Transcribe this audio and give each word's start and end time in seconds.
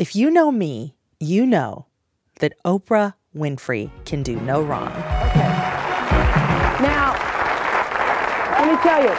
If 0.00 0.16
you 0.16 0.30
know 0.30 0.50
me, 0.50 0.94
you 1.18 1.44
know 1.44 1.84
that 2.38 2.54
Oprah 2.64 3.12
Winfrey 3.36 3.90
can 4.06 4.22
do 4.22 4.40
no 4.40 4.62
wrong. 4.62 4.88
Okay. 4.88 5.46
Now, 6.80 7.12
let 8.58 8.72
me 8.72 8.82
tell 8.82 9.02
you. 9.02 9.14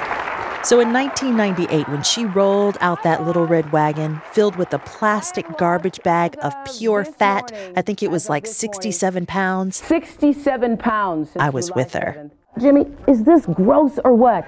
So 0.63 0.79
in 0.79 0.91
1998, 0.91 1.88
when 1.88 2.02
she 2.02 2.25
rolled 2.25 2.79
out 2.81 3.04
that 3.04 3.28
little 3.28 3.46
red 3.46 3.71
wagon 3.71 4.23
filled 4.31 4.55
with 4.55 4.73
a 4.73 4.79
plastic 4.79 5.46
garbage 5.59 6.02
bag 6.02 6.36
of 6.41 6.52
pure 6.75 7.05
fat, 7.05 7.52
I 7.75 7.84
think 7.84 8.02
it 8.02 8.09
was 8.09 8.27
like 8.27 8.48
67 8.48 9.27
pounds. 9.27 9.77
67 9.77 10.77
pounds. 10.77 11.29
I 11.36 11.52
was 11.52 11.71
with 11.75 11.93
her. 11.93 12.32
Jimmy, 12.59 12.88
is 13.07 13.23
this 13.23 13.45
gross 13.45 14.00
or 14.04 14.16
what? 14.16 14.48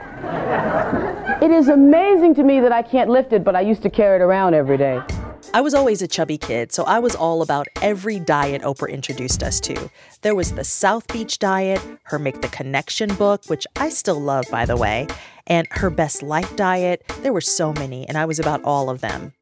it 1.44 1.52
is 1.52 1.68
amazing 1.68 2.34
to 2.34 2.44
me 2.44 2.60
that 2.60 2.72
I 2.72 2.82
can't 2.82 3.12
lift 3.12 3.34
it, 3.34 3.44
but 3.44 3.56
I 3.56 3.62
used 3.62 3.84
to 3.84 3.90
carry 3.92 4.16
it 4.16 4.24
around 4.24 4.56
every 4.56 4.80
day. 4.80 5.00
I 5.52 5.62
was 5.62 5.74
always 5.74 6.02
a 6.02 6.08
chubby 6.08 6.38
kid, 6.38 6.72
so 6.72 6.84
I 6.84 7.00
was 7.00 7.16
all 7.16 7.42
about 7.42 7.68
every 7.82 8.20
diet 8.20 8.62
Oprah 8.62 8.90
introduced 8.90 9.44
us 9.44 9.60
to. 9.62 9.90
There 10.22 10.36
was 10.36 10.54
the 10.54 10.64
South 10.64 11.08
Beach 11.12 11.40
diet, 11.40 11.82
her 12.04 12.18
Make 12.18 12.42
the 12.42 12.48
Connection 12.48 13.14
book, 13.16 13.46
which 13.48 13.68
I 13.76 13.90
still 13.90 14.20
love, 14.20 14.46
by 14.50 14.66
the 14.66 14.78
way, 14.78 15.08
and 15.48 15.68
her 15.72 15.90
Best 15.90 16.24
Life 16.24 16.56
diet. 16.56 17.04
There 17.22 17.34
were 17.34 17.42
so 17.42 17.74
many, 17.74 18.08
and 18.08 18.18
I 18.18 18.26
was 18.26 18.40
about 18.40 18.64
all 18.64 18.90
of 18.90 19.02
them. 19.02 19.34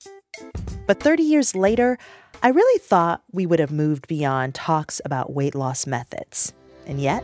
But 0.88 1.00
30 1.02 1.24
years 1.24 1.56
later, 1.56 1.98
I 2.44 2.50
really 2.50 2.80
thought 2.80 3.24
we 3.32 3.46
would 3.46 3.60
have 3.60 3.72
moved 3.72 4.08
beyond 4.08 4.56
talks 4.56 5.00
about 5.06 5.34
weight 5.34 5.56
loss 5.56 5.86
methods. 5.86 6.54
And 6.88 7.00
yet, 7.00 7.24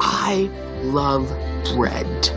I 0.00 0.50
love 0.82 1.28
bread. 1.74 2.30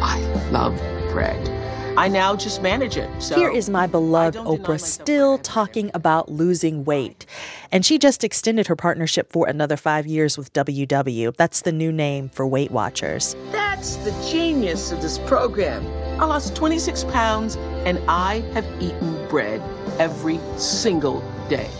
I 0.00 0.20
love 0.50 0.76
bread. 1.12 1.55
I 1.96 2.08
now 2.08 2.36
just 2.36 2.60
manage 2.60 2.98
it. 2.98 3.08
So 3.22 3.36
here 3.36 3.48
is 3.48 3.70
my 3.70 3.86
beloved 3.86 4.38
Oprah 4.40 4.78
still 4.80 5.38
talking 5.38 5.90
about 5.94 6.30
losing 6.30 6.84
weight. 6.84 7.24
And 7.72 7.86
she 7.86 7.98
just 7.98 8.22
extended 8.22 8.66
her 8.66 8.76
partnership 8.76 9.32
for 9.32 9.48
another 9.48 9.78
five 9.78 10.06
years 10.06 10.36
with 10.36 10.52
WW. 10.52 11.34
That's 11.36 11.62
the 11.62 11.72
new 11.72 11.90
name 11.90 12.28
for 12.28 12.46
Weight 12.46 12.70
Watchers. 12.70 13.34
That's 13.50 13.96
the 13.96 14.10
genius 14.30 14.92
of 14.92 15.00
this 15.00 15.18
program. 15.20 15.86
I 16.20 16.26
lost 16.26 16.54
26 16.54 17.04
pounds 17.04 17.56
and 17.86 17.98
I 18.08 18.40
have 18.52 18.66
eaten 18.78 19.26
bread 19.28 19.62
every 19.98 20.38
single 20.58 21.20
day. 21.48 21.70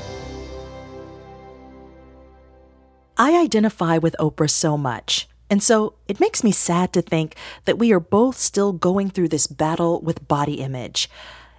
I 3.19 3.39
identify 3.39 3.99
with 3.99 4.17
Oprah 4.19 4.51
so 4.51 4.79
much. 4.79 5.29
And 5.49 5.63
so 5.63 5.95
it 6.09 6.21
makes 6.21 6.43
me 6.43 6.51
sad 6.51 6.93
to 6.93 7.03
think 7.03 7.37
that 7.65 7.79
we 7.79 7.93
are 7.93 8.01
both 8.01 8.37
still 8.37 8.73
going 8.73 9.11
through 9.11 9.29
this 9.29 9.47
battle 9.47 10.01
with 10.01 10.27
body 10.27 10.55
image. 10.55 11.09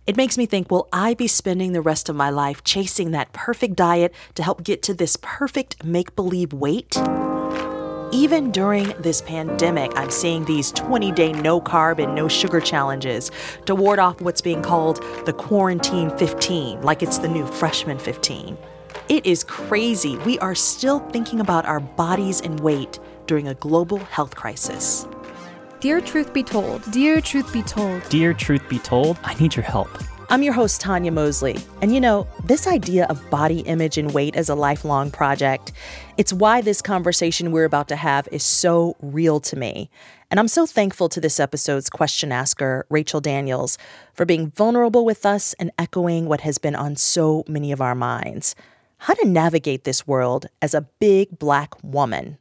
It 0.05 0.15
makes 0.15 0.37
me 0.37 0.45
think, 0.45 0.71
will 0.71 0.87
I 0.93 1.13
be 1.13 1.27
spending 1.27 1.73
the 1.73 1.81
rest 1.81 2.07
of 2.07 2.15
my 2.15 2.29
life 2.29 2.63
chasing 2.63 3.11
that 3.11 3.33
perfect 3.33 3.75
diet 3.75 4.13
to 4.35 4.43
help 4.43 4.63
get 4.63 4.81
to 4.83 4.93
this 4.93 5.17
perfect 5.21 5.83
make 5.83 6.15
believe 6.15 6.53
weight? 6.53 6.95
Even 8.13 8.51
during 8.51 8.93
this 9.01 9.21
pandemic, 9.21 9.91
I'm 9.97 10.09
seeing 10.09 10.45
these 10.45 10.71
20 10.71 11.11
day 11.11 11.33
no 11.33 11.59
carb 11.59 12.01
and 12.01 12.15
no 12.15 12.29
sugar 12.29 12.61
challenges 12.61 13.31
to 13.65 13.75
ward 13.75 13.99
off 13.99 14.21
what's 14.21 14.39
being 14.39 14.61
called 14.61 15.03
the 15.25 15.33
quarantine 15.33 16.09
15, 16.17 16.83
like 16.83 17.03
it's 17.03 17.17
the 17.17 17.27
new 17.27 17.45
freshman 17.45 17.99
15. 17.99 18.57
It 19.09 19.25
is 19.25 19.43
crazy. 19.43 20.17
We 20.19 20.39
are 20.39 20.55
still 20.55 20.99
thinking 21.09 21.41
about 21.41 21.65
our 21.65 21.81
bodies 21.81 22.39
and 22.39 22.57
weight 22.61 22.97
during 23.27 23.47
a 23.47 23.53
global 23.55 23.97
health 23.97 24.35
crisis. 24.35 25.05
Dear 25.79 26.01
Truth 26.01 26.33
Be 26.33 26.41
Told. 26.41 26.89
Dear 26.91 27.21
Truth 27.21 27.53
Be 27.53 27.61
Told. 27.61 28.07
Dear 28.09 28.33
Truth 28.33 28.67
Be 28.67 28.79
Told, 28.79 29.19
I 29.23 29.35
need 29.35 29.55
your 29.55 29.63
help. 29.63 29.89
I'm 30.29 30.43
your 30.43 30.53
host, 30.53 30.81
Tanya 30.81 31.11
Mosley. 31.11 31.57
And 31.81 31.93
you 31.93 32.01
know, 32.01 32.27
this 32.43 32.67
idea 32.67 33.05
of 33.05 33.29
body 33.29 33.59
image 33.59 33.97
and 33.97 34.13
weight 34.13 34.35
as 34.35 34.49
a 34.49 34.55
lifelong 34.55 35.11
project, 35.11 35.71
it's 36.17 36.33
why 36.33 36.61
this 36.61 36.81
conversation 36.81 37.51
we're 37.51 37.65
about 37.65 37.87
to 37.89 37.95
have 37.95 38.27
is 38.31 38.43
so 38.43 38.95
real 39.01 39.39
to 39.41 39.55
me. 39.55 39.89
And 40.31 40.39
I'm 40.39 40.49
so 40.49 40.65
thankful 40.65 41.07
to 41.09 41.21
this 41.21 41.39
episode's 41.39 41.89
question 41.89 42.31
asker, 42.31 42.85
Rachel 42.89 43.21
Daniels, 43.21 43.77
for 44.13 44.25
being 44.25 44.51
vulnerable 44.51 45.05
with 45.05 45.25
us 45.25 45.53
and 45.59 45.71
echoing 45.77 46.25
what 46.25 46.41
has 46.41 46.57
been 46.57 46.75
on 46.75 46.95
so 46.95 47.45
many 47.47 47.71
of 47.71 47.81
our 47.81 47.95
minds 47.95 48.55
how 48.99 49.13
to 49.13 49.27
navigate 49.27 49.83
this 49.83 50.07
world 50.07 50.47
as 50.61 50.73
a 50.73 50.87
big 50.99 51.37
black 51.37 51.75
woman. 51.83 52.37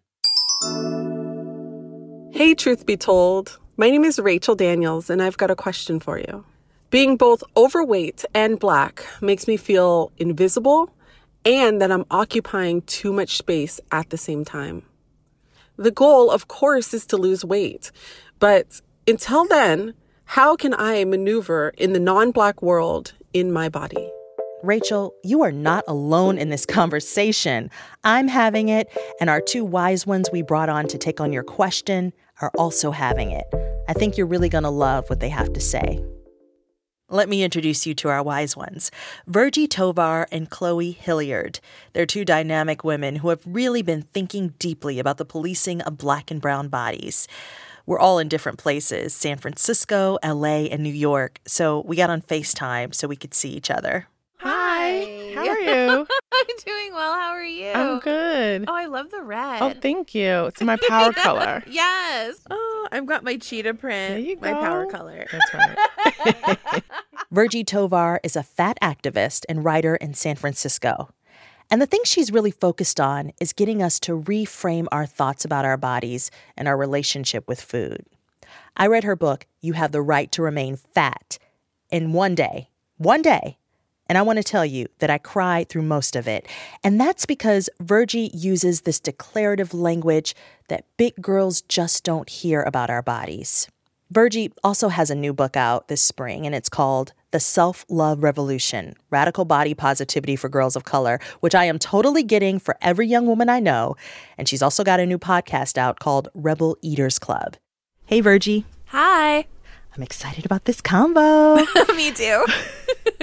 Hey, 2.33 2.55
truth 2.55 2.85
be 2.85 2.97
told, 2.97 3.59
my 3.77 3.89
name 3.91 4.05
is 4.05 4.19
Rachel 4.19 4.55
Daniels, 4.55 5.09
and 5.09 5.23
I've 5.23 5.39
got 5.39 5.51
a 5.51 5.57
question 5.57 5.99
for 6.01 6.19
you. 6.19 6.45
Being 6.91 7.17
both 7.17 7.43
overweight 7.57 8.25
and 8.35 8.59
black 8.59 9.05
makes 9.21 9.49
me 9.49 9.57
feel 9.57 10.13
invisible 10.19 10.91
and 11.45 11.81
that 11.81 11.91
I'm 11.91 12.05
occupying 12.11 12.83
too 12.83 13.13
much 13.13 13.37
space 13.39 13.81
at 13.91 14.11
the 14.11 14.19
same 14.19 14.45
time. 14.45 14.83
The 15.77 15.91
goal, 15.91 16.31
of 16.31 16.49
course, 16.49 16.93
is 16.93 17.07
to 17.07 17.17
lose 17.17 17.45
weight, 17.45 17.91
but 18.39 18.81
until 19.09 19.47
then, 19.47 19.95
how 20.25 20.57
can 20.57 20.75
I 20.75 21.05
maneuver 21.05 21.73
in 21.79 21.93
the 21.93 22.01
non 22.01 22.33
black 22.33 22.63
world 22.63 23.15
in 23.33 23.53
my 23.53 23.69
body? 23.69 24.11
Rachel, 24.63 25.15
you 25.23 25.43
are 25.43 25.53
not 25.53 25.85
alone 25.87 26.39
in 26.39 26.49
this 26.49 26.65
conversation. 26.65 27.71
I'm 28.05 28.27
having 28.27 28.69
it, 28.69 28.89
and 29.21 29.29
our 29.29 29.41
two 29.41 29.65
wise 29.65 30.07
ones 30.07 30.31
we 30.33 30.43
brought 30.43 30.69
on 30.69 30.87
to 30.89 30.99
take 30.99 31.21
on 31.21 31.33
your 31.33 31.43
question 31.43 32.13
are 32.41 32.51
also 32.57 32.91
having 32.91 33.31
it. 33.31 33.47
I 33.89 33.93
think 33.93 34.17
you're 34.17 34.27
really 34.27 34.49
going 34.49 34.65
to 34.65 34.71
love 34.71 35.09
what 35.09 35.21
they 35.21 35.29
have 35.29 35.53
to 35.53 35.61
say. 35.61 36.03
Let 37.09 37.29
me 37.29 37.45
introduce 37.45 37.87
you 37.87 37.95
to 37.97 38.09
our 38.09 38.23
wise 38.23 38.57
ones 38.57 38.91
Virgie 39.27 39.69
Tovar 39.69 40.27
and 40.33 40.51
Chloe 40.51 40.91
Hilliard. 40.91 41.61
They're 41.93 42.07
two 42.07 42.25
dynamic 42.25 42.83
women 42.83 43.17
who 43.17 43.29
have 43.29 43.43
really 43.47 43.83
been 43.83 44.03
thinking 44.03 44.55
deeply 44.59 44.99
about 44.99 45.19
the 45.19 45.25
policing 45.25 45.83
of 45.83 45.99
black 45.99 46.31
and 46.31 46.41
brown 46.41 46.69
bodies. 46.69 47.29
We're 47.85 48.01
all 48.01 48.19
in 48.19 48.29
different 48.29 48.59
places 48.59 49.15
San 49.15 49.37
Francisco, 49.37 50.19
LA, 50.25 50.67
and 50.67 50.83
New 50.83 50.93
York, 50.93 51.41
so 51.47 51.83
we 51.87 51.95
got 51.95 52.11
on 52.11 52.23
FaceTime 52.23 52.93
so 52.93 53.07
we 53.07 53.17
could 53.17 53.35
see 53.35 53.51
each 53.51 53.71
other. 53.71 54.09
Hi. 55.49 55.65
How 55.65 55.71
are 55.71 55.87
you? 55.99 56.07
I'm 56.33 56.57
doing 56.65 56.93
well. 56.95 57.15
How 57.15 57.31
are 57.31 57.45
you? 57.45 57.71
I'm 57.71 57.99
good. 58.01 58.65
Oh, 58.69 58.75
I 58.75 58.87
love 58.87 59.11
the 59.11 59.23
red. 59.23 59.63
Oh, 59.63 59.73
thank 59.81 60.15
you. 60.15 60.47
It's 60.47 60.61
my 60.63 60.77
power 60.89 61.13
color. 61.15 61.63
yes. 61.67 62.37
Oh, 62.51 62.89
I've 62.93 63.07
got 63.07 63.25
my 63.25 63.37
cheetah 63.37 63.75
print. 63.75 64.11
There 64.15 64.19
you 64.19 64.37
My 64.41 64.53
go. 64.53 64.61
power 64.61 64.87
color. 64.87 65.27
That's 65.31 65.55
right. 65.55 66.83
Virgie 67.31 67.65
Tovar 67.65 68.21
is 68.23 68.37
a 68.37 68.43
fat 68.43 68.79
activist 68.83 69.45
and 69.49 69.65
writer 69.65 69.97
in 69.97 70.15
San 70.15 70.37
Francisco. 70.37 71.11
And 71.71 71.83
the 71.83 71.87
thing 71.87 72.01
she's 72.05 72.31
really 72.33 72.53
focused 72.53 73.01
on 73.01 73.33
is 73.41 73.53
getting 73.53 73.83
us 73.83 73.99
to 74.01 74.21
reframe 74.23 74.87
our 74.93 75.05
thoughts 75.07 75.45
about 75.45 75.65
our 75.65 75.77
bodies 75.77 76.31
and 76.57 76.69
our 76.69 76.77
relationship 76.77 77.49
with 77.49 77.61
food. 77.61 78.05
I 78.77 78.87
read 78.87 79.03
her 79.05 79.17
book, 79.17 79.47
You 79.61 79.73
Have 79.73 79.91
the 79.91 80.03
Right 80.03 80.31
to 80.33 80.43
Remain 80.43 80.77
Fat, 80.77 81.39
in 81.91 82.13
one 82.13 82.35
day. 82.37 82.69
One 82.99 83.21
day. 83.23 83.59
And 84.09 84.17
I 84.17 84.23
want 84.23 84.39
to 84.39 84.43
tell 84.43 84.65
you 84.65 84.87
that 84.99 85.11
I 85.11 85.19
cry 85.19 85.65
through 85.69 85.83
most 85.83 86.17
of 86.17 86.29
it. 86.29 86.47
And 86.85 87.01
that's 87.01 87.27
because 87.27 87.69
Virgie 87.81 88.31
uses 88.33 88.83
this 88.83 89.01
declarative 89.01 89.75
language 89.75 90.35
that 90.69 90.85
big 90.97 91.21
girls 91.21 91.63
just 91.63 92.05
don't 92.05 92.29
hear 92.29 92.63
about 92.63 92.91
our 92.91 93.03
bodies. 93.03 93.69
Virgie 94.11 94.53
also 94.63 94.89
has 94.89 95.11
a 95.11 95.17
new 95.17 95.33
book 95.33 95.57
out 95.57 95.89
this 95.89 96.01
spring, 96.01 96.47
and 96.47 96.55
it's 96.55 96.69
called 96.69 97.13
The 97.33 97.41
Self 97.41 97.85
Love 97.89 98.23
Revolution 98.23 98.95
Radical 99.11 99.45
Body 99.45 99.75
Positivity 99.75 100.37
for 100.37 100.49
Girls 100.49 100.77
of 100.77 100.85
Color, 100.85 101.19
which 101.41 101.57
I 101.57 101.65
am 101.65 101.81
totally 101.81 102.23
getting 102.23 102.61
for 102.61 102.77
every 102.81 103.09
young 103.09 103.27
woman 103.27 103.49
I 103.49 103.59
know. 103.59 103.97
And 104.39 104.49
she's 104.49 104.63
also 104.63 104.85
got 104.85 105.01
a 105.01 105.07
new 105.07 105.19
podcast 105.19 105.77
out 105.77 105.99
called 105.99 106.29
Rebel 106.35 106.77
Eaters 106.83 107.19
Club. 107.19 107.57
Hey, 108.05 108.21
Virgie. 108.21 108.65
Hi. 108.87 109.47
I'm 109.97 110.03
excited 110.03 110.45
about 110.45 110.67
this 110.67 110.81
combo. 110.81 111.57
Me 111.97 112.13
too. 112.13 112.45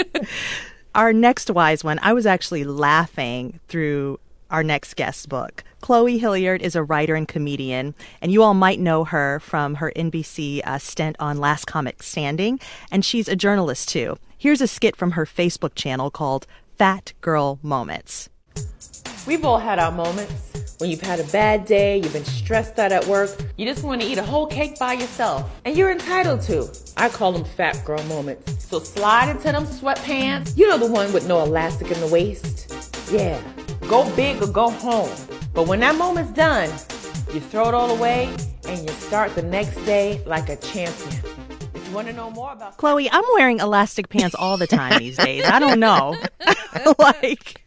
our 0.96 1.12
next 1.14 1.50
wise 1.50 1.84
one, 1.84 2.00
I 2.02 2.14
was 2.14 2.26
actually 2.26 2.64
laughing 2.64 3.60
through 3.68 4.20
our 4.50 4.64
next 4.64 4.96
guest's 4.96 5.26
book. 5.26 5.64
Chloe 5.82 6.20
Hilliard 6.20 6.62
is 6.62 6.76
a 6.76 6.84
writer 6.84 7.16
and 7.16 7.28
comedian, 7.28 7.96
and 8.22 8.32
you 8.32 8.44
all 8.44 8.54
might 8.54 8.80
know 8.80 9.04
her 9.04 9.40
from 9.40 9.76
her 9.76 9.92
NBC 9.96 10.62
uh, 10.66 10.78
stint 10.78 11.16
on 11.20 11.40
Last 11.40 11.66
Comic 11.66 12.04
Standing, 12.04 12.60
and 12.92 13.04
she's 13.04 13.28
a 13.28 13.36
journalist 13.36 13.90
too. 13.90 14.18
Here's 14.38 14.62
a 14.62 14.68
skit 14.68 14.96
from 14.96 15.12
her 15.12 15.26
Facebook 15.26 15.76
channel 15.76 16.12
called 16.12 16.46
Fat 16.78 17.14
Girl 17.22 17.60
Moments. 17.64 18.30
We've 19.26 19.46
all 19.46 19.60
had 19.60 19.80
our 19.80 19.92
moments 19.92 20.54
when 20.84 20.90
you've 20.90 21.02
had 21.02 21.22
a 21.22 21.24
bad 21.26 21.66
day, 21.66 21.98
you've 21.98 22.12
been 22.12 22.26
stressed 22.26 22.78
out 22.78 22.92
at 22.92 23.06
work, 23.06 23.30
you 23.56 23.66
just 23.66 23.86
want 23.86 24.02
to 24.02 24.08
eat 24.08 24.18
a 24.18 24.24
whole 24.24 24.48
cake 24.48 24.78
by 24.78 24.92
yourself, 24.92 25.50
and 25.64 25.78
you're 25.78 25.92
entitled 25.92 26.42
to. 26.42 26.70
I 26.98 27.08
call 27.08 27.32
them 27.32 27.46
fat 27.46 27.86
girl 27.86 28.04
moments. 28.04 28.66
So 28.66 28.80
slide 28.80 29.30
into 29.30 29.44
them 29.44 29.66
sweatpants. 29.66 30.58
You 30.58 30.68
know 30.68 30.78
the 30.78 30.92
one 30.92 31.14
with 31.14 31.26
no 31.26 31.42
elastic 31.42 31.90
in 31.90 32.00
the 32.02 32.08
waist? 32.08 33.10
Yeah. 33.10 33.42
Go 33.88 34.14
big 34.16 34.42
or 34.42 34.48
go 34.48 34.70
home. 34.70 35.12
But 35.54 35.68
when 35.68 35.80
that 35.80 35.96
moment's 35.96 36.34
done, 36.34 36.70
you 37.34 37.40
throw 37.40 37.70
it 37.70 37.74
all 37.74 37.92
away 37.92 38.36
and 38.68 38.82
you 38.82 38.94
start 38.96 39.36
the 39.36 39.42
next 39.44 39.76
day 39.86 40.22
like 40.26 40.50
a 40.50 40.58
champion. 40.58 41.22
If 41.94 41.98
Want 41.98 42.08
to 42.08 42.14
know 42.16 42.32
more 42.32 42.54
about 42.54 42.78
Chloe, 42.78 43.08
I'm 43.12 43.24
wearing 43.36 43.60
elastic 43.60 44.10
pants 44.10 44.34
all 44.34 44.58
the 44.58 44.66
time 44.66 44.98
these 44.98 45.16
days. 45.16 45.44
I 45.46 45.60
don't 45.60 45.80
know. 45.80 46.18
like, 46.98 47.62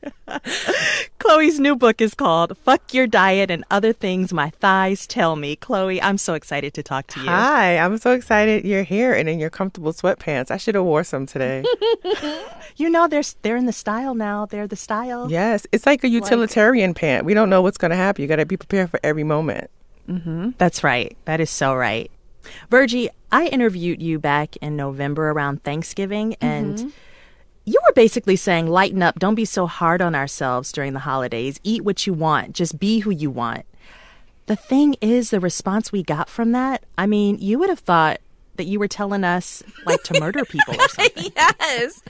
Chloe's 1.20 1.61
new 1.61 1.76
book 1.76 2.00
is 2.00 2.12
called 2.12 2.58
Fuck 2.58 2.93
Your 2.93 3.06
Diet 3.06 3.52
and 3.52 3.64
Other 3.70 3.93
Things 3.93 4.32
My 4.32 4.50
Thighs 4.50 5.06
Tell 5.06 5.37
Me. 5.37 5.55
Chloe, 5.55 6.02
I'm 6.02 6.19
so 6.19 6.34
excited 6.34 6.75
to 6.75 6.82
talk 6.82 7.06
to 7.06 7.20
you. 7.20 7.26
Hi, 7.26 7.78
I'm 7.78 7.99
so 7.99 8.14
excited 8.14 8.64
you're 8.64 8.82
here 8.82 9.12
and 9.12 9.28
in 9.28 9.38
your 9.38 9.49
comfortable 9.49 9.93
sweatpants. 9.93 10.50
I 10.50 10.56
should 10.56 10.75
have 10.75 10.82
wore 10.82 11.05
some 11.05 11.26
today. 11.26 11.64
You 12.79 12.90
know, 12.90 13.08
they're, 13.08 13.22
they're 13.40 13.56
in 13.56 13.64
the 13.64 13.72
style 13.72 14.14
now. 14.14 14.44
They're 14.44 14.67
the 14.67 14.76
style. 14.76 15.31
yes, 15.31 15.67
it's 15.72 15.87
like 15.87 16.05
a 16.05 16.08
utilitarian 16.08 16.93
pant. 16.93 17.25
We 17.25 17.32
don't 17.32 17.49
know 17.49 17.62
what's 17.62 17.79
going 17.79 17.93
to 17.93 17.96
happen. 17.96 18.20
You 18.20 18.29
got 18.29 18.37
to 18.37 18.44
be 18.44 18.58
prepared 18.58 18.90
for 18.90 19.00
every 19.02 19.25
moment. 19.25 19.70
Mm-hmm. 20.06 20.50
That's 20.58 20.84
right. 20.84 21.17
That 21.25 21.40
is 21.40 21.49
so 21.49 21.75
right. 21.75 22.11
Virgie, 22.70 23.08
I 23.36 23.48
interviewed 23.48 24.02
you 24.02 24.18
back 24.18 24.56
in 24.62 24.76
November 24.76 25.30
around 25.30 25.62
Thanksgiving, 25.62 26.36
and 26.40 26.78
mm-hmm. 26.78 26.88
you 27.66 27.78
were 27.86 27.92
basically 27.92 28.34
saying, 28.34 28.66
lighten 28.66 29.02
up, 29.02 29.18
don't 29.18 29.34
be 29.34 29.44
so 29.44 29.66
hard 29.66 30.00
on 30.00 30.14
ourselves 30.14 30.72
during 30.72 30.94
the 30.94 31.00
holidays. 31.00 31.60
Eat 31.62 31.84
what 31.84 32.06
you 32.06 32.14
want, 32.14 32.54
just 32.54 32.78
be 32.78 33.00
who 33.00 33.10
you 33.10 33.30
want. 33.30 33.66
The 34.46 34.56
thing 34.56 34.96
is, 35.02 35.28
the 35.28 35.38
response 35.38 35.92
we 35.92 36.02
got 36.02 36.30
from 36.30 36.52
that, 36.52 36.84
I 36.96 37.04
mean, 37.04 37.36
you 37.38 37.58
would 37.58 37.68
have 37.68 37.80
thought 37.80 38.22
that 38.54 38.64
you 38.64 38.78
were 38.78 38.88
telling 38.88 39.22
us 39.22 39.62
like 39.84 40.02
to 40.04 40.18
murder 40.18 40.46
people 40.46 40.74
or 40.74 40.88
something. 40.88 41.30
yes. 41.36 42.02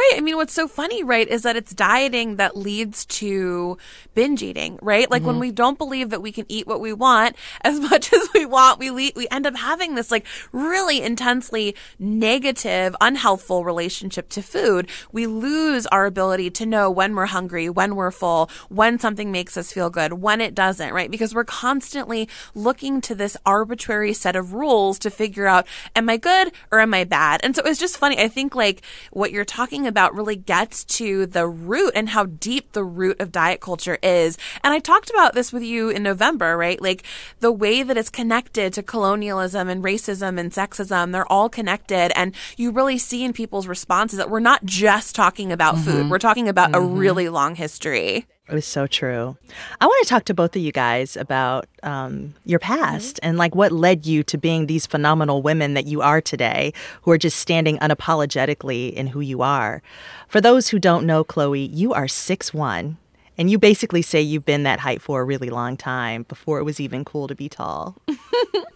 Right. 0.00 0.14
I 0.16 0.22
mean, 0.22 0.36
what's 0.36 0.54
so 0.54 0.66
funny, 0.66 1.04
right, 1.04 1.28
is 1.28 1.42
that 1.42 1.56
it's 1.56 1.74
dieting 1.74 2.36
that 2.36 2.56
leads 2.56 3.04
to 3.06 3.76
binge 4.14 4.42
eating, 4.42 4.78
right? 4.80 5.10
Like 5.10 5.22
when 5.22 5.34
mm-hmm. 5.34 5.40
we 5.40 5.52
don't 5.52 5.76
believe 5.76 6.08
that 6.08 6.22
we 6.22 6.32
can 6.32 6.46
eat 6.48 6.66
what 6.66 6.80
we 6.80 6.94
want 6.94 7.36
as 7.60 7.78
much 7.78 8.10
as 8.10 8.26
we 8.32 8.46
want, 8.46 8.78
we 8.78 8.90
le- 8.90 9.12
we 9.14 9.28
end 9.30 9.46
up 9.46 9.56
having 9.56 9.96
this 9.96 10.10
like 10.10 10.24
really 10.52 11.02
intensely 11.02 11.76
negative, 11.98 12.96
unhealthful 12.98 13.62
relationship 13.62 14.30
to 14.30 14.40
food. 14.42 14.88
We 15.12 15.26
lose 15.26 15.86
our 15.88 16.06
ability 16.06 16.48
to 16.52 16.64
know 16.64 16.90
when 16.90 17.14
we're 17.14 17.26
hungry, 17.26 17.68
when 17.68 17.94
we're 17.94 18.10
full, 18.10 18.48
when 18.70 18.98
something 18.98 19.30
makes 19.30 19.58
us 19.58 19.70
feel 19.70 19.90
good, 19.90 20.14
when 20.14 20.40
it 20.40 20.54
doesn't, 20.54 20.94
right? 20.94 21.10
Because 21.10 21.34
we're 21.34 21.44
constantly 21.44 22.26
looking 22.54 23.02
to 23.02 23.14
this 23.14 23.36
arbitrary 23.44 24.14
set 24.14 24.34
of 24.34 24.54
rules 24.54 24.98
to 25.00 25.10
figure 25.10 25.46
out, 25.46 25.66
am 25.94 26.08
I 26.08 26.16
good 26.16 26.52
or 26.72 26.80
am 26.80 26.94
I 26.94 27.04
bad? 27.04 27.40
And 27.42 27.54
so 27.54 27.60
it's 27.66 27.78
just 27.78 27.98
funny. 27.98 28.18
I 28.18 28.28
think 28.28 28.54
like 28.54 28.80
what 29.10 29.30
you're 29.30 29.44
talking 29.44 29.89
about 29.90 30.14
really 30.14 30.36
gets 30.36 30.84
to 30.84 31.26
the 31.26 31.46
root 31.46 31.92
and 31.94 32.08
how 32.08 32.24
deep 32.24 32.72
the 32.72 32.84
root 32.84 33.20
of 33.20 33.30
diet 33.30 33.60
culture 33.60 33.98
is. 34.02 34.38
And 34.64 34.72
I 34.72 34.78
talked 34.78 35.10
about 35.10 35.34
this 35.34 35.52
with 35.52 35.62
you 35.62 35.90
in 35.90 36.02
November, 36.02 36.56
right? 36.56 36.80
Like 36.80 37.02
the 37.40 37.52
way 37.52 37.82
that 37.82 37.98
it's 37.98 38.08
connected 38.08 38.72
to 38.72 38.82
colonialism 38.82 39.68
and 39.68 39.84
racism 39.84 40.38
and 40.40 40.50
sexism, 40.50 41.12
they're 41.12 41.30
all 41.30 41.50
connected. 41.50 42.16
And 42.18 42.34
you 42.56 42.70
really 42.70 42.96
see 42.96 43.24
in 43.24 43.34
people's 43.34 43.66
responses 43.66 44.16
that 44.16 44.30
we're 44.30 44.40
not 44.40 44.64
just 44.64 45.14
talking 45.14 45.52
about 45.52 45.76
food, 45.76 45.94
mm-hmm. 45.94 46.08
we're 46.08 46.18
talking 46.18 46.48
about 46.48 46.74
a 46.74 46.78
mm-hmm. 46.78 46.96
really 46.96 47.28
long 47.28 47.56
history. 47.56 48.26
It 48.50 48.54
was 48.54 48.66
so 48.66 48.86
true. 48.86 49.36
I 49.80 49.86
want 49.86 50.02
to 50.02 50.08
talk 50.08 50.24
to 50.24 50.34
both 50.34 50.56
of 50.56 50.62
you 50.62 50.72
guys 50.72 51.16
about 51.16 51.66
um, 51.82 52.34
your 52.44 52.58
past 52.58 53.20
and 53.22 53.38
like 53.38 53.54
what 53.54 53.70
led 53.70 54.06
you 54.06 54.22
to 54.24 54.36
being 54.36 54.66
these 54.66 54.86
phenomenal 54.86 55.40
women 55.40 55.74
that 55.74 55.86
you 55.86 56.02
are 56.02 56.20
today, 56.20 56.72
who 57.02 57.10
are 57.12 57.18
just 57.18 57.38
standing 57.38 57.78
unapologetically 57.78 58.92
in 58.92 59.08
who 59.08 59.20
you 59.20 59.40
are. 59.42 59.82
For 60.28 60.40
those 60.40 60.68
who 60.68 60.78
don't 60.78 61.06
know, 61.06 61.22
Chloe, 61.22 61.60
you 61.60 61.92
are 61.92 62.08
six 62.08 62.52
one, 62.52 62.96
and 63.38 63.50
you 63.50 63.58
basically 63.58 64.02
say 64.02 64.20
you've 64.20 64.44
been 64.44 64.64
that 64.64 64.80
height 64.80 65.00
for 65.00 65.20
a 65.20 65.24
really 65.24 65.50
long 65.50 65.76
time 65.76 66.24
before 66.24 66.58
it 66.58 66.64
was 66.64 66.80
even 66.80 67.04
cool 67.04 67.28
to 67.28 67.34
be 67.34 67.48
tall. 67.48 67.96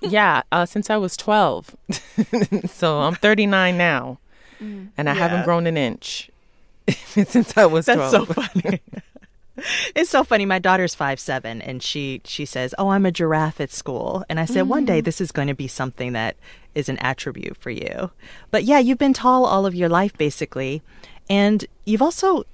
Yeah, 0.07 0.43
uh, 0.53 0.67
since 0.67 0.91
I 0.91 0.97
was 0.99 1.17
12. 1.17 1.77
so 2.67 3.01
I'm 3.01 3.15
39 3.15 3.77
now. 3.79 4.19
And 4.61 5.09
I 5.11 5.15
haven't 5.15 5.45
grown 5.45 5.67
an 5.67 5.77
inch 5.77 6.31
since 6.89 7.57
I 7.57 7.67
was 7.67 7.87
12. 7.87 7.99
That's 7.99 8.11
so 8.11 8.25
funny. 8.27 8.81
it's 9.95 10.11
so 10.11 10.25
funny. 10.25 10.47
My 10.47 10.59
daughter's 10.59 10.95
five 10.95 11.21
seven, 11.21 11.63
and 11.63 11.83
she 11.83 12.21
she 12.25 12.45
says, 12.45 12.75
"Oh, 12.79 12.89
I'm 12.89 13.07
a 13.07 13.13
giraffe 13.13 13.61
at 13.61 13.71
school." 13.71 14.25
And 14.29 14.41
I 14.41 14.45
said, 14.45 14.63
"One 14.63 14.85
day 14.85 15.01
mm. 15.01 15.05
this 15.05 15.21
is 15.21 15.33
going 15.33 15.49
to 15.49 15.55
be 15.55 15.69
something 15.69 16.13
that 16.13 16.37
is 16.75 16.89
an 16.89 16.99
attribute 16.99 17.57
for 17.57 17.71
you." 17.71 18.11
But 18.51 18.65
yeah, 18.65 18.79
you've 18.79 18.99
been 18.99 19.15
tall 19.15 19.45
all 19.45 19.67
of 19.67 19.75
your 19.75 19.89
life, 19.89 20.17
basically, 20.19 20.83
and 21.31 21.65
you've 21.85 22.03
also 22.03 22.45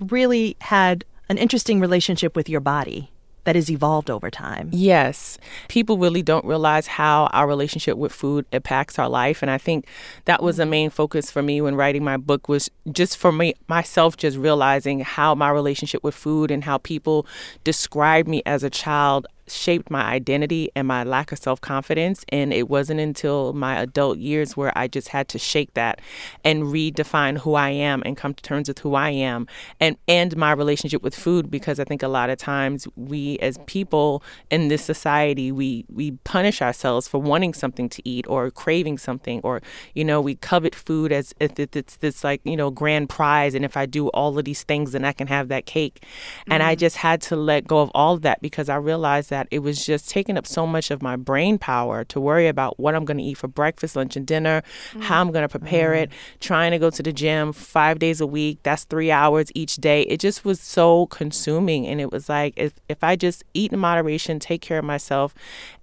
really 0.00 0.56
had 0.60 1.04
an 1.28 1.38
interesting 1.38 1.80
relationship 1.80 2.34
with 2.34 2.48
your 2.48 2.60
body 2.60 3.10
that 3.48 3.56
has 3.56 3.70
evolved 3.70 4.10
over 4.10 4.30
time. 4.30 4.68
Yes. 4.74 5.38
People 5.68 5.96
really 5.96 6.20
don't 6.20 6.44
realize 6.44 6.86
how 6.86 7.30
our 7.32 7.46
relationship 7.46 7.96
with 7.96 8.12
food 8.12 8.44
impacts 8.52 8.98
our 8.98 9.08
life. 9.08 9.40
And 9.40 9.50
I 9.50 9.56
think 9.56 9.86
that 10.26 10.42
was 10.42 10.58
the 10.58 10.66
main 10.66 10.90
focus 10.90 11.30
for 11.30 11.42
me 11.42 11.62
when 11.62 11.74
writing 11.74 12.04
my 12.04 12.18
book 12.18 12.46
was 12.46 12.70
just 12.92 13.16
for 13.16 13.32
me 13.32 13.54
myself 13.66 14.18
just 14.18 14.36
realizing 14.36 15.00
how 15.00 15.34
my 15.34 15.48
relationship 15.48 16.04
with 16.04 16.14
food 16.14 16.50
and 16.50 16.64
how 16.64 16.76
people 16.76 17.26
described 17.64 18.28
me 18.28 18.42
as 18.44 18.62
a 18.62 18.68
child 18.68 19.26
shaped 19.50 19.90
my 19.90 20.04
identity 20.04 20.70
and 20.74 20.86
my 20.88 21.04
lack 21.04 21.32
of 21.32 21.38
self 21.38 21.60
confidence. 21.60 22.24
And 22.30 22.52
it 22.52 22.68
wasn't 22.68 23.00
until 23.00 23.52
my 23.52 23.80
adult 23.80 24.18
years 24.18 24.56
where 24.56 24.76
I 24.76 24.88
just 24.88 25.08
had 25.08 25.28
to 25.28 25.38
shake 25.38 25.74
that 25.74 26.00
and 26.44 26.64
redefine 26.64 27.38
who 27.38 27.54
I 27.54 27.70
am 27.70 28.02
and 28.04 28.16
come 28.16 28.34
to 28.34 28.42
terms 28.42 28.68
with 28.68 28.80
who 28.80 28.94
I 28.94 29.10
am 29.10 29.46
and 29.80 29.96
and 30.06 30.36
my 30.36 30.52
relationship 30.52 31.02
with 31.02 31.14
food 31.14 31.50
because 31.50 31.78
I 31.78 31.84
think 31.84 32.02
a 32.02 32.08
lot 32.08 32.30
of 32.30 32.38
times 32.38 32.86
we 32.96 33.38
as 33.38 33.58
people 33.66 34.22
in 34.50 34.68
this 34.68 34.84
society 34.84 35.52
we 35.52 35.84
we 35.88 36.12
punish 36.24 36.60
ourselves 36.60 37.08
for 37.08 37.18
wanting 37.18 37.54
something 37.54 37.88
to 37.88 38.08
eat 38.08 38.26
or 38.28 38.50
craving 38.50 38.98
something 38.98 39.40
or 39.42 39.62
you 39.94 40.04
know 40.04 40.20
we 40.20 40.34
covet 40.34 40.74
food 40.74 41.12
as 41.12 41.34
if 41.40 41.58
it's 41.58 41.96
this 41.96 42.24
like 42.24 42.40
you 42.44 42.56
know 42.56 42.70
grand 42.70 43.08
prize 43.08 43.54
and 43.54 43.64
if 43.64 43.76
I 43.76 43.86
do 43.86 44.08
all 44.08 44.38
of 44.38 44.44
these 44.44 44.62
things 44.62 44.92
then 44.92 45.04
I 45.04 45.12
can 45.12 45.26
have 45.28 45.48
that 45.48 45.66
cake 45.66 46.04
and 46.48 46.62
I 46.62 46.72
mm-hmm. 46.72 46.80
just 46.80 46.96
had 46.96 47.20
to 47.22 47.36
let 47.36 47.66
go 47.66 47.80
of 47.80 47.90
all 47.94 48.14
of 48.14 48.22
that 48.22 48.42
because 48.42 48.68
I 48.68 48.76
realized 48.76 49.30
that 49.30 49.37
it 49.50 49.60
was 49.60 49.84
just 49.84 50.08
taking 50.08 50.36
up 50.36 50.46
so 50.46 50.66
much 50.66 50.90
of 50.90 51.02
my 51.02 51.16
brain 51.16 51.58
power 51.58 52.04
to 52.04 52.20
worry 52.20 52.48
about 52.48 52.78
what 52.80 52.94
I'm 52.94 53.04
going 53.04 53.18
to 53.18 53.22
eat 53.22 53.38
for 53.38 53.48
breakfast, 53.48 53.94
lunch, 53.94 54.16
and 54.16 54.26
dinner, 54.26 54.62
mm. 54.92 55.02
how 55.02 55.20
I'm 55.20 55.30
going 55.30 55.42
to 55.42 55.48
prepare 55.48 55.94
it, 55.94 56.10
mm. 56.10 56.40
trying 56.40 56.72
to 56.72 56.78
go 56.78 56.90
to 56.90 57.02
the 57.02 57.12
gym 57.12 57.52
five 57.52 57.98
days 57.98 58.20
a 58.20 58.26
week. 58.26 58.58
That's 58.62 58.84
three 58.84 59.10
hours 59.10 59.50
each 59.54 59.76
day. 59.76 60.02
It 60.02 60.20
just 60.20 60.44
was 60.44 60.60
so 60.60 61.06
consuming. 61.06 61.86
And 61.86 62.00
it 62.00 62.10
was 62.10 62.28
like, 62.28 62.54
if, 62.56 62.74
if 62.88 63.04
I 63.04 63.16
just 63.16 63.44
eat 63.54 63.72
in 63.72 63.78
moderation, 63.78 64.38
take 64.38 64.60
care 64.60 64.78
of 64.78 64.84
myself, 64.84 65.34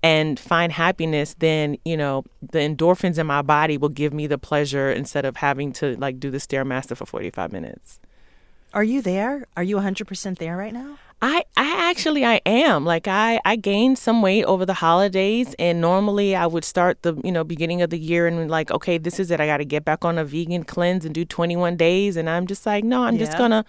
and 0.04 0.40
find 0.40 0.72
happiness, 0.72 1.36
then, 1.40 1.78
you 1.86 1.98
know, 1.98 2.24
the 2.42 2.60
endorphins 2.60 3.18
in 3.18 3.28
my 3.28 3.42
body 3.42 3.78
will 3.78 3.90
give 3.90 4.14
me 4.14 4.28
the 4.28 4.38
pleasure 4.38 4.92
instead 4.92 5.26
of 5.26 5.38
having 5.38 5.72
to 5.74 5.96
like 5.98 6.20
do 6.20 6.30
the 6.30 6.38
Stairmaster 6.38 6.96
for 6.98 7.06
45 7.06 7.52
minutes. 7.52 8.00
Are 8.74 8.84
you 8.84 9.02
there? 9.02 9.48
Are 9.56 9.64
you 9.64 9.78
100% 9.78 10.38
there 10.38 10.58
right 10.58 10.74
now? 10.74 10.98
I, 11.28 11.44
I 11.58 11.90
actually 11.90 12.24
I 12.24 12.40
am 12.46 12.86
like 12.86 13.08
I 13.08 13.42
I 13.44 13.56
gained 13.56 13.98
some 13.98 14.22
weight 14.22 14.44
over 14.44 14.64
the 14.64 14.76
holidays 14.76 15.56
and 15.58 15.82
normally 15.82 16.36
I 16.36 16.46
would 16.46 16.64
start 16.64 17.02
the 17.02 17.20
you 17.24 17.32
know 17.32 17.44
beginning 17.44 17.82
of 17.82 17.90
the 17.90 17.98
year 17.98 18.28
and 18.28 18.48
like 18.48 18.70
okay 18.70 19.00
this 19.00 19.20
is 19.20 19.32
it 19.32 19.40
I 19.40 19.48
got 19.48 19.58
to 19.58 19.66
get 19.66 19.84
back 19.84 20.06
on 20.06 20.20
a 20.20 20.24
vegan 20.24 20.64
cleanse 20.66 21.04
and 21.04 21.16
do 21.16 21.26
21 21.26 21.78
days 21.78 22.16
and 22.16 22.30
I'm 22.30 22.46
just 22.46 22.68
like 22.68 22.84
no 22.84 23.04
I'm 23.06 23.18
just 23.18 23.36
gonna 23.40 23.66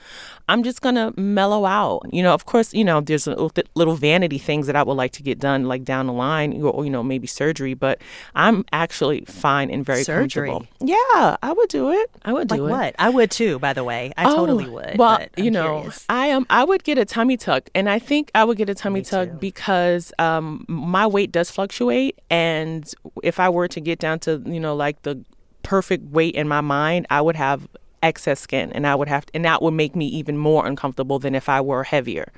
I'm 0.50 0.62
just 0.64 0.82
gonna 0.82 1.14
mellow 1.16 1.64
out 1.64 2.02
you 2.12 2.22
know 2.22 2.34
of 2.34 2.44
course 2.44 2.74
you 2.74 2.84
know 2.84 3.00
there's 3.00 3.26
little, 3.26 3.50
little 3.74 3.94
vanity 3.94 4.36
things 4.36 4.66
that 4.66 4.76
I 4.76 4.82
would 4.82 4.98
like 4.98 5.12
to 5.12 5.22
get 5.22 5.38
done 5.38 5.64
like 5.64 5.82
down 5.82 6.08
the 6.08 6.12
line 6.12 6.60
or, 6.62 6.84
you 6.84 6.90
know 6.90 7.02
maybe 7.02 7.26
surgery 7.26 7.72
but 7.72 8.02
I'm 8.34 8.66
actually 8.70 9.24
fine 9.24 9.70
and 9.70 9.82
very 9.82 10.04
Surgery? 10.04 10.50
comfortable 10.50 10.86
yeah 10.86 11.38
I 11.42 11.54
would 11.56 11.70
do 11.70 11.90
it 11.90 12.10
I 12.22 12.34
would 12.34 12.50
Like 12.50 12.58
do 12.58 12.66
it 12.66 12.70
what? 12.70 12.94
I 12.98 13.08
would 13.08 13.30
too, 13.30 13.58
by 13.60 13.72
the 13.72 13.84
way. 13.84 14.12
I 14.16 14.24
oh, 14.24 14.34
totally 14.34 14.66
Oh, 14.66 14.70
would. 14.72 14.98
Well, 14.98 15.18
but 15.18 15.42
you 15.42 15.50
know, 15.50 15.76
curious. 15.80 16.04
I 16.08 16.26
am. 16.26 16.44
I 16.50 16.64
would 16.64 16.82
get 16.82 16.98
a 16.98 17.04
tummy 17.04 17.36
tuck, 17.46 17.70
and 17.74 17.88
I 17.88 17.98
think 17.98 18.30
I 18.34 18.44
would 18.44 18.58
get 18.58 18.68
a 18.68 18.74
tummy 18.74 19.00
Me 19.00 19.04
tuck 19.04 19.28
too. 19.28 19.36
because 19.36 20.12
um, 20.18 20.64
my 20.68 21.06
weight 21.06 21.32
does 21.32 21.50
fluctuate, 21.50 22.18
and 22.28 22.92
if 23.22 23.40
I 23.40 23.48
were 23.48 23.68
to 23.68 23.80
get 23.80 23.98
down 23.98 24.18
to 24.20 24.42
you 24.44 24.60
know 24.60 24.74
like 24.74 25.02
the 25.02 25.24
perfect 25.62 26.04
weight 26.10 26.34
in 26.34 26.46
my 26.48 26.60
mind, 26.60 27.06
I 27.10 27.20
would 27.20 27.36
have 27.36 27.66
excess 28.02 28.40
skin 28.40 28.70
and 28.72 28.86
I 28.86 28.94
would 28.94 29.08
have 29.08 29.24
and 29.34 29.44
that 29.44 29.62
would 29.62 29.72
make 29.72 29.96
me 29.96 30.06
even 30.06 30.36
more 30.36 30.66
uncomfortable 30.66 31.18
than 31.18 31.34
if 31.34 31.48
I 31.48 31.60
were 31.60 31.82
heavier. 31.82 32.30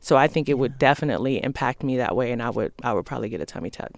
So 0.00 0.16
I 0.16 0.28
think 0.28 0.48
it 0.48 0.54
would 0.54 0.78
definitely 0.78 1.42
impact 1.42 1.82
me 1.82 1.96
that 1.98 2.16
way 2.16 2.32
and 2.32 2.42
I 2.42 2.50
would 2.50 2.72
I 2.82 2.92
would 2.94 3.04
probably 3.04 3.28
get 3.28 3.40
a 3.40 3.46
tummy 3.46 3.70
tuck. 3.70 3.92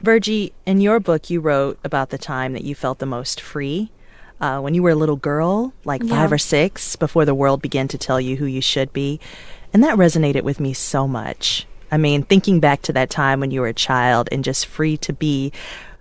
Virgie, 0.00 0.52
in 0.66 0.80
your 0.80 0.98
book, 0.98 1.30
you 1.30 1.40
wrote 1.40 1.78
about 1.84 2.10
the 2.10 2.18
time 2.18 2.52
that 2.52 2.64
you 2.64 2.74
felt 2.74 2.98
the 2.98 3.06
most 3.06 3.40
free. 3.40 3.90
Uh, 4.38 4.60
when 4.60 4.74
you 4.74 4.82
were 4.82 4.90
a 4.90 4.94
little 4.94 5.16
girl, 5.16 5.72
like 5.84 6.04
five 6.04 6.30
or 6.30 6.36
six, 6.36 6.94
before 6.96 7.24
the 7.24 7.34
world 7.34 7.62
began 7.62 7.88
to 7.88 7.96
tell 7.96 8.20
you 8.20 8.36
who 8.36 8.44
you 8.44 8.60
should 8.60 8.92
be. 8.92 9.18
And 9.76 9.84
that 9.84 9.98
resonated 9.98 10.40
with 10.40 10.58
me 10.58 10.72
so 10.72 11.06
much. 11.06 11.66
I 11.92 11.98
mean, 11.98 12.22
thinking 12.22 12.60
back 12.60 12.80
to 12.80 12.94
that 12.94 13.10
time 13.10 13.40
when 13.40 13.50
you 13.50 13.60
were 13.60 13.66
a 13.66 13.74
child 13.74 14.26
and 14.32 14.42
just 14.42 14.64
free 14.64 14.96
to 14.96 15.12
be, 15.12 15.52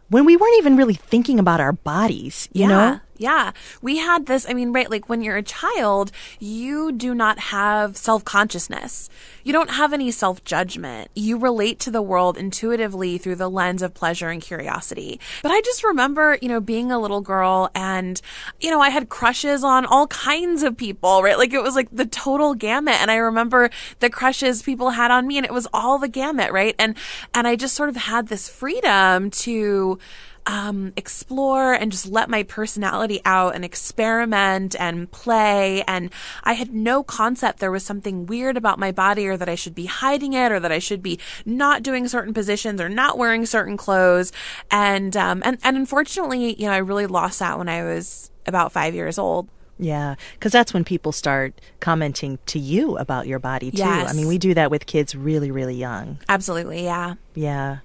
when 0.07 0.23
we 0.23 0.37
weren't 0.37 0.57
even 0.59 0.77
really 0.77 0.93
thinking 0.93 1.39
about 1.39 1.59
our 1.59 1.73
bodies, 1.73 2.47
you 2.53 2.69
know? 2.69 3.01
Yeah. 3.17 3.51
We 3.81 3.97
had 3.97 4.25
this, 4.25 4.45
I 4.49 4.53
mean, 4.53 4.73
right, 4.73 4.89
like 4.89 5.07
when 5.07 5.21
you're 5.21 5.37
a 5.37 5.43
child, 5.43 6.11
you 6.39 6.91
do 6.91 7.15
not 7.15 7.39
have 7.39 7.95
self 7.95 8.25
consciousness. 8.25 9.09
You 9.43 9.53
don't 9.53 9.71
have 9.71 9.93
any 9.93 10.11
self 10.11 10.43
judgment. 10.43 11.09
You 11.15 11.37
relate 11.37 11.79
to 11.81 11.91
the 11.91 12.01
world 12.01 12.37
intuitively 12.37 13.17
through 13.17 13.35
the 13.35 13.49
lens 13.49 13.81
of 13.81 13.93
pleasure 13.93 14.29
and 14.29 14.41
curiosity. 14.41 15.19
But 15.43 15.51
I 15.51 15.61
just 15.61 15.83
remember, 15.83 16.37
you 16.41 16.49
know, 16.49 16.59
being 16.59 16.91
a 16.91 16.99
little 16.99 17.21
girl 17.21 17.69
and, 17.73 18.21
you 18.59 18.69
know, 18.69 18.81
I 18.81 18.89
had 18.89 19.07
crushes 19.07 19.63
on 19.63 19.85
all 19.85 20.07
kinds 20.07 20.63
of 20.63 20.75
people, 20.75 21.23
right? 21.23 21.37
Like 21.37 21.53
it 21.53 21.63
was 21.63 21.75
like 21.75 21.89
the 21.91 22.05
total 22.05 22.53
gamut. 22.53 22.95
And 22.95 23.09
I 23.09 23.15
remember 23.15 23.69
the 23.99 24.09
crushes 24.09 24.61
people 24.61 24.91
had 24.91 25.11
on 25.11 25.25
me 25.27 25.37
and 25.37 25.45
it 25.45 25.53
was 25.53 25.67
all 25.73 25.99
the 25.99 26.07
gamut, 26.09 26.51
right? 26.51 26.75
And, 26.77 26.97
and 27.33 27.47
I 27.47 27.55
just 27.55 27.75
sort 27.75 27.89
of 27.89 27.95
had 27.95 28.27
this 28.27 28.49
freedom 28.49 29.29
to, 29.31 29.99
um, 30.45 30.93
explore 30.95 31.73
and 31.73 31.91
just 31.91 32.07
let 32.07 32.29
my 32.29 32.43
personality 32.43 33.21
out 33.25 33.55
and 33.55 33.65
experiment 33.65 34.75
and 34.79 35.09
play. 35.11 35.83
And 35.87 36.11
I 36.43 36.53
had 36.53 36.73
no 36.73 37.03
concept 37.03 37.59
there 37.59 37.71
was 37.71 37.83
something 37.83 38.25
weird 38.25 38.57
about 38.57 38.79
my 38.79 38.91
body 38.91 39.27
or 39.27 39.37
that 39.37 39.49
I 39.49 39.55
should 39.55 39.75
be 39.75 39.85
hiding 39.85 40.33
it 40.33 40.51
or 40.51 40.59
that 40.59 40.71
I 40.71 40.79
should 40.79 41.01
be 41.01 41.19
not 41.45 41.83
doing 41.83 42.07
certain 42.07 42.33
positions 42.33 42.79
or 42.79 42.89
not 42.89 43.17
wearing 43.17 43.45
certain 43.45 43.77
clothes. 43.77 44.31
And, 44.69 45.15
um, 45.17 45.41
and, 45.45 45.57
and 45.63 45.77
unfortunately, 45.77 46.53
you 46.59 46.67
know, 46.67 46.73
I 46.73 46.77
really 46.77 47.07
lost 47.07 47.39
that 47.39 47.57
when 47.57 47.69
I 47.69 47.83
was 47.83 48.31
about 48.45 48.71
five 48.71 48.93
years 48.93 49.17
old. 49.17 49.49
Yeah, 49.77 50.15
because 50.33 50.53
that's 50.53 50.73
when 50.73 50.85
people 50.85 51.11
start 51.11 51.59
commenting 51.81 52.39
to 52.45 52.59
you 52.59 52.97
about 52.97 53.27
your 53.27 53.39
body 53.39 53.71
too. 53.71 53.79
Yes. 53.79 54.09
I 54.09 54.13
mean, 54.13 54.27
we 54.27 54.37
do 54.37 54.53
that 54.53 54.71
with 54.71 54.85
kids 54.85 55.15
really, 55.15 55.51
really 55.51 55.75
young. 55.75 56.19
Absolutely. 56.29 56.83
Yeah. 56.85 57.15
Yeah. 57.33 57.79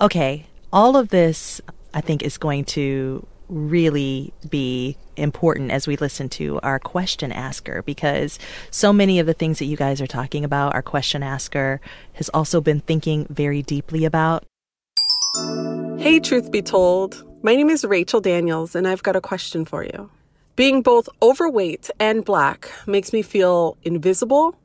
Okay. 0.00 0.46
All 0.72 0.96
of 0.96 1.10
this, 1.10 1.60
I 1.94 2.00
think, 2.00 2.22
is 2.22 2.38
going 2.38 2.64
to 2.66 3.26
really 3.48 4.32
be 4.48 4.96
important 5.16 5.70
as 5.70 5.86
we 5.86 5.96
listen 5.96 6.28
to 6.28 6.58
our 6.60 6.78
question 6.78 7.30
asker 7.30 7.82
because 7.82 8.38
so 8.70 8.92
many 8.92 9.18
of 9.18 9.26
the 9.26 9.34
things 9.34 9.58
that 9.58 9.66
you 9.66 9.76
guys 9.76 10.00
are 10.00 10.06
talking 10.06 10.44
about, 10.44 10.74
our 10.74 10.82
question 10.82 11.22
asker 11.22 11.80
has 12.14 12.28
also 12.30 12.60
been 12.60 12.80
thinking 12.80 13.26
very 13.28 13.62
deeply 13.62 14.04
about. 14.04 14.44
Hey, 15.98 16.18
truth 16.18 16.50
be 16.50 16.62
told, 16.62 17.24
my 17.42 17.54
name 17.54 17.70
is 17.70 17.84
Rachel 17.84 18.20
Daniels, 18.20 18.74
and 18.74 18.88
I've 18.88 19.02
got 19.02 19.16
a 19.16 19.20
question 19.20 19.64
for 19.64 19.84
you. 19.84 20.10
Being 20.56 20.82
both 20.82 21.08
overweight 21.22 21.90
and 21.98 22.24
black 22.24 22.70
makes 22.86 23.12
me 23.12 23.22
feel 23.22 23.76
invisible 23.82 24.56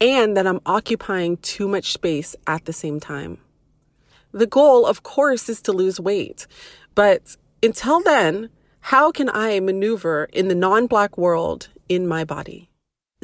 and 0.00 0.36
that 0.36 0.46
I'm 0.46 0.60
occupying 0.66 1.36
too 1.38 1.68
much 1.68 1.92
space 1.92 2.34
at 2.46 2.64
the 2.64 2.72
same 2.72 3.00
time. 3.00 3.38
The 4.32 4.46
goal, 4.46 4.86
of 4.86 5.02
course, 5.02 5.48
is 5.48 5.60
to 5.62 5.72
lose 5.72 6.00
weight, 6.00 6.46
but 6.94 7.36
until 7.62 8.02
then, 8.02 8.48
how 8.80 9.12
can 9.12 9.28
I 9.28 9.60
maneuver 9.60 10.28
in 10.32 10.48
the 10.48 10.54
non 10.54 10.86
black 10.86 11.16
world 11.16 11.68
in 11.88 12.08
my 12.08 12.24
body? 12.24 12.68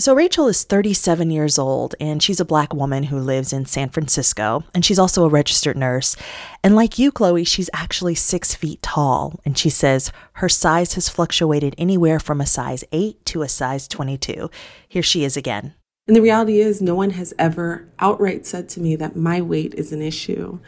So, 0.00 0.14
Rachel 0.14 0.46
is 0.46 0.62
37 0.62 1.32
years 1.32 1.58
old 1.58 1.96
and 1.98 2.22
she's 2.22 2.38
a 2.38 2.44
black 2.44 2.72
woman 2.72 3.02
who 3.04 3.18
lives 3.18 3.52
in 3.52 3.66
San 3.66 3.88
Francisco. 3.88 4.62
And 4.72 4.84
she's 4.84 4.98
also 4.98 5.24
a 5.24 5.28
registered 5.28 5.76
nurse. 5.76 6.14
And 6.62 6.76
like 6.76 7.00
you, 7.00 7.10
Chloe, 7.10 7.42
she's 7.42 7.68
actually 7.72 8.14
six 8.14 8.54
feet 8.54 8.80
tall. 8.80 9.40
And 9.44 9.58
she 9.58 9.70
says 9.70 10.12
her 10.34 10.48
size 10.48 10.92
has 10.92 11.08
fluctuated 11.08 11.74
anywhere 11.76 12.20
from 12.20 12.40
a 12.40 12.46
size 12.46 12.84
8 12.92 13.24
to 13.24 13.42
a 13.42 13.48
size 13.48 13.88
22. 13.88 14.48
Here 14.86 15.02
she 15.02 15.24
is 15.24 15.36
again. 15.36 15.74
And 16.06 16.14
the 16.14 16.22
reality 16.22 16.60
is, 16.60 16.80
no 16.80 16.94
one 16.94 17.10
has 17.10 17.34
ever 17.36 17.88
outright 17.98 18.46
said 18.46 18.68
to 18.70 18.80
me 18.80 18.94
that 18.96 19.16
my 19.16 19.42
weight 19.42 19.74
is 19.74 19.90
an 19.92 20.00
issue. 20.00 20.60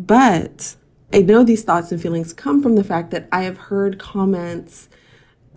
But 0.00 0.76
I 1.12 1.20
know 1.20 1.44
these 1.44 1.62
thoughts 1.62 1.92
and 1.92 2.00
feelings 2.00 2.32
come 2.32 2.62
from 2.62 2.74
the 2.74 2.84
fact 2.84 3.10
that 3.10 3.28
I 3.30 3.42
have 3.42 3.58
heard 3.58 3.98
comments 3.98 4.88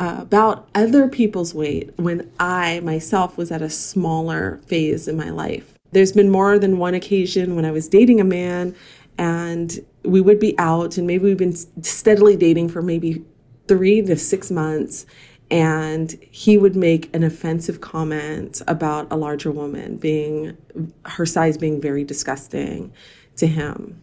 uh, 0.01 0.17
about 0.19 0.67
other 0.75 1.07
people's 1.07 1.53
weight 1.53 1.91
when 1.95 2.29
I 2.41 2.81
myself 2.81 3.37
was 3.37 3.51
at 3.51 3.61
a 3.61 3.69
smaller 3.69 4.59
phase 4.65 5.07
in 5.07 5.15
my 5.15 5.29
life. 5.29 5.75
There's 5.93 6.11
been 6.11 6.29
more 6.29 6.59
than 6.59 6.77
one 6.77 6.93
occasion 6.93 7.55
when 7.55 7.63
I 7.63 7.71
was 7.71 7.87
dating 7.87 8.19
a 8.19 8.25
man 8.25 8.75
and 9.17 9.79
we 10.03 10.19
would 10.19 10.41
be 10.41 10.59
out 10.59 10.97
and 10.97 11.07
maybe 11.07 11.23
we've 11.23 11.37
been 11.37 11.55
steadily 11.55 12.35
dating 12.35 12.67
for 12.67 12.81
maybe 12.81 13.23
three 13.69 14.01
to 14.01 14.17
six 14.17 14.51
months 14.51 15.05
and 15.51 16.19
he 16.31 16.57
would 16.57 16.75
make 16.75 17.15
an 17.15 17.23
offensive 17.23 17.79
comment 17.79 18.61
about 18.67 19.09
a 19.09 19.15
larger 19.15 19.51
woman 19.51 19.95
being 19.95 20.57
her 21.05 21.25
size 21.25 21.57
being 21.57 21.79
very 21.79 22.03
disgusting 22.03 22.91
to 23.37 23.47
him 23.47 24.02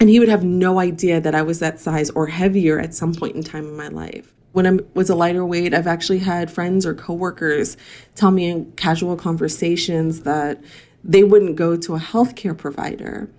and 0.00 0.08
he 0.08 0.18
would 0.18 0.28
have 0.28 0.44
no 0.44 0.78
idea 0.78 1.20
that 1.20 1.34
I 1.34 1.42
was 1.42 1.58
that 1.60 1.78
size 1.80 2.10
or 2.10 2.26
heavier 2.26 2.80
at 2.80 2.94
some 2.94 3.14
point 3.14 3.36
in 3.36 3.42
time 3.42 3.66
in 3.66 3.76
my 3.76 3.88
life. 3.88 4.34
When 4.52 4.66
I 4.66 4.78
was 4.94 5.08
a 5.08 5.14
lighter 5.14 5.46
weight, 5.46 5.72
I've 5.72 5.86
actually 5.86 6.18
had 6.18 6.50
friends 6.50 6.84
or 6.84 6.94
coworkers 6.94 7.76
tell 8.14 8.30
me 8.30 8.46
in 8.48 8.72
casual 8.72 9.16
conversations 9.16 10.20
that 10.22 10.62
they 11.02 11.24
wouldn't 11.24 11.56
go 11.56 11.76
to 11.76 11.94
a 11.94 11.98
healthcare 11.98 12.56
provider 12.56 13.30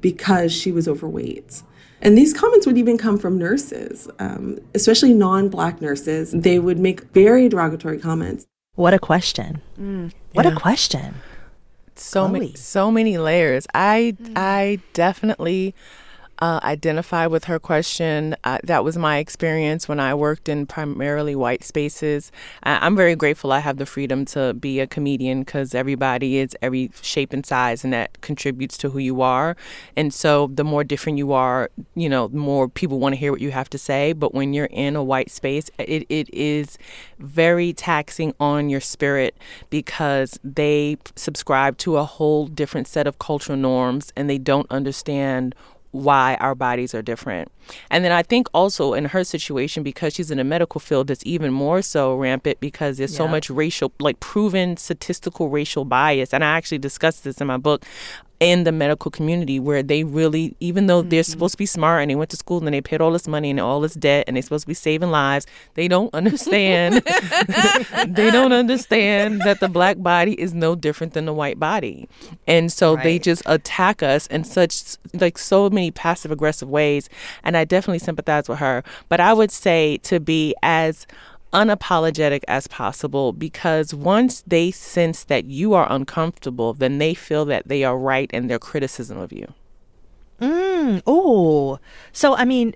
because 0.00 0.52
she 0.52 0.72
was 0.72 0.88
overweight. 0.88 1.62
And 2.00 2.18
these 2.18 2.32
comments 2.32 2.66
would 2.66 2.78
even 2.78 2.98
come 2.98 3.16
from 3.18 3.38
nurses, 3.38 4.08
um, 4.18 4.58
especially 4.74 5.14
non 5.14 5.48
black 5.48 5.80
nurses. 5.80 6.32
They 6.32 6.58
would 6.58 6.78
make 6.78 7.02
very 7.12 7.48
derogatory 7.48 7.98
comments. 7.98 8.46
What 8.74 8.94
a 8.94 8.98
question. 8.98 9.60
What 10.32 10.46
a 10.46 10.54
question. 10.54 11.16
so 11.94 12.26
many 12.26 12.54
so 12.54 12.90
many 12.90 13.18
layers 13.18 13.66
i 13.74 14.16
i 14.34 14.80
definitely 14.94 15.74
uh, 16.42 16.58
identify 16.64 17.24
with 17.24 17.44
her 17.44 17.60
question. 17.60 18.34
Uh, 18.42 18.58
that 18.64 18.82
was 18.82 18.98
my 18.98 19.18
experience 19.18 19.88
when 19.88 20.00
I 20.00 20.12
worked 20.12 20.48
in 20.48 20.66
primarily 20.66 21.36
white 21.36 21.62
spaces. 21.62 22.32
I- 22.64 22.84
I'm 22.84 22.96
very 22.96 23.14
grateful 23.14 23.52
I 23.52 23.60
have 23.60 23.76
the 23.76 23.86
freedom 23.86 24.24
to 24.34 24.52
be 24.52 24.80
a 24.80 24.88
comedian 24.88 25.44
because 25.44 25.72
everybody 25.72 26.38
is 26.38 26.56
every 26.60 26.90
shape 27.00 27.32
and 27.32 27.46
size, 27.46 27.84
and 27.84 27.92
that 27.92 28.20
contributes 28.22 28.76
to 28.78 28.90
who 28.90 28.98
you 28.98 29.22
are. 29.22 29.56
And 29.96 30.12
so, 30.12 30.48
the 30.52 30.64
more 30.64 30.82
different 30.82 31.16
you 31.16 31.32
are, 31.32 31.70
you 31.94 32.08
know, 32.08 32.26
the 32.26 32.38
more 32.38 32.68
people 32.68 32.98
want 32.98 33.12
to 33.12 33.16
hear 33.20 33.30
what 33.30 33.40
you 33.40 33.52
have 33.52 33.70
to 33.70 33.78
say. 33.78 34.12
But 34.12 34.34
when 34.34 34.52
you're 34.52 34.66
in 34.72 34.96
a 34.96 35.04
white 35.04 35.30
space, 35.30 35.70
it, 35.78 36.06
it 36.08 36.28
is 36.34 36.76
very 37.20 37.72
taxing 37.72 38.34
on 38.40 38.68
your 38.68 38.80
spirit 38.80 39.36
because 39.70 40.40
they 40.42 40.96
subscribe 41.14 41.78
to 41.78 41.98
a 41.98 42.04
whole 42.04 42.48
different 42.48 42.88
set 42.88 43.06
of 43.06 43.20
cultural 43.20 43.56
norms 43.56 44.12
and 44.16 44.28
they 44.28 44.38
don't 44.38 44.66
understand 44.72 45.54
why 45.92 46.36
our 46.40 46.54
bodies 46.54 46.94
are 46.94 47.02
different. 47.02 47.50
And 47.90 48.04
then 48.04 48.12
I 48.12 48.22
think 48.22 48.48
also 48.52 48.92
in 48.94 49.06
her 49.06 49.24
situation, 49.24 49.82
because 49.82 50.14
she's 50.14 50.30
in 50.30 50.38
a 50.38 50.44
medical 50.44 50.80
field, 50.80 51.10
it's 51.10 51.22
even 51.24 51.52
more 51.52 51.80
so 51.82 52.14
rampant 52.16 52.60
because 52.60 52.98
there's 52.98 53.14
so 53.14 53.28
much 53.28 53.48
racial, 53.48 53.92
like 54.00 54.18
proven 54.18 54.76
statistical 54.76 55.48
racial 55.48 55.84
bias. 55.84 56.34
And 56.34 56.42
I 56.42 56.56
actually 56.56 56.78
discussed 56.78 57.24
this 57.24 57.40
in 57.40 57.46
my 57.46 57.58
book 57.58 57.84
in 58.42 58.64
the 58.64 58.72
medical 58.72 59.08
community 59.08 59.60
where 59.60 59.84
they 59.84 60.02
really, 60.02 60.56
even 60.58 60.88
though 60.88 61.00
they're 61.00 61.22
mm-hmm. 61.22 61.30
supposed 61.30 61.52
to 61.52 61.58
be 61.58 61.66
smart 61.66 62.02
and 62.02 62.10
they 62.10 62.16
went 62.16 62.28
to 62.30 62.36
school 62.36 62.58
and 62.58 62.74
they 62.74 62.80
paid 62.80 63.00
all 63.00 63.12
this 63.12 63.28
money 63.28 63.50
and 63.50 63.60
all 63.60 63.80
this 63.80 63.94
debt 63.94 64.24
and 64.26 64.36
they're 64.36 64.42
supposed 64.42 64.64
to 64.64 64.68
be 64.68 64.74
saving 64.74 65.10
lives, 65.10 65.46
they 65.74 65.86
don't 65.86 66.12
understand. 66.14 66.94
they 68.06 68.30
don't 68.32 68.52
understand 68.52 69.40
that 69.42 69.60
the 69.60 69.68
black 69.68 70.02
body 70.02 70.38
is 70.40 70.52
no 70.52 70.74
different 70.74 71.12
than 71.12 71.24
the 71.24 71.32
white 71.32 71.60
body. 71.60 72.08
And 72.48 72.72
so 72.72 72.96
they 72.96 73.20
just 73.20 73.42
attack 73.46 74.02
us 74.02 74.26
in 74.26 74.42
such 74.42 74.96
like 75.14 75.38
so 75.38 75.70
many 75.70 75.92
passive 75.92 76.32
aggressive 76.32 76.68
ways 76.68 77.08
and 77.44 77.56
I 77.56 77.64
definitely 77.64 78.00
sympathize 78.00 78.48
with 78.48 78.58
her. 78.58 78.82
But 79.08 79.20
I 79.20 79.32
would 79.32 79.52
say 79.52 79.98
to 79.98 80.18
be 80.18 80.54
as 80.62 81.06
unapologetic 81.52 82.42
as 82.48 82.66
possible 82.66 83.32
because 83.32 83.94
once 83.94 84.42
they 84.46 84.70
sense 84.70 85.24
that 85.24 85.44
you 85.44 85.74
are 85.74 85.90
uncomfortable, 85.90 86.72
then 86.72 86.98
they 86.98 87.14
feel 87.14 87.44
that 87.46 87.68
they 87.68 87.84
are 87.84 87.96
right 87.96 88.30
in 88.32 88.48
their 88.48 88.58
criticism 88.58 89.18
of 89.18 89.32
you. 89.32 89.52
Mm, 90.40 91.02
oh, 91.06 91.78
so 92.12 92.34
I 92.34 92.44
mean, 92.44 92.74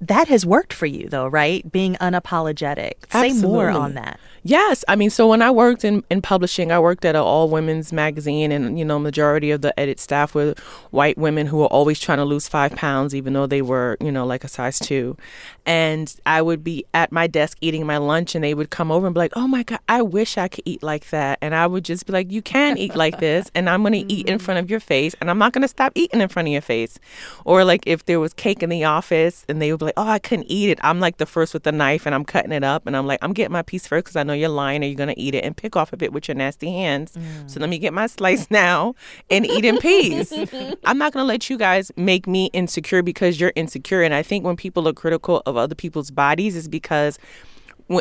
that 0.00 0.28
has 0.28 0.44
worked 0.44 0.72
for 0.72 0.86
you 0.86 1.08
though, 1.08 1.26
right? 1.26 1.70
Being 1.70 1.94
unapologetic. 1.94 3.10
Say 3.10 3.32
more 3.32 3.70
on 3.70 3.94
that. 3.94 4.18
Yes, 4.48 4.84
I 4.86 4.94
mean, 4.94 5.10
so 5.10 5.26
when 5.26 5.42
I 5.42 5.50
worked 5.50 5.84
in, 5.84 6.04
in 6.08 6.22
publishing, 6.22 6.70
I 6.70 6.78
worked 6.78 7.04
at 7.04 7.16
an 7.16 7.20
all 7.20 7.48
women's 7.48 7.92
magazine, 7.92 8.52
and 8.52 8.78
you 8.78 8.84
know, 8.84 8.96
majority 8.96 9.50
of 9.50 9.60
the 9.60 9.78
edit 9.78 9.98
staff 9.98 10.36
were 10.36 10.54
white 10.92 11.18
women 11.18 11.48
who 11.48 11.56
were 11.56 11.66
always 11.66 11.98
trying 11.98 12.18
to 12.18 12.24
lose 12.24 12.46
five 12.46 12.76
pounds, 12.76 13.12
even 13.12 13.32
though 13.32 13.46
they 13.48 13.60
were, 13.60 13.96
you 14.00 14.12
know, 14.12 14.24
like 14.24 14.44
a 14.44 14.48
size 14.48 14.78
two. 14.78 15.16
And 15.64 16.14
I 16.24 16.42
would 16.42 16.62
be 16.62 16.84
at 16.94 17.10
my 17.10 17.26
desk 17.26 17.58
eating 17.60 17.84
my 17.86 17.96
lunch, 17.96 18.36
and 18.36 18.44
they 18.44 18.54
would 18.54 18.70
come 18.70 18.92
over 18.92 19.08
and 19.08 19.14
be 19.14 19.18
like, 19.18 19.32
"Oh 19.34 19.48
my 19.48 19.64
god, 19.64 19.80
I 19.88 20.00
wish 20.00 20.38
I 20.38 20.46
could 20.46 20.62
eat 20.64 20.80
like 20.80 21.10
that." 21.10 21.40
And 21.42 21.52
I 21.52 21.66
would 21.66 21.84
just 21.84 22.06
be 22.06 22.12
like, 22.12 22.30
"You 22.30 22.40
can 22.40 22.78
eat 22.78 22.94
like 22.94 23.18
this, 23.18 23.50
and 23.56 23.68
I'm 23.68 23.82
gonna 23.82 24.04
eat 24.06 24.28
in 24.28 24.36
mm-hmm. 24.36 24.44
front 24.44 24.60
of 24.60 24.70
your 24.70 24.78
face, 24.78 25.16
and 25.20 25.28
I'm 25.28 25.38
not 25.38 25.54
gonna 25.54 25.66
stop 25.66 25.90
eating 25.96 26.20
in 26.20 26.28
front 26.28 26.46
of 26.46 26.52
your 26.52 26.62
face." 26.62 27.00
Or 27.44 27.64
like 27.64 27.82
if 27.84 28.04
there 28.04 28.20
was 28.20 28.32
cake 28.32 28.62
in 28.62 28.70
the 28.70 28.84
office, 28.84 29.44
and 29.48 29.60
they 29.60 29.72
would 29.72 29.82
like, 29.86 29.94
oh, 29.96 30.08
I 30.08 30.18
couldn't 30.18 30.46
eat 30.50 30.70
it. 30.70 30.78
I'm 30.82 31.00
like 31.00 31.16
the 31.16 31.26
first 31.26 31.54
with 31.54 31.62
the 31.62 31.72
knife 31.72 32.06
and 32.06 32.14
I'm 32.14 32.24
cutting 32.24 32.52
it 32.52 32.62
up 32.62 32.86
and 32.86 32.96
I'm 32.96 33.06
like, 33.06 33.18
I'm 33.22 33.32
getting 33.32 33.52
my 33.52 33.62
piece 33.62 33.86
first 33.86 34.04
because 34.04 34.16
I 34.16 34.22
know 34.22 34.32
you're 34.32 34.48
lying 34.48 34.82
or 34.82 34.86
you're 34.86 34.96
going 34.96 35.14
to 35.14 35.18
eat 35.18 35.34
it 35.34 35.44
and 35.44 35.56
pick 35.56 35.76
off 35.76 35.92
of 35.92 36.02
it 36.02 36.12
with 36.12 36.28
your 36.28 36.34
nasty 36.34 36.70
hands. 36.70 37.12
Mm. 37.16 37.50
So 37.50 37.60
let 37.60 37.70
me 37.70 37.78
get 37.78 37.92
my 37.92 38.06
slice 38.06 38.50
now 38.50 38.94
and 39.30 39.46
eat 39.46 39.64
in 39.64 39.78
peace. 39.78 40.32
I'm 40.84 40.98
not 40.98 41.12
going 41.12 41.22
to 41.22 41.28
let 41.28 41.48
you 41.48 41.56
guys 41.56 41.90
make 41.96 42.26
me 42.26 42.46
insecure 42.52 43.02
because 43.02 43.40
you're 43.40 43.52
insecure. 43.56 44.02
And 44.02 44.14
I 44.14 44.22
think 44.22 44.44
when 44.44 44.56
people 44.56 44.86
are 44.88 44.92
critical 44.92 45.42
of 45.46 45.56
other 45.56 45.74
people's 45.74 46.10
bodies 46.10 46.56
is 46.56 46.68
because 46.68 47.18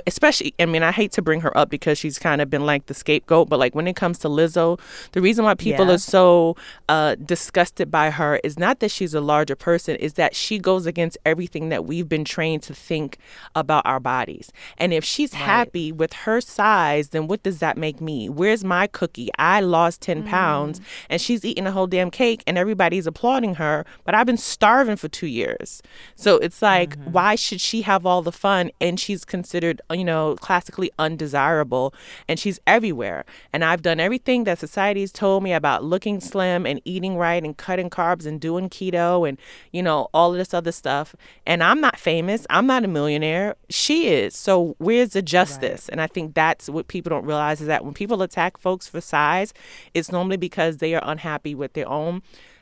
especially 0.08 0.54
I 0.60 0.66
mean 0.66 0.84
I 0.84 0.92
hate 0.92 1.12
to 1.14 1.22
bring 1.22 1.42
her 1.42 1.56
up 1.58 1.70
because 1.70 1.98
she's 1.98 2.18
kind 2.18 2.42
of 2.42 2.50
been 2.50 2.66
like 2.66 2.88
the 2.88 2.94
scapegoat 2.94 3.50
but 3.50 3.60
like 3.60 3.76
when 3.76 3.88
it 3.88 3.96
comes 3.96 4.18
to 4.20 4.28
Lizzo 4.28 4.80
the 5.12 5.22
reason 5.22 5.46
why 5.46 5.54
people 5.54 5.88
yeah. 5.88 5.94
are 5.94 6.00
so 6.00 6.56
uh, 6.90 7.16
disgusted 7.16 7.92
by 7.92 8.10
her 8.10 8.40
is 8.44 8.58
not 8.58 8.80
that 8.80 8.90
she's 8.90 9.14
a 9.14 9.22
larger 9.22 9.56
person 9.56 9.96
is 9.98 10.14
that 10.14 10.36
she 10.36 10.58
goes 10.58 10.86
against 10.86 11.18
everything 11.26 11.70
that 11.70 11.86
we've 11.86 12.10
been 12.10 12.26
trained 12.26 12.64
to 12.64 12.74
think 12.74 13.18
about 13.54 13.86
our 13.86 14.00
bodies 14.00 14.52
and 14.78 14.94
if 14.94 15.04
she's 15.04 15.34
right. 15.34 15.42
happy 15.42 15.92
with 15.92 16.14
her 16.14 16.42
size 16.42 17.10
then 17.10 17.28
what 17.28 17.44
does 17.44 17.60
that 17.60 17.78
make 17.78 18.02
me 18.02 18.28
where's 18.28 18.64
my 18.64 18.88
cookie 18.88 19.30
I 19.38 19.62
lost 19.62 20.02
10 20.02 20.24
mm. 20.24 20.30
pounds 20.30 20.82
and 21.10 21.22
she's 21.22 21.46
eating 21.46 21.68
a 21.68 21.72
whole 21.72 21.88
damn 21.88 22.10
cake 22.10 22.44
and 22.48 22.58
everybody's 22.58 23.06
applauding 23.06 23.56
her 23.56 23.86
but 24.04 24.16
I've 24.16 24.26
been 24.26 24.38
starving 24.38 24.96
for 24.96 25.08
2 25.08 25.28
years 25.28 25.82
so 26.16 26.38
it's 26.38 26.62
like 26.62 26.98
mm-hmm. 26.98 27.12
why 27.12 27.36
should 27.36 27.62
she 27.62 27.84
have 27.84 28.06
all 28.06 28.22
the 28.22 28.32
fun 28.32 28.72
and 28.82 29.00
she's 29.00 29.26
considered 29.26 29.75
considered, 29.76 30.00
you 30.00 30.06
know, 30.06 30.36
classically 30.36 30.92
undesirable, 31.00 31.94
and 32.28 32.40
she's 32.40 32.60
everywhere. 32.68 33.26
And 33.54 33.64
I've 33.64 33.82
done 33.82 34.00
everything 34.00 34.44
that 34.46 34.60
society's 34.60 35.12
told 35.12 35.44
me 35.44 35.54
about 35.54 35.84
looking 35.84 36.20
slim 36.20 36.66
and 36.66 36.82
eating 36.86 37.18
right 37.18 37.44
and 37.44 37.56
cutting 37.56 37.90
carbs 37.90 38.26
and 38.26 38.40
doing 38.40 38.70
keto 38.70 39.28
and, 39.28 39.38
you 39.72 39.84
know, 39.84 40.08
all 40.14 40.32
of 40.32 40.38
this 40.38 40.54
other 40.54 40.72
stuff. 40.72 41.16
And 41.46 41.64
I'm 41.64 41.82
not 41.82 41.98
famous. 41.98 42.46
I'm 42.50 42.68
not 42.68 42.84
a 42.84 42.88
millionaire. 42.88 43.56
She 43.70 44.08
is. 44.08 44.36
So 44.36 44.76
where's 44.78 45.10
the 45.10 45.22
justice? 45.22 45.86
Right. 45.86 45.94
And 45.94 46.02
I 46.02 46.08
think 46.08 46.34
that's 46.34 46.70
what 46.70 46.88
people 46.88 47.10
don't 47.10 47.26
realize 47.26 47.62
is 47.62 47.68
that 47.68 47.84
when 47.84 47.94
people 47.94 48.22
attack 48.22 48.58
folks 48.58 48.88
for 48.88 49.02
size, 49.02 49.54
it's 49.94 50.12
normally 50.12 50.38
because 50.38 50.78
they 50.78 50.96
are 50.96 51.04
unhappy 51.04 51.56
with 51.56 51.74
their 51.74 51.88
own 51.88 52.22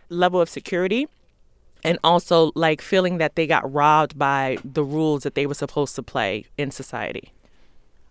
level 0.10 0.42
of 0.42 0.50
security 0.50 1.08
and 1.84 2.00
also 2.04 2.52
like 2.56 2.82
feeling 2.82 3.18
that 3.18 3.36
they 3.36 3.48
got 3.48 3.72
robbed 3.72 4.18
by 4.18 4.58
the 4.64 4.84
rules 4.84 5.24
that 5.24 5.36
they 5.36 5.46
were 5.46 5.54
supposed 5.54 5.96
to 5.96 6.04
play 6.04 6.46
in 6.58 6.72
society. 6.72 7.32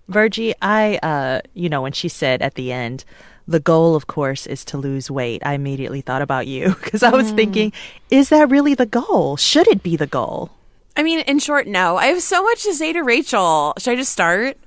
Virgie, 0.08 0.54
I, 0.60 0.98
uh, 1.02 1.40
you 1.54 1.68
know, 1.68 1.82
when 1.82 1.92
she 1.92 2.08
said 2.08 2.42
at 2.42 2.54
the 2.54 2.72
end, 2.72 3.04
the 3.46 3.60
goal, 3.60 3.94
of 3.94 4.06
course, 4.06 4.46
is 4.46 4.64
to 4.66 4.78
lose 4.78 5.10
weight, 5.10 5.42
I 5.44 5.54
immediately 5.54 6.00
thought 6.00 6.22
about 6.22 6.46
you 6.46 6.74
because 6.82 7.02
I 7.02 7.10
was 7.10 7.32
mm. 7.32 7.36
thinking, 7.36 7.72
is 8.10 8.28
that 8.28 8.50
really 8.50 8.74
the 8.74 8.86
goal? 8.86 9.36
Should 9.36 9.68
it 9.68 9.82
be 9.82 9.96
the 9.96 10.06
goal? 10.06 10.50
I 10.96 11.02
mean, 11.02 11.20
in 11.20 11.38
short, 11.38 11.66
no. 11.66 11.96
I 11.96 12.06
have 12.06 12.22
so 12.22 12.42
much 12.42 12.64
to 12.64 12.74
say 12.74 12.92
to 12.92 13.02
Rachel. 13.02 13.72
Should 13.78 13.92
I 13.92 13.96
just 13.96 14.12
start? 14.12 14.58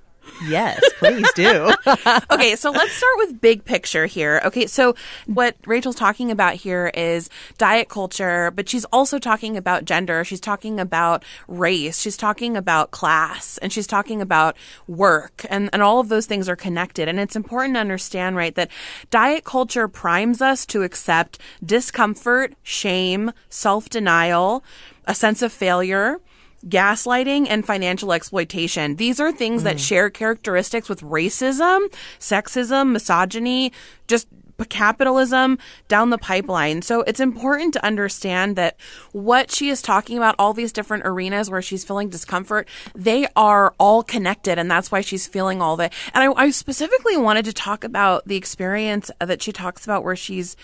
Yes, 0.47 0.81
please 0.99 1.31
do. 1.33 1.71
okay, 2.31 2.55
so 2.55 2.71
let's 2.71 2.93
start 2.93 3.13
with 3.17 3.41
big 3.41 3.63
picture 3.65 4.05
here. 4.05 4.41
Okay, 4.45 4.67
so 4.67 4.95
what 5.25 5.55
Rachel's 5.65 5.95
talking 5.95 6.31
about 6.31 6.55
here 6.55 6.91
is 6.93 7.29
diet 7.57 7.89
culture, 7.89 8.51
but 8.51 8.67
she's 8.67 8.85
also 8.85 9.17
talking 9.19 9.57
about 9.57 9.85
gender. 9.85 10.23
She's 10.23 10.39
talking 10.39 10.79
about 10.79 11.23
race. 11.47 12.01
She's 12.01 12.17
talking 12.17 12.57
about 12.57 12.91
class 12.91 13.57
and 13.59 13.71
she's 13.71 13.87
talking 13.87 14.21
about 14.21 14.55
work 14.87 15.45
and, 15.49 15.69
and 15.73 15.81
all 15.81 15.99
of 15.99 16.09
those 16.09 16.25
things 16.25 16.49
are 16.49 16.55
connected. 16.55 17.07
And 17.07 17.19
it's 17.19 17.35
important 17.35 17.75
to 17.75 17.79
understand, 17.81 18.35
right, 18.35 18.55
that 18.55 18.71
diet 19.09 19.43
culture 19.43 19.87
primes 19.87 20.41
us 20.41 20.65
to 20.67 20.83
accept 20.83 21.39
discomfort, 21.63 22.53
shame, 22.63 23.31
self 23.49 23.89
denial, 23.89 24.63
a 25.07 25.15
sense 25.15 25.41
of 25.41 25.53
failure 25.53 26.19
gaslighting 26.67 27.47
and 27.49 27.65
financial 27.65 28.11
exploitation. 28.11 28.95
These 28.95 29.19
are 29.19 29.31
things 29.31 29.61
mm. 29.61 29.65
that 29.65 29.79
share 29.79 30.09
characteristics 30.09 30.89
with 30.89 31.01
racism, 31.01 31.93
sexism, 32.19 32.91
misogyny, 32.91 33.71
just 34.07 34.27
capitalism 34.69 35.57
down 35.89 36.11
the 36.11 36.17
pipeline. 36.17 36.81
So 36.81 37.01
it's 37.01 37.19
important 37.19 37.73
to 37.73 37.85
understand 37.85 38.55
that 38.55 38.77
what 39.11 39.51
she 39.51 39.69
is 39.69 39.81
talking 39.81 40.17
about, 40.17 40.35
all 40.39 40.53
these 40.53 40.71
different 40.71 41.03
arenas 41.05 41.49
where 41.49 41.61
she's 41.61 41.83
feeling 41.83 42.09
discomfort, 42.09 42.67
they 42.95 43.27
are 43.35 43.73
all 43.77 44.01
connected. 44.01 44.57
And 44.57 44.71
that's 44.71 44.91
why 44.91 45.01
she's 45.01 45.27
feeling 45.27 45.61
all 45.61 45.75
that. 45.77 45.91
And 46.13 46.23
I, 46.23 46.43
I 46.43 46.51
specifically 46.51 47.17
wanted 47.17 47.43
to 47.45 47.53
talk 47.53 47.83
about 47.83 48.25
the 48.25 48.37
experience 48.37 49.11
that 49.19 49.41
she 49.41 49.51
talks 49.51 49.83
about 49.83 50.05
where 50.05 50.15
she's 50.15 50.55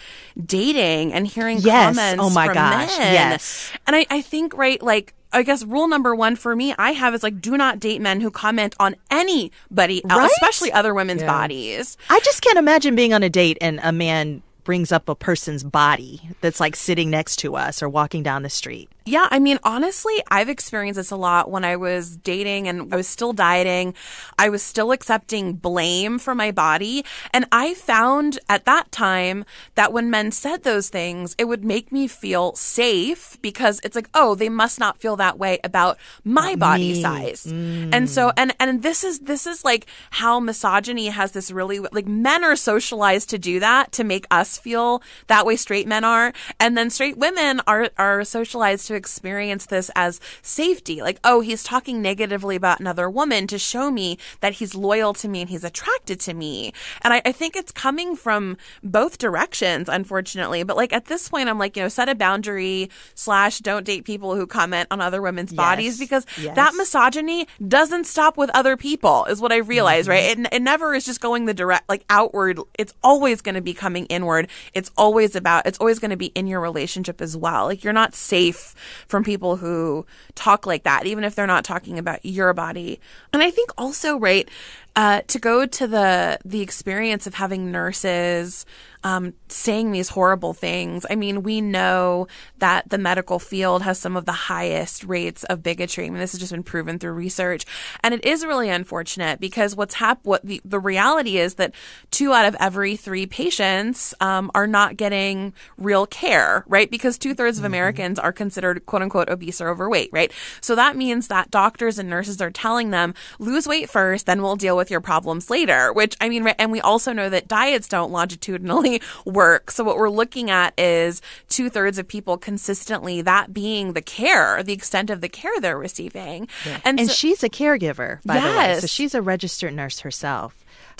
dating 0.41 1.11
and 1.11 1.27
hearing 1.27 1.57
yes. 1.57 1.95
comments 1.95 2.23
oh 2.23 2.29
my 2.29 2.45
from 2.45 2.53
gosh. 2.53 2.97
men. 2.97 3.13
Yes. 3.13 3.73
And 3.87 3.95
I, 3.95 4.05
I 4.09 4.21
think, 4.21 4.53
right, 4.53 4.81
like, 4.81 5.13
I 5.33 5.43
guess 5.43 5.63
rule 5.63 5.87
number 5.87 6.15
one 6.15 6.35
for 6.35 6.55
me, 6.55 6.73
I 6.77 6.91
have 6.91 7.13
is 7.13 7.23
like, 7.23 7.41
do 7.41 7.57
not 7.57 7.79
date 7.79 8.01
men 8.01 8.21
who 8.21 8.31
comment 8.31 8.75
on 8.79 8.95
anybody, 9.09 10.01
right? 10.05 10.29
especially 10.31 10.71
other 10.71 10.93
women's 10.93 11.21
yeah. 11.21 11.27
bodies. 11.27 11.97
I 12.09 12.19
just 12.19 12.41
can't 12.41 12.57
imagine 12.57 12.95
being 12.95 13.13
on 13.13 13.23
a 13.23 13.29
date 13.29 13.57
and 13.61 13.79
a 13.83 13.91
man 13.91 14.41
brings 14.63 14.91
up 14.91 15.09
a 15.09 15.15
person's 15.15 15.63
body 15.63 16.21
that's 16.41 16.59
like 16.59 16.75
sitting 16.75 17.09
next 17.09 17.37
to 17.37 17.55
us 17.55 17.81
or 17.81 17.89
walking 17.89 18.23
down 18.23 18.43
the 18.43 18.49
street. 18.49 18.89
Yeah, 19.03 19.27
I 19.31 19.39
mean, 19.39 19.57
honestly, 19.63 20.21
I've 20.29 20.49
experienced 20.49 20.97
this 20.97 21.09
a 21.09 21.15
lot 21.15 21.49
when 21.49 21.65
I 21.65 21.75
was 21.75 22.17
dating 22.17 22.67
and 22.67 22.93
I 22.93 22.97
was 22.97 23.07
still 23.07 23.33
dieting. 23.33 23.95
I 24.37 24.49
was 24.49 24.61
still 24.61 24.91
accepting 24.91 25.53
blame 25.53 26.19
for 26.19 26.35
my 26.35 26.51
body. 26.51 27.03
And 27.33 27.45
I 27.51 27.73
found 27.73 28.37
at 28.47 28.65
that 28.65 28.91
time 28.91 29.43
that 29.73 29.91
when 29.91 30.11
men 30.11 30.31
said 30.31 30.61
those 30.61 30.89
things, 30.89 31.35
it 31.39 31.45
would 31.45 31.65
make 31.65 31.91
me 31.91 32.07
feel 32.07 32.53
safe 32.53 33.39
because 33.41 33.79
it's 33.83 33.95
like, 33.95 34.07
oh, 34.13 34.35
they 34.35 34.49
must 34.49 34.79
not 34.79 34.99
feel 34.99 35.15
that 35.15 35.39
way 35.39 35.59
about 35.63 35.97
my 36.23 36.55
body 36.55 36.93
me. 36.93 37.01
size. 37.01 37.47
Mm. 37.47 37.89
And 37.93 38.09
so, 38.09 38.31
and, 38.37 38.53
and 38.59 38.83
this 38.83 39.03
is, 39.03 39.21
this 39.21 39.47
is 39.47 39.65
like 39.65 39.87
how 40.11 40.39
misogyny 40.39 41.07
has 41.07 41.31
this 41.31 41.49
really, 41.49 41.79
like 41.79 42.07
men 42.07 42.43
are 42.43 42.55
socialized 42.55 43.31
to 43.31 43.39
do 43.39 43.59
that 43.61 43.91
to 43.93 44.03
make 44.03 44.27
us 44.29 44.59
feel 44.59 45.01
that 45.25 45.43
way 45.43 45.55
straight 45.55 45.87
men 45.87 46.03
are. 46.03 46.33
And 46.59 46.77
then 46.77 46.91
straight 46.91 47.17
women 47.17 47.61
are, 47.65 47.89
are 47.97 48.23
socialized 48.23 48.87
to 48.87 48.90
experience 48.95 49.65
this 49.65 49.91
as 49.95 50.19
safety. 50.41 51.01
Like, 51.01 51.19
oh, 51.23 51.41
he's 51.41 51.63
talking 51.63 52.01
negatively 52.01 52.55
about 52.55 52.79
another 52.79 53.09
woman 53.09 53.47
to 53.47 53.59
show 53.59 53.91
me 53.91 54.17
that 54.39 54.53
he's 54.53 54.75
loyal 54.75 55.13
to 55.15 55.27
me 55.27 55.41
and 55.41 55.49
he's 55.49 55.63
attracted 55.63 56.19
to 56.21 56.33
me. 56.33 56.73
And 57.01 57.13
I, 57.13 57.21
I 57.25 57.31
think 57.31 57.55
it's 57.55 57.71
coming 57.71 58.15
from 58.15 58.57
both 58.83 59.17
directions, 59.17 59.89
unfortunately. 59.89 60.63
But 60.63 60.77
like 60.77 60.93
at 60.93 61.05
this 61.05 61.29
point, 61.29 61.49
I'm 61.49 61.59
like, 61.59 61.75
you 61.75 61.83
know, 61.83 61.89
set 61.89 62.09
a 62.09 62.15
boundary 62.15 62.89
slash 63.15 63.59
don't 63.59 63.85
date 63.85 64.05
people 64.05 64.35
who 64.35 64.47
comment 64.47 64.87
on 64.91 65.01
other 65.01 65.21
women's 65.21 65.51
yes. 65.51 65.57
bodies 65.57 65.99
because 65.99 66.25
yes. 66.39 66.55
that 66.55 66.73
misogyny 66.75 67.47
doesn't 67.67 68.05
stop 68.05 68.37
with 68.37 68.49
other 68.53 68.77
people, 68.77 69.25
is 69.25 69.41
what 69.41 69.51
I 69.51 69.57
realize, 69.57 70.05
mm-hmm. 70.05 70.11
right? 70.11 70.39
It, 70.39 70.53
it 70.53 70.61
never 70.61 70.93
is 70.93 71.05
just 71.05 71.21
going 71.21 71.45
the 71.45 71.53
direct, 71.53 71.87
like 71.89 72.05
outward. 72.09 72.59
It's 72.77 72.93
always 73.03 73.41
going 73.41 73.55
to 73.55 73.61
be 73.61 73.73
coming 73.73 74.05
inward. 74.07 74.49
It's 74.73 74.91
always 74.97 75.35
about, 75.35 75.65
it's 75.65 75.79
always 75.79 75.99
going 75.99 76.11
to 76.11 76.17
be 76.17 76.27
in 76.27 76.47
your 76.47 76.59
relationship 76.59 77.21
as 77.21 77.35
well. 77.37 77.65
Like 77.65 77.83
you're 77.83 77.93
not 77.93 78.13
safe 78.13 78.75
from 79.07 79.23
people 79.23 79.57
who 79.57 80.05
talk 80.35 80.65
like 80.65 80.83
that, 80.83 81.05
even 81.05 81.23
if 81.23 81.35
they're 81.35 81.47
not 81.47 81.63
talking 81.63 81.97
about 81.99 82.25
your 82.25 82.53
body. 82.53 82.99
And 83.33 83.41
I 83.41 83.51
think 83.51 83.71
also, 83.77 84.17
right, 84.17 84.47
uh, 84.95 85.21
to 85.27 85.39
go 85.39 85.65
to 85.65 85.87
the 85.87 86.39
the 86.43 86.61
experience 86.61 87.27
of 87.27 87.35
having 87.35 87.71
nurses 87.71 88.65
um, 89.03 89.33
saying 89.47 89.91
these 89.91 90.09
horrible 90.09 90.53
things. 90.53 91.05
I 91.09 91.15
mean, 91.15 91.43
we 91.43 91.61
know 91.61 92.27
that 92.59 92.89
the 92.89 92.97
medical 92.97 93.39
field 93.39 93.81
has 93.81 93.97
some 93.99 94.15
of 94.15 94.25
the 94.25 94.31
highest 94.31 95.03
rates 95.03 95.43
of 95.45 95.63
bigotry. 95.63 96.05
I 96.05 96.09
mean, 96.09 96.19
this 96.19 96.33
has 96.33 96.39
just 96.39 96.51
been 96.51 96.63
proven 96.63 96.99
through 96.99 97.13
research, 97.13 97.65
and 98.03 98.13
it 98.13 98.23
is 98.23 98.45
really 98.45 98.69
unfortunate 98.69 99.39
because 99.39 99.75
what's 99.75 99.95
hap- 99.95 100.25
what 100.25 100.45
the, 100.45 100.61
the 100.63 100.79
reality 100.79 101.37
is 101.37 101.55
that 101.55 101.73
two 102.11 102.33
out 102.33 102.45
of 102.45 102.55
every 102.59 102.95
three 102.95 103.25
patients 103.25 104.13
um, 104.19 104.51
are 104.53 104.67
not 104.67 104.97
getting 104.97 105.53
real 105.77 106.05
care, 106.05 106.63
right? 106.67 106.91
Because 106.91 107.17
two 107.17 107.33
thirds 107.33 107.57
of 107.57 107.63
mm-hmm. 107.63 107.73
Americans 107.73 108.19
are 108.19 108.31
considered 108.31 108.85
quote 108.85 109.01
unquote 109.01 109.29
obese 109.29 109.61
or 109.61 109.69
overweight, 109.69 110.09
right? 110.11 110.31
So 110.59 110.75
that 110.75 110.95
means 110.95 111.27
that 111.29 111.49
doctors 111.49 111.97
and 111.97 112.09
nurses 112.09 112.41
are 112.41 112.51
telling 112.51 112.91
them 112.91 113.13
lose 113.39 113.67
weight 113.67 113.89
first, 113.89 114.25
then 114.25 114.41
we'll 114.41 114.55
deal 114.55 114.77
with 114.77 114.80
your 114.89 115.01
problems 115.01 115.49
later, 115.49 115.93
which 115.93 116.15
I 116.21 116.29
mean, 116.29 116.47
and 116.47 116.71
we 116.71 116.81
also 116.81 117.13
know 117.13 117.29
that 117.29 117.47
diets 117.47 117.87
don't 117.87 118.11
longitudinally 118.11 119.01
work. 119.25 119.71
So 119.71 119.83
what 119.83 119.97
we're 119.97 120.09
looking 120.09 120.49
at 120.49 120.73
is 120.79 121.21
two 121.49 121.69
thirds 121.69 121.97
of 121.97 122.07
people 122.07 122.37
consistently 122.37 123.21
that 123.21 123.53
being 123.53 123.93
the 123.93 124.01
care, 124.01 124.63
the 124.63 124.73
extent 124.73 125.09
of 125.09 125.21
the 125.21 125.29
care 125.29 125.51
they're 125.59 125.77
receiving. 125.77 126.47
Yeah. 126.65 126.79
And, 126.85 126.99
and 126.99 127.09
so, 127.09 127.13
she's 127.13 127.43
a 127.43 127.49
caregiver, 127.49 128.19
by 128.25 128.35
yes. 128.35 128.43
the 128.43 128.57
way. 128.57 128.79
So 128.79 128.87
she's 128.87 129.15
a 129.15 129.21
registered 129.21 129.73
nurse 129.73 129.99
herself. 129.99 130.55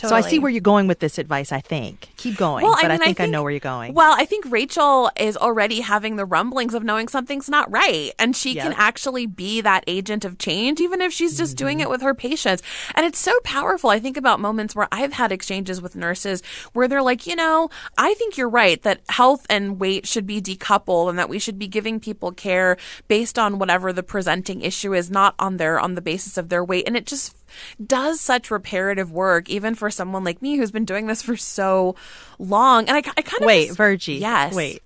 So 0.10 0.16
I 0.16 0.22
see 0.22 0.40
where 0.40 0.52
you're 0.52 0.62
going 0.62 0.88
with 0.88 1.00
this 1.00 1.18
advice, 1.18 1.52
I 1.52 1.62
think. 1.62 2.10
Keep 2.18 2.38
going. 2.38 2.64
Well, 2.64 2.76
but 2.76 2.86
I 2.86 2.88
mean, 2.90 3.02
I 3.02 3.06
think 3.06 3.20
I, 3.20 3.26
know 3.26 3.44
where 3.44 3.52
you're 3.52 3.60
going. 3.60 3.94
Well, 3.94 4.14
I 4.18 4.26
think 4.26 4.46
Rachel 4.50 5.10
is 5.18 5.36
already 5.36 5.82
having 5.82 6.16
the 6.16 6.26
rumblings 6.26 6.74
of 6.74 6.84
knowing 6.84 7.08
something's 7.08 7.50
not 7.50 7.72
right. 7.72 8.12
And 8.20 8.36
she 8.36 8.56
can 8.56 8.74
actually 8.74 9.26
be 9.26 9.62
that 9.62 9.84
agent 9.88 10.26
of 10.26 10.38
change, 10.38 10.80
even 10.80 11.02
if 11.02 11.12
she's 11.12 11.38
just 11.38 11.58
doing 11.58 11.72
Mm-hmm. 11.72 11.82
it 11.82 11.90
with 11.90 12.02
her 12.02 12.14
patients. 12.14 12.62
And 12.96 13.06
it's 13.06 13.18
so 13.18 13.32
powerful. 13.44 13.90
I 13.90 14.00
think 14.00 14.18
about 14.18 14.40
moments 14.42 14.76
where 14.76 14.90
I've 14.92 15.14
had 15.14 15.32
exchanges 15.32 15.82
with 15.82 15.96
nurses 15.96 16.44
where 16.74 16.88
they're 16.88 17.02
like, 17.02 17.26
you 17.26 17.36
know, 17.36 17.70
I 17.98 18.14
think 18.16 18.38
you're 18.38 18.50
right 18.50 18.82
that 18.84 19.00
health 19.08 19.46
and 19.50 19.80
weight 19.80 20.06
should 20.06 20.28
be 20.28 20.42
decoupled 20.42 21.10
and 21.10 21.18
that 21.18 21.30
we 21.30 21.40
should 21.40 21.58
be 21.58 21.68
giving 21.68 22.00
people 22.00 22.32
care 22.34 22.76
based 23.08 23.40
on 23.40 23.58
whatever 23.58 23.94
the 23.94 24.04
presenting 24.04 24.62
issue 24.62 24.94
is, 24.94 25.10
not 25.10 25.34
on 25.40 25.58
their 25.58 25.80
on 25.80 25.96
the 25.96 26.02
basis 26.02 26.38
of 26.38 26.50
their 26.50 26.64
weight. 26.64 26.86
And 26.88 26.98
it 26.98 27.06
just 27.06 27.36
does 27.86 28.20
such 28.22 28.52
reparative 28.52 29.12
work, 29.12 29.50
even 29.50 29.76
for 29.76 29.90
someone 29.90 30.24
like 30.24 30.42
me 30.42 30.58
who's 30.58 30.72
been 30.72 30.86
doing 30.86 31.08
this 31.08 31.22
for 31.22 31.38
so 31.38 31.96
long. 32.40 32.88
And 32.88 32.98
I, 32.98 32.98
I 32.98 33.22
kind 33.22 33.42
of 33.42 33.46
Wait, 33.46 33.72
Virgie. 33.72 34.16
Yes. 34.16 34.54
Wait. 34.54 34.82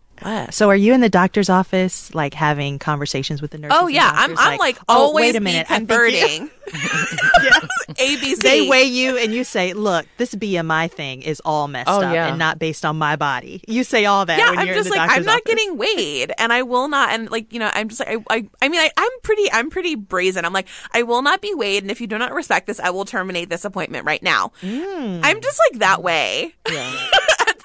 So 0.51 0.69
are 0.69 0.75
you 0.75 0.93
in 0.93 1.01
the 1.01 1.09
doctor's 1.09 1.49
office, 1.49 2.13
like 2.15 2.33
having 2.33 2.79
conversations 2.79 3.41
with 3.41 3.51
the 3.51 3.57
nurses? 3.57 3.77
Oh 3.79 3.87
yeah, 3.87 4.11
I'm 4.13 4.37
I'm 4.37 4.57
like, 4.57 4.77
oh, 4.87 5.05
always 5.07 5.33
wait 5.33 5.35
a 5.35 5.39
minute, 5.41 5.67
converting. 5.67 6.49
ABC. 6.67 8.35
They 8.45 8.67
weigh 8.69 8.83
you 8.85 9.17
and 9.17 9.33
you 9.33 9.43
say, 9.43 9.73
"Look, 9.73 10.05
this 10.17 10.33
BMI 10.35 10.91
thing 10.91 11.21
is 11.21 11.41
all 11.45 11.67
messed 11.67 11.89
Oh, 11.89 12.01
up 12.01 12.13
yeah. 12.13 12.27
and 12.29 12.39
not 12.39 12.59
based 12.59 12.85
on 12.85 12.97
my 12.97 13.15
body." 13.15 13.61
You 13.67 13.83
say 13.83 14.05
all 14.05 14.25
that 14.25 14.37
yeah, 14.37 14.49
when 14.51 14.59
I'm 14.59 14.67
you're 14.67 14.75
just 14.75 14.87
in 14.87 14.93
the 14.93 14.97
like 14.99 15.09
I'm 15.11 15.23
not 15.23 15.41
office. 15.41 15.43
getting 15.45 15.77
weighed, 15.77 16.31
and 16.37 16.51
I 16.53 16.63
will 16.63 16.87
not. 16.87 17.09
And 17.11 17.29
like 17.29 17.51
you 17.53 17.59
know, 17.59 17.69
I'm 17.73 17.89
just 17.89 17.99
like 17.99 18.09
I, 18.29 18.35
I, 18.35 18.47
I 18.61 18.69
mean, 18.69 18.79
I, 18.81 18.89
I'm 18.97 19.11
pretty, 19.23 19.51
I'm 19.51 19.69
pretty 19.69 19.95
brazen. 19.95 20.45
I'm 20.45 20.53
like, 20.53 20.67
I 20.93 21.03
will 21.03 21.21
not 21.21 21.41
be 21.41 21.53
weighed, 21.53 21.83
and 21.83 21.91
if 21.91 22.01
you 22.01 22.07
do 22.07 22.17
not 22.17 22.33
respect 22.33 22.67
this, 22.67 22.79
I 22.79 22.89
will 22.89 23.05
terminate 23.05 23.49
this 23.49 23.65
appointment 23.65 24.05
right 24.05 24.21
now. 24.23 24.51
Mm. 24.61 25.19
I'm 25.23 25.41
just 25.41 25.59
like 25.71 25.79
that 25.79 26.01
way. 26.03 26.53
the 26.65 26.73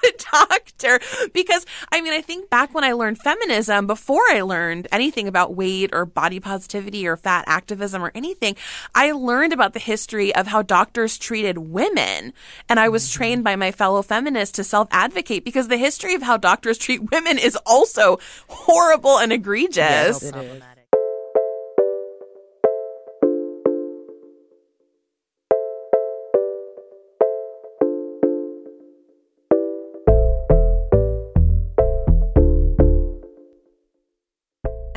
doctor. 0.31 0.99
Because 1.33 1.65
I 1.91 2.01
mean 2.01 2.13
I 2.13 2.21
think 2.21 2.49
back 2.49 2.73
when 2.73 2.83
I 2.83 2.93
learned 2.93 3.19
feminism 3.19 3.87
before 3.87 4.23
I 4.31 4.41
learned 4.41 4.87
anything 4.91 5.27
about 5.27 5.55
weight 5.55 5.91
or 5.93 6.05
body 6.05 6.39
positivity 6.39 7.07
or 7.07 7.17
fat 7.17 7.45
activism 7.47 8.03
or 8.03 8.11
anything 8.15 8.55
I 8.95 9.11
learned 9.11 9.53
about 9.53 9.73
the 9.73 9.79
history 9.79 10.33
of 10.33 10.47
how 10.47 10.61
doctors 10.61 11.17
treated 11.17 11.57
women. 11.57 12.33
And 12.69 12.79
I 12.79 12.89
was 12.89 13.11
trained 13.11 13.43
by 13.43 13.55
my 13.55 13.71
fellow 13.71 14.01
feminists 14.01 14.55
to 14.55 14.63
self 14.63 14.87
advocate 14.91 15.45
because 15.45 15.67
the 15.67 15.77
history 15.77 16.15
of 16.15 16.21
how 16.21 16.37
doctors 16.37 16.77
treat 16.77 17.11
women 17.11 17.37
is 17.37 17.57
also 17.65 18.19
horrible 18.47 19.17
and 19.17 19.31
egregious. 19.31 20.31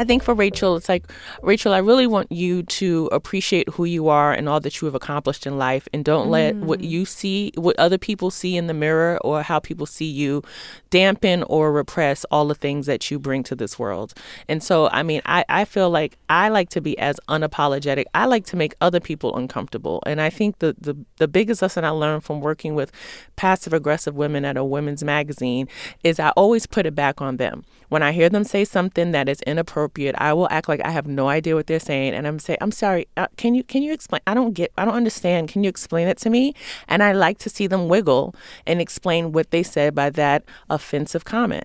I 0.05 0.07
think 0.07 0.23
for 0.23 0.35
Rachel, 0.35 0.77
it's 0.77 0.91
like, 0.91 1.11
Rachel, 1.43 1.73
I 1.73 1.79
really 1.79 2.07
want 2.07 2.31
you 2.31 2.63
to 2.65 3.07
appreciate 3.11 3.71
who 3.71 3.87
you 3.87 4.09
are 4.09 4.35
and 4.35 4.51
all 4.51 4.61
that 4.61 4.83
you 4.83 4.85
have 4.85 4.95
accomplished 4.95 5.47
in 5.47 5.57
life. 5.57 5.89
And 5.95 6.05
don't 6.05 6.29
let 6.29 6.57
what 6.57 6.81
mm. 6.81 6.91
you 6.91 7.07
see, 7.07 7.53
what 7.55 7.75
other 7.79 7.97
people 7.97 8.31
see 8.31 8.59
in 8.59 8.67
the 8.67 8.75
mirror 8.75 9.19
or 9.25 9.43
how 9.43 9.61
people 9.61 9.87
see 9.87 10.05
you 10.05 10.43
dampen 10.91 11.43
or 11.45 11.73
repress 11.73 12.27
all 12.31 12.47
the 12.47 12.55
things 12.55 12.85
that 12.85 13.11
you 13.11 13.19
bring 13.19 13.43
to 13.45 13.55
this 13.55 13.79
world. 13.79 14.13
And 14.47 14.63
so, 14.63 14.91
I 14.91 15.03
mean, 15.03 15.23
I, 15.25 15.47
I 15.49 15.65
feel 15.65 15.89
like 15.89 16.19
I 16.29 16.51
like 16.51 16.69
to 16.71 16.83
be 16.83 16.99
as 16.99 17.19
unapologetic. 17.27 18.05
I 18.13 18.27
like 18.27 18.45
to 18.47 18.59
make 18.59 18.75
other 18.83 19.01
people 19.01 19.35
uncomfortable. 19.35 20.03
And 20.05 20.21
I 20.21 20.29
think 20.29 20.59
the, 20.59 20.77
the, 20.79 20.99
the 21.17 21.29
biggest 21.29 21.63
lesson 21.63 21.83
I 21.83 21.89
learned 21.89 22.25
from 22.25 22.43
working 22.43 22.75
with 22.75 22.93
passive 23.37 23.73
aggressive 23.73 24.15
women 24.15 24.45
at 24.45 24.59
a 24.59 24.65
women's 24.65 25.03
magazine 25.03 25.67
is 26.03 26.21
I 26.21 26.29
always 26.37 26.67
put 26.67 26.85
it 26.85 26.95
back 26.95 27.23
on 27.23 27.39
them. 27.39 27.65
When 27.89 28.03
I 28.03 28.13
hear 28.13 28.29
them 28.29 28.45
say 28.45 28.65
something 28.65 29.13
that 29.13 29.29
is 29.29 29.41
inappropriate, 29.43 29.94
I 30.17 30.33
will 30.33 30.49
act 30.51 30.69
like 30.69 30.81
I 30.85 30.91
have 30.91 31.07
no 31.07 31.29
idea 31.29 31.55
what 31.55 31.67
they're 31.67 31.81
saying, 31.81 32.15
and 32.15 32.27
I'm 32.27 32.39
say, 32.39 32.57
"I'm 32.61 32.73
sorry. 32.73 33.07
Uh, 33.17 33.29
can 33.37 33.55
you 33.55 33.63
can 33.63 33.83
you 33.83 33.93
explain? 33.93 34.21
I 34.27 34.35
don't 34.35 34.53
get. 34.53 34.73
I 34.77 34.85
don't 34.85 34.95
understand. 34.95 35.49
Can 35.49 35.63
you 35.65 35.69
explain 35.69 36.09
it 36.09 36.19
to 36.19 36.31
me?" 36.31 36.55
And 36.89 37.03
I 37.03 37.13
like 37.13 37.39
to 37.39 37.51
see 37.51 37.67
them 37.67 37.89
wiggle 37.89 38.35
and 38.67 38.81
explain 38.81 39.33
what 39.33 39.51
they 39.51 39.63
said 39.63 39.95
by 39.95 40.11
that 40.11 40.45
offensive 40.69 41.25
comment, 41.25 41.65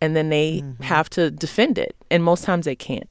and 0.00 0.14
then 0.14 0.28
they 0.28 0.62
have 0.82 1.08
to 1.10 1.30
defend 1.30 1.78
it, 1.78 1.96
and 2.10 2.22
most 2.22 2.44
times 2.44 2.66
they 2.66 2.76
can't. 2.76 3.08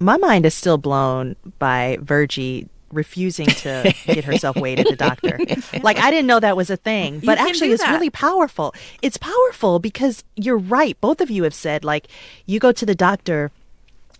My 0.00 0.16
mind 0.16 0.46
is 0.46 0.54
still 0.54 0.78
blown 0.78 1.36
by 1.58 1.98
Virgie 2.00 2.68
refusing 2.92 3.46
to 3.46 3.94
get 4.06 4.24
herself 4.24 4.56
weighed 4.56 4.80
at 4.80 4.88
the 4.88 4.96
doctor. 4.96 5.38
Like 5.82 5.98
I 5.98 6.10
didn't 6.10 6.26
know 6.26 6.40
that 6.40 6.56
was 6.56 6.70
a 6.70 6.76
thing, 6.76 7.20
but 7.20 7.38
actually 7.38 7.70
it's 7.72 7.86
really 7.86 8.10
powerful. 8.10 8.74
It's 9.02 9.16
powerful 9.16 9.78
because 9.78 10.24
you're 10.34 10.58
right. 10.58 10.98
Both 11.00 11.20
of 11.20 11.30
you 11.30 11.44
have 11.44 11.54
said 11.54 11.84
like 11.84 12.08
you 12.46 12.58
go 12.58 12.72
to 12.72 12.86
the 12.86 12.94
doctor 12.94 13.50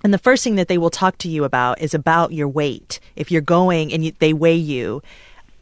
and 0.04 0.14
the 0.14 0.18
first 0.18 0.44
thing 0.44 0.56
that 0.56 0.68
they 0.68 0.78
will 0.78 0.90
talk 0.90 1.18
to 1.18 1.28
you 1.28 1.44
about 1.44 1.80
is 1.80 1.94
about 1.94 2.32
your 2.32 2.48
weight. 2.48 3.00
If 3.16 3.30
you're 3.30 3.40
going 3.40 3.92
and 3.92 4.04
you, 4.04 4.12
they 4.18 4.32
weigh 4.32 4.56
you 4.56 5.02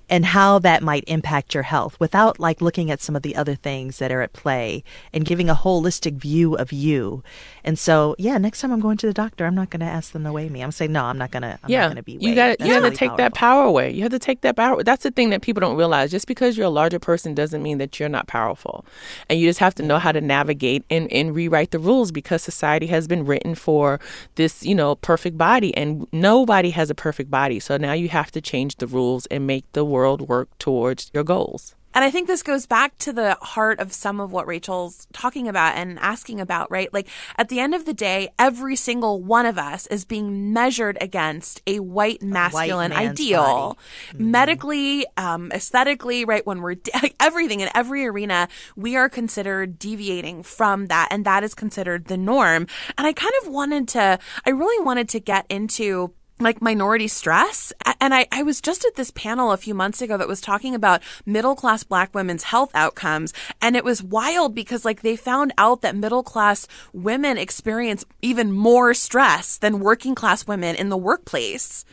and 0.08 0.24
how 0.26 0.58
that 0.60 0.82
might 0.82 1.04
impact 1.06 1.54
your 1.54 1.64
health 1.64 1.98
without 1.98 2.38
like 2.38 2.60
looking 2.60 2.90
at 2.90 3.00
some 3.00 3.16
of 3.16 3.22
the 3.22 3.34
other 3.34 3.54
things 3.54 3.98
that 3.98 4.12
are 4.12 4.22
at 4.22 4.32
play 4.32 4.84
and 5.12 5.24
giving 5.24 5.48
a 5.48 5.54
holistic 5.54 6.14
view 6.14 6.54
of 6.54 6.72
you. 6.72 7.22
And 7.64 7.78
so, 7.78 8.14
yeah, 8.18 8.38
next 8.38 8.60
time 8.60 8.72
I'm 8.72 8.80
going 8.80 8.96
to 8.98 9.06
the 9.06 9.12
doctor, 9.12 9.44
I'm 9.44 9.54
not 9.54 9.70
going 9.70 9.80
to 9.80 9.86
ask 9.86 10.12
them 10.12 10.22
to 10.24 10.32
weigh 10.32 10.48
me. 10.48 10.62
I'm 10.62 10.70
saying, 10.70 10.92
no, 10.92 11.04
I'm 11.04 11.18
not 11.18 11.32
going 11.32 11.42
to, 11.42 11.48
I'm 11.48 11.58
not 11.62 11.70
yeah, 11.70 11.86
going 11.86 11.96
to 11.96 12.02
be 12.02 12.18
weighed. 12.18 12.22
you 12.22 12.34
got 12.34 12.60
you 12.60 12.72
have 12.72 12.82
really 12.82 12.90
to 12.90 12.96
take 12.96 13.08
powerful. 13.08 13.16
that 13.24 13.34
power 13.34 13.64
away. 13.64 13.92
You 13.92 14.02
have 14.02 14.12
to 14.12 14.18
take 14.20 14.42
that 14.42 14.54
power. 14.54 14.82
That's 14.84 15.02
the 15.02 15.10
thing 15.10 15.30
that 15.30 15.42
people 15.42 15.60
don't 15.60 15.76
realize. 15.76 16.12
Just 16.12 16.28
because 16.28 16.56
you're 16.56 16.66
a 16.66 16.70
larger 16.70 17.00
person 17.00 17.34
doesn't 17.34 17.62
mean 17.62 17.78
that 17.78 17.98
you're 17.98 18.08
not 18.08 18.28
powerful, 18.28 18.84
and 19.28 19.40
you 19.40 19.48
just 19.48 19.58
have 19.58 19.74
to 19.76 19.82
know 19.82 19.98
how 19.98 20.12
to 20.12 20.20
navigate 20.20 20.84
and, 20.88 21.10
and 21.12 21.34
rewrite 21.34 21.72
the 21.72 21.80
rules 21.80 22.12
because 22.12 22.42
society 22.42 22.86
has 22.86 23.08
been 23.08 23.24
written 23.26 23.56
for 23.56 23.98
this, 24.36 24.64
you 24.64 24.74
know, 24.74 24.94
perfect 24.94 25.36
body, 25.36 25.76
and 25.76 26.06
nobody 26.12 26.70
has 26.70 26.90
a 26.90 26.94
perfect 26.94 27.30
body. 27.30 27.58
So 27.58 27.76
now 27.76 27.92
you 27.92 28.08
have 28.10 28.30
to 28.32 28.40
change 28.40 28.76
the 28.76 28.86
rules 28.86 29.26
and 29.26 29.46
make 29.46 29.64
the 29.72 29.84
world 29.84 29.95
work 30.22 30.48
towards 30.58 31.10
your 31.14 31.24
goals. 31.24 31.74
And 31.96 32.04
I 32.04 32.10
think 32.10 32.26
this 32.26 32.42
goes 32.42 32.66
back 32.66 32.98
to 32.98 33.12
the 33.14 33.38
heart 33.40 33.80
of 33.80 33.90
some 33.94 34.20
of 34.20 34.30
what 34.30 34.46
Rachel's 34.46 35.06
talking 35.14 35.48
about 35.48 35.76
and 35.76 35.98
asking 35.98 36.42
about, 36.42 36.70
right? 36.70 36.92
Like 36.92 37.08
at 37.38 37.48
the 37.48 37.58
end 37.58 37.74
of 37.74 37.86
the 37.86 37.94
day, 37.94 38.28
every 38.38 38.76
single 38.76 39.22
one 39.22 39.46
of 39.46 39.56
us 39.56 39.86
is 39.86 40.04
being 40.04 40.52
measured 40.52 40.98
against 41.00 41.62
a 41.66 41.80
white 41.80 42.20
masculine 42.20 42.90
man's 42.90 43.12
ideal. 43.12 43.78
Medically, 44.14 45.06
um, 45.16 45.50
aesthetically, 45.52 46.26
right? 46.26 46.46
When 46.46 46.60
we're 46.60 46.76
like 47.02 47.16
everything 47.18 47.60
in 47.60 47.70
every 47.74 48.06
arena, 48.06 48.48
we 48.76 48.94
are 48.94 49.08
considered 49.08 49.78
deviating 49.78 50.42
from 50.42 50.88
that. 50.88 51.08
And 51.10 51.24
that 51.24 51.44
is 51.44 51.54
considered 51.54 52.08
the 52.08 52.18
norm. 52.18 52.66
And 52.98 53.06
I 53.06 53.14
kind 53.14 53.32
of 53.42 53.48
wanted 53.48 53.88
to, 53.88 54.18
I 54.44 54.50
really 54.50 54.84
wanted 54.84 55.08
to 55.08 55.20
get 55.20 55.46
into 55.48 56.12
like 56.38 56.60
minority 56.60 57.08
stress. 57.08 57.72
And 58.00 58.14
I, 58.14 58.26
I 58.30 58.42
was 58.42 58.60
just 58.60 58.84
at 58.84 58.94
this 58.94 59.10
panel 59.10 59.52
a 59.52 59.56
few 59.56 59.74
months 59.74 60.02
ago 60.02 60.16
that 60.16 60.28
was 60.28 60.40
talking 60.40 60.74
about 60.74 61.02
middle 61.24 61.54
class 61.54 61.82
black 61.82 62.14
women's 62.14 62.44
health 62.44 62.70
outcomes. 62.74 63.32
And 63.62 63.76
it 63.76 63.84
was 63.84 64.02
wild 64.02 64.54
because 64.54 64.84
like 64.84 65.02
they 65.02 65.16
found 65.16 65.52
out 65.56 65.82
that 65.82 65.96
middle 65.96 66.22
class 66.22 66.68
women 66.92 67.38
experience 67.38 68.04
even 68.20 68.52
more 68.52 68.92
stress 68.94 69.56
than 69.58 69.80
working 69.80 70.14
class 70.14 70.46
women 70.46 70.76
in 70.76 70.88
the 70.88 70.96
workplace. 70.96 71.84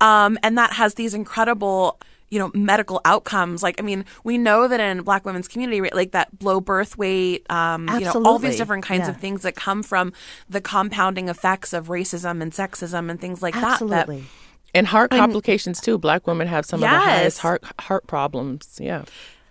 Um, 0.00 0.38
and 0.42 0.56
that 0.56 0.72
has 0.72 0.94
these 0.94 1.14
incredible 1.14 2.00
you 2.30 2.38
know 2.38 2.50
medical 2.54 3.00
outcomes 3.04 3.62
like 3.62 3.78
i 3.80 3.82
mean 3.82 4.04
we 4.24 4.38
know 4.38 4.68
that 4.68 4.80
in 4.80 5.02
black 5.02 5.24
women's 5.24 5.48
community 5.48 5.80
right, 5.80 5.94
like 5.94 6.12
that 6.12 6.28
low 6.40 6.60
birth 6.60 6.96
weight 6.96 7.44
um 7.50 7.88
you 7.94 8.00
know 8.00 8.12
all 8.24 8.38
these 8.38 8.56
different 8.56 8.84
kinds 8.84 9.08
of 9.08 9.16
things 9.18 9.42
that 9.42 9.54
come 9.54 9.82
from 9.82 10.12
the 10.48 10.60
compounding 10.60 11.28
effects 11.28 11.72
of 11.72 11.88
racism 11.88 12.40
and 12.40 12.52
sexism 12.52 13.10
and 13.10 13.20
things 13.20 13.42
like 13.42 13.54
that 13.54 13.72
Absolutely. 13.72 14.20
that 14.20 14.26
And 14.74 14.86
heart 14.86 15.10
complications 15.10 15.80
too. 15.80 15.98
Black 15.98 16.26
women 16.26 16.46
have 16.46 16.64
some 16.64 16.78
of 16.82 16.88
the 16.88 16.98
highest 16.98 17.38
heart 17.38 17.64
heart 17.80 18.06
problems. 18.06 18.78
Yeah. 18.80 19.04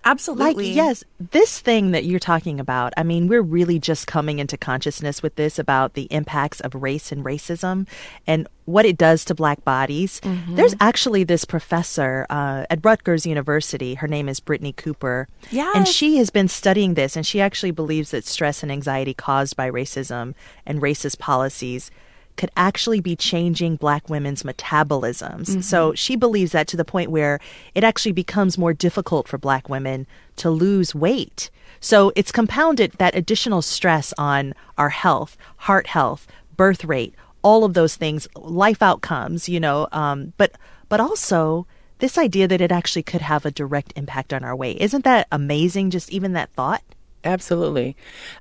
Absolutely 0.06 0.68
Like, 0.68 0.76
yes, 0.76 1.04
this 1.20 1.60
thing 1.60 1.92
that 1.92 2.06
you're 2.06 2.20
talking 2.20 2.60
about, 2.60 2.94
I 2.96 3.04
mean, 3.04 3.28
we're 3.28 3.42
really 3.42 3.80
just 3.80 4.08
coming 4.08 4.40
into 4.40 4.58
consciousness 4.58 5.22
with 5.22 5.36
this 5.36 5.60
about 5.60 5.94
the 5.94 6.04
impacts 6.04 6.62
of 6.62 6.74
race 6.74 7.12
and 7.12 7.24
racism 7.24 7.88
and 8.26 8.48
what 8.66 8.86
it 8.86 8.98
does 8.98 9.26
to 9.26 9.36
black 9.36 9.64
bodies. 9.66 10.22
Mm-hmm. 10.22 10.56
There's 10.56 10.76
actually 10.80 11.24
this 11.24 11.44
professor 11.44 12.26
uh, 12.30 12.66
at 12.70 12.84
Rutgers 12.84 13.26
University. 13.26 13.96
Her 13.96 14.08
name 14.08 14.30
is 14.30 14.40
Brittney 14.40 14.76
Cooper. 14.76 15.28
Yeah. 15.50 15.72
And 15.76 15.88
she 15.88 16.18
has 16.18 16.30
been 16.30 16.48
studying 16.48 16.94
this, 16.94 17.16
and 17.16 17.26
she 17.26 17.42
actually 17.42 17.72
believes 17.72 18.12
that 18.12 18.26
stress 18.26 18.64
and 18.64 18.72
anxiety 18.72 19.14
caused 19.14 19.56
by 19.56 19.70
racism 19.70 20.34
and 20.66 20.82
racist 20.82 21.20
policies 21.20 21.92
could 22.40 22.50
actually 22.56 23.02
be 23.02 23.18
changing 23.18 23.76
black 23.76 24.10
women's 24.10 24.44
metabolisms. 24.44 25.62
So 25.62 25.94
she 25.94 26.16
believes 26.16 26.54
that 26.54 26.70
to 26.70 26.78
the 26.78 26.86
point 26.86 27.12
where 27.12 27.38
it 27.76 27.84
actually 27.84 28.14
becomes 28.14 28.58
more 28.58 28.74
difficult 28.74 29.28
for 29.28 29.38
black 29.38 29.68
women 29.68 30.08
to 30.38 30.50
lose 30.50 30.96
weight. 30.96 31.50
So 31.82 32.14
it's 32.16 32.32
compounded 32.32 32.94
that 32.94 33.14
additional 33.14 33.62
stress 33.62 34.14
on 34.18 34.54
our 34.78 34.88
health, 34.88 35.36
heart 35.58 35.88
health, 35.88 36.28
birth 36.56 36.86
rate, 36.86 37.14
all 37.42 37.66
of 37.66 37.74
those 37.74 37.98
things, 37.98 38.26
life 38.38 38.82
outcomes, 38.82 39.50
you 39.50 39.60
know, 39.60 39.90
um, 39.92 40.32
but 40.38 40.54
but 40.88 41.02
also 41.02 41.68
this 41.98 42.18
idea 42.18 42.48
that 42.48 42.62
it 42.62 42.72
actually 42.72 43.04
could 43.04 43.22
have 43.22 43.46
a 43.46 43.52
direct 43.52 43.92
impact 43.98 44.32
on 44.32 44.46
our 44.46 44.56
weight. 44.56 44.78
Isn't 44.80 45.04
that 45.04 45.28
amazing? 45.30 45.90
Just 45.90 46.10
even 46.10 46.32
that 46.34 46.52
thought? 46.52 46.84
Absolutely. 47.24 47.98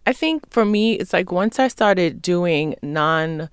I 0.07 0.13
think 0.13 0.49
for 0.51 0.65
me, 0.65 0.95
it's 0.95 1.13
like 1.13 1.33
once 1.33 1.59
I 1.59 1.67
started 1.67 2.23
doing 2.23 2.77
non 2.81 3.49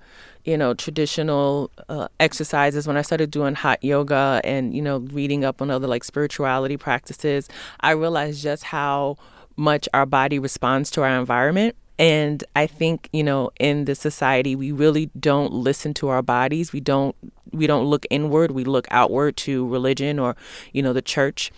you 0.46 0.56
know, 0.56 0.72
traditional 0.74 1.70
uh, 1.88 2.08
exercises, 2.20 2.86
when 2.86 2.96
I 2.96 3.02
started 3.02 3.30
doing 3.32 3.54
hot 3.54 3.82
yoga 3.82 4.40
and, 4.44 4.74
you 4.74 4.80
know, 4.80 4.98
reading 4.98 5.44
up 5.44 5.60
on 5.60 5.70
other 5.70 5.88
like 5.88 6.04
spirituality 6.04 6.76
practices, 6.76 7.48
I 7.80 7.90
realized 7.90 8.42
just 8.42 8.62
how 8.62 9.16
much 9.56 9.88
our 9.92 10.06
body 10.06 10.38
responds 10.38 10.90
to 10.92 11.02
our 11.02 11.18
environment. 11.18 11.74
And 11.98 12.44
I 12.54 12.66
think, 12.66 13.08
you 13.12 13.24
know, 13.24 13.50
in 13.58 13.86
this 13.86 13.98
society, 13.98 14.54
we 14.54 14.70
really 14.70 15.10
don't 15.18 15.52
listen 15.52 15.94
to 15.94 16.08
our 16.08 16.22
bodies. 16.22 16.72
We 16.72 16.80
don't 16.80 17.16
we 17.52 17.66
don't 17.66 17.86
look 17.86 18.06
inward. 18.10 18.50
We 18.50 18.64
look 18.64 18.86
outward 18.90 19.36
to 19.38 19.66
religion 19.66 20.18
or, 20.18 20.36
you 20.72 20.82
know, 20.82 20.92
the 20.92 21.02
church. 21.02 21.50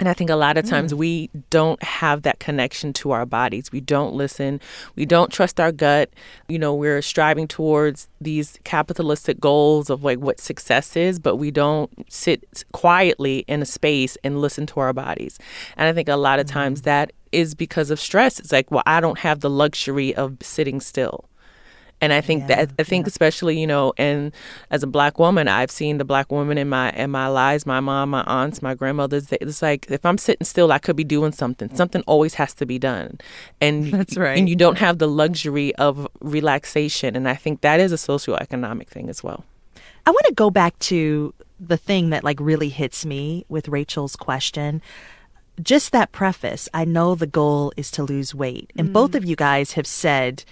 And 0.00 0.08
I 0.08 0.14
think 0.14 0.30
a 0.30 0.34
lot 0.34 0.56
of 0.56 0.64
times 0.64 0.94
mm. 0.94 0.96
we 0.96 1.30
don't 1.50 1.80
have 1.82 2.22
that 2.22 2.40
connection 2.40 2.94
to 2.94 3.10
our 3.10 3.26
bodies. 3.26 3.70
We 3.70 3.82
don't 3.82 4.14
listen. 4.14 4.58
We 4.96 5.04
don't 5.04 5.30
trust 5.30 5.60
our 5.60 5.70
gut. 5.70 6.08
You 6.48 6.58
know, 6.58 6.74
we're 6.74 7.02
striving 7.02 7.46
towards 7.46 8.08
these 8.18 8.58
capitalistic 8.64 9.38
goals 9.38 9.90
of 9.90 10.02
like 10.02 10.18
what 10.18 10.40
success 10.40 10.96
is, 10.96 11.18
but 11.18 11.36
we 11.36 11.50
don't 11.50 11.90
sit 12.10 12.64
quietly 12.72 13.44
in 13.46 13.60
a 13.60 13.66
space 13.66 14.16
and 14.24 14.40
listen 14.40 14.66
to 14.68 14.80
our 14.80 14.94
bodies. 14.94 15.38
And 15.76 15.86
I 15.86 15.92
think 15.92 16.08
a 16.08 16.16
lot 16.16 16.40
of 16.40 16.46
times 16.46 16.80
mm. 16.80 16.84
that 16.84 17.12
is 17.30 17.54
because 17.54 17.90
of 17.90 18.00
stress. 18.00 18.40
It's 18.40 18.52
like, 18.52 18.70
well, 18.70 18.82
I 18.86 19.00
don't 19.00 19.18
have 19.18 19.40
the 19.40 19.50
luxury 19.50 20.14
of 20.14 20.38
sitting 20.40 20.80
still. 20.80 21.29
And 22.00 22.12
I 22.12 22.20
think 22.20 22.42
yeah, 22.42 22.64
that 22.64 22.70
I 22.78 22.82
think 22.82 23.04
yeah. 23.04 23.08
especially 23.08 23.60
you 23.60 23.66
know, 23.66 23.92
and 23.96 24.32
as 24.70 24.82
a 24.82 24.86
black 24.86 25.18
woman, 25.18 25.48
I've 25.48 25.70
seen 25.70 25.98
the 25.98 26.04
black 26.04 26.32
woman 26.32 26.58
in 26.58 26.68
my 26.68 26.90
in 26.92 27.10
my 27.10 27.28
lives, 27.28 27.66
my 27.66 27.80
mom, 27.80 28.10
my 28.10 28.22
aunts, 28.22 28.62
my 28.62 28.74
grandmothers. 28.74 29.28
It's 29.32 29.62
like 29.62 29.90
if 29.90 30.04
I'm 30.06 30.18
sitting 30.18 30.44
still, 30.44 30.72
I 30.72 30.78
could 30.78 30.96
be 30.96 31.04
doing 31.04 31.32
something. 31.32 31.74
Something 31.74 32.02
always 32.06 32.34
has 32.34 32.54
to 32.54 32.66
be 32.66 32.78
done, 32.78 33.18
and 33.60 33.86
that's 33.92 34.16
right. 34.16 34.38
And 34.38 34.48
you 34.48 34.56
don't 34.56 34.78
have 34.78 34.98
the 34.98 35.08
luxury 35.08 35.74
of 35.76 36.08
relaxation, 36.20 37.16
and 37.16 37.28
I 37.28 37.34
think 37.34 37.60
that 37.60 37.80
is 37.80 37.92
a 37.92 37.96
socioeconomic 37.96 38.88
thing 38.88 39.08
as 39.08 39.22
well. 39.22 39.44
I 40.06 40.10
want 40.10 40.26
to 40.26 40.34
go 40.34 40.50
back 40.50 40.78
to 40.80 41.34
the 41.58 41.76
thing 41.76 42.10
that 42.10 42.24
like 42.24 42.40
really 42.40 42.70
hits 42.70 43.04
me 43.04 43.44
with 43.48 43.68
Rachel's 43.68 44.16
question 44.16 44.80
just 45.62 45.92
that 45.92 46.12
preface, 46.12 46.68
I 46.72 46.84
know 46.84 47.14
the 47.14 47.26
goal 47.26 47.72
is 47.76 47.90
to 47.92 48.02
lose 48.02 48.34
weight. 48.34 48.72
And 48.76 48.88
mm. 48.88 48.92
both 48.92 49.14
of 49.14 49.24
you 49.24 49.36
guys 49.36 49.72
have 49.72 49.86
said 49.86 50.44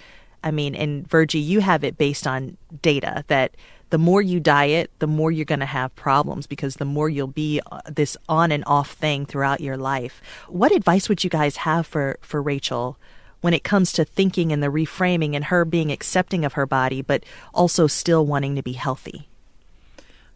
I 0.42 0.51
mean, 0.51 0.74
and 0.74 1.09
Virgie, 1.09 1.38
you 1.38 1.61
have 1.61 1.85
it 1.85 1.98
based 1.98 2.27
on 2.27 2.57
data 2.83 3.24
that 3.29 3.53
the 3.90 3.98
more 3.98 4.20
you 4.20 4.38
diet, 4.38 4.90
the 4.98 5.07
more 5.07 5.31
you're 5.31 5.44
going 5.44 5.61
to 5.61 5.66
have 5.66 5.94
problems 5.96 6.46
because 6.46 6.77
the 6.77 6.85
more 6.85 7.09
you'll 7.09 7.27
be 7.27 7.61
uh, 7.72 7.81
this 7.87 8.16
on 8.29 8.53
and 8.53 8.64
off 8.66 8.92
thing 8.92 9.24
throughout 9.24 9.61
your 9.61 9.77
life. 9.77 10.20
What 10.48 10.72
advice 10.72 11.09
would 11.09 11.24
you 11.24 11.31
guys 11.31 11.59
have 11.59 11.87
for 11.87 12.18
for 12.20 12.42
Rachel 12.42 12.98
when 13.40 13.55
it 13.55 13.64
comes 13.64 13.92
to 13.92 14.05
thinking 14.05 14.53
and 14.53 14.62
the 14.62 14.68
reframing 14.68 15.35
and 15.35 15.46
her 15.46 15.64
being 15.64 15.90
accepting 15.90 16.44
of 16.44 16.55
her 16.55 16.66
body 16.66 17.03
but 17.03 17.24
also 17.55 17.87
still 17.87 18.27
wanting 18.27 18.55
to 18.57 18.62
be 18.62 18.72
healthy? 18.72 19.29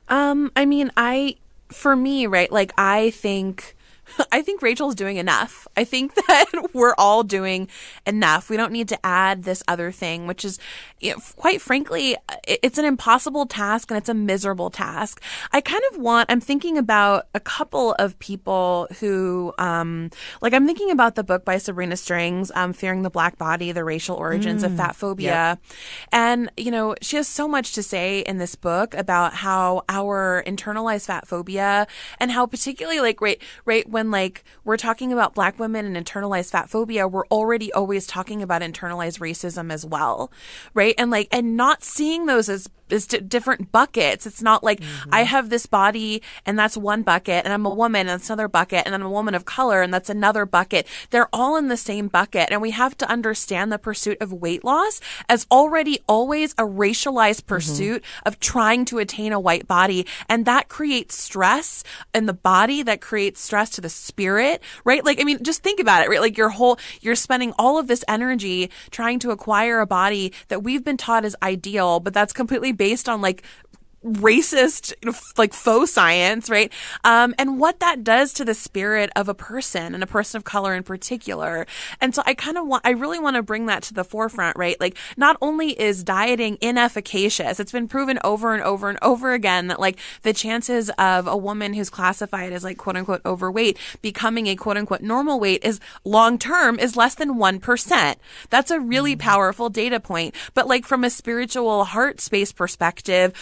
Um, 0.09 0.51
I 0.57 0.65
mean, 0.65 0.91
I 0.97 1.37
for 1.69 1.95
me, 1.95 2.27
right? 2.27 2.51
Like 2.51 2.73
I 2.79 3.11
think 3.11 3.77
I 4.33 4.43
think 4.43 4.63
Rachel's 4.63 4.95
doing 4.95 5.17
enough. 5.17 5.67
I 5.77 5.85
think 5.85 6.15
that 6.27 6.47
we're 6.73 6.95
all 6.97 7.23
doing 7.23 7.69
enough. 8.07 8.51
We 8.51 8.57
don't 8.57 8.73
need 8.73 8.89
to 8.89 9.07
add 9.07 9.45
this 9.45 9.63
other 9.69 9.93
thing, 9.93 10.27
which 10.27 10.45
is, 10.45 10.59
you 11.01 11.13
know, 11.13 11.19
quite 11.37 11.61
frankly, 11.61 12.17
it's 12.47 12.79
an 12.79 12.85
impossible 12.85 13.47
task 13.47 13.91
and 13.91 13.99
it's 13.99 14.09
a 14.09 14.15
miserable 14.15 14.71
task. 14.71 15.23
I 15.53 15.61
kind 15.61 15.83
of 15.93 15.99
want, 15.99 16.31
I'm 16.31 16.41
thinking 16.41 16.79
about 16.79 17.29
a 17.35 17.41
couple 17.41 17.93
of 17.99 18.19
people 18.19 18.89
who, 19.01 19.53
um, 19.59 20.11
like 20.41 20.53
I'm 20.53 20.67
thinking 20.67 20.91
about 20.91 21.15
the 21.15 21.25
book 21.25 21.45
by 21.45 21.59
Sabrina 21.59 21.97
Strings, 21.97 22.51
um, 22.55 22.73
Fearing 22.73 23.03
the 23.03 23.11
Black 23.11 23.39
Body, 23.39 23.73
The 23.73 23.85
Racial 23.85 24.17
Origins 24.17 24.63
mm, 24.63 24.67
of 24.67 24.77
Fat 24.77 24.97
Phobia. 24.97 25.31
Yep. 25.33 25.59
And, 26.13 26.51
you 26.57 26.71
know, 26.71 26.95
she 27.01 27.17
has 27.17 27.29
so 27.29 27.49
much 27.49 27.73
to 27.75 27.83
say 27.83 28.21
in 28.21 28.39
this 28.39 28.55
book 28.55 28.95
about 28.95 29.35
how 29.35 29.85
our 29.89 30.43
internalized 30.47 31.07
fat 31.07 31.27
phobia 31.27 31.87
and 32.19 32.31
how 32.31 32.47
particularly 32.47 33.01
like, 33.01 33.21
right, 33.21 33.41
right, 33.65 33.89
when 33.93 34.11
like 34.11 34.45
we're 34.65 34.77
talking 34.77 35.13
about 35.13 35.35
black 35.35 35.59
women 35.59 35.95
and 35.95 36.07
internalized 36.07 36.51
fat 36.51 36.69
phobia, 36.69 37.07
we're 37.07 37.27
already 37.27 37.73
always 37.73 38.07
talking 38.07 38.43
about 38.43 38.63
internalized 38.63 39.21
racism 39.21 39.73
as 39.73 39.87
well. 39.87 40.33
Right. 40.75 40.95
And 40.99 41.11
like, 41.11 41.29
and 41.31 41.57
not 41.57 41.85
seeing 41.85 42.27
those 42.27 42.49
as 42.49 42.69
is 42.93 43.07
different 43.07 43.73
buckets. 43.73 44.27
It's 44.27 44.43
not 44.43 44.63
like 44.63 44.81
mm-hmm. 44.81 45.11
I 45.13 45.23
have 45.23 45.51
this 45.51 45.67
body 45.67 46.23
and 46.47 46.59
that's 46.59 46.77
one 46.77 47.03
bucket 47.03 47.45
and 47.45 47.53
I'm 47.53 47.67
a 47.67 47.75
woman 47.75 48.03
and 48.03 48.11
that's 48.11 48.31
another 48.31 48.49
bucket 48.49 48.85
and 48.87 48.95
I'm 48.95 49.03
a 49.03 49.11
woman 49.11 49.35
of 49.35 49.45
color 49.45 49.83
and 49.83 49.93
that's 49.93 50.11
another 50.11 50.47
bucket. 50.47 50.87
They're 51.11 51.29
all 51.33 51.57
in 51.57 51.69
the 51.69 51.77
same 51.77 52.09
bucket. 52.09 52.51
And 52.51 52.61
we 52.61 52.71
have 52.73 52.97
to 52.99 53.11
understand 53.11 53.73
the 53.73 53.79
pursuit 53.79 54.19
of 54.21 54.33
weight 54.33 54.65
loss 54.65 55.01
as 55.29 55.47
already 55.51 56.01
always 56.09 56.53
a 56.53 56.63
racialized 56.63 57.43
mm-hmm. 57.43 57.55
pursuit 57.55 58.03
mm-hmm. 58.03 58.29
of 58.29 58.41
trying 58.41 58.85
to 58.87 58.99
attain 58.99 59.33
a 59.33 59.41
white 59.41 59.67
body. 59.67 60.07
And 60.29 60.45
that 60.47 60.69
creates 60.69 61.17
stress 61.17 61.85
in 62.15 62.27
the 62.27 62.33
body 62.33 62.83
that 62.83 63.01
creates 63.01 63.41
stress 63.41 63.71
to 63.71 63.81
the 63.81 63.89
spirit, 63.89 64.63
right? 64.85 65.05
Like, 65.05 65.21
I 65.21 65.25
mean, 65.25 65.43
just 65.43 65.63
think 65.63 65.81
about 65.81 66.05
it, 66.05 66.09
right? 66.09 66.21
Like 66.21 66.37
your 66.37 66.51
whole, 66.51 66.79
you're 67.01 67.15
spending 67.15 67.53
all 67.59 67.79
of 67.79 67.87
this 67.87 68.05
energy 68.09 68.71
trying 68.91 69.19
to 69.21 69.31
acquire 69.31 69.81
a 69.81 69.87
body 69.87 70.33
that 70.49 70.63
we've 70.63 70.85
been 70.85 70.97
taught 70.97 71.25
is 71.25 71.37
ideal, 71.43 72.01
but 72.01 72.15
that's 72.15 72.33
completely 72.33 72.73
based 72.83 73.09
on 73.09 73.21
like 73.29 73.41
racist 74.05 74.93
like 75.39 75.55
faux 75.55 75.93
science 75.93 76.51
right? 76.51 76.73
Um, 77.05 77.35
and 77.39 77.59
what 77.59 77.81
that 77.81 78.05
does 78.05 78.33
to 78.35 78.45
the 78.45 78.55
spirit 78.55 79.11
of 79.17 79.29
a 79.29 79.35
person 79.35 79.95
and 79.95 80.03
a 80.03 80.07
person 80.07 80.39
of 80.39 80.45
color 80.45 80.75
in 80.75 80.83
particular. 80.83 81.67
And 82.01 82.15
so 82.15 82.23
i 82.27 82.35
kind 82.35 82.59
of 82.59 82.67
want 82.67 82.87
i 82.87 82.91
really 82.91 83.19
want 83.19 83.37
to 83.37 83.43
bring 83.43 83.67
that 83.67 83.83
to 83.85 83.95
the 83.95 84.05
forefront 84.05 84.57
right? 84.57 84.79
Like 84.81 84.97
not 85.17 85.37
only 85.41 85.81
is 85.81 86.05
dieting 86.05 86.57
inefficacious 86.59 87.61
it's 87.61 87.73
been 87.73 87.89
proven 87.89 88.19
over 88.25 88.55
and 88.55 88.63
over 88.63 88.89
and 88.89 88.99
over 89.03 89.33
again 89.33 89.69
that 89.69 89.81
like 89.81 89.99
the 90.23 90.33
chances 90.33 90.91
of 90.99 91.27
a 91.27 91.37
woman 91.37 91.75
who's 91.75 91.91
classified 91.91 92.53
as 92.53 92.65
like 92.65 92.79
quote 92.79 92.97
unquote 92.97 93.23
overweight 93.25 93.79
becoming 94.01 94.47
a 94.47 94.57
quote 94.57 94.77
unquote 94.77 95.03
normal 95.03 95.39
weight 95.41 95.65
is 95.65 95.81
long 96.05 96.39
term 96.39 96.79
is 96.79 96.97
less 96.97 97.15
than 97.15 97.35
1% 97.35 98.17
that's 98.51 98.71
a 98.71 98.81
really 98.81 99.17
mm. 99.17 99.19
powerful 99.19 99.69
data 99.71 100.01
point. 100.01 100.35
But 100.55 100.67
like 100.69 100.85
from 100.85 101.05
a 101.05 101.11
spiritual 101.11 101.85
heart 101.85 102.21
space 102.21 102.53
perspective 102.53 103.33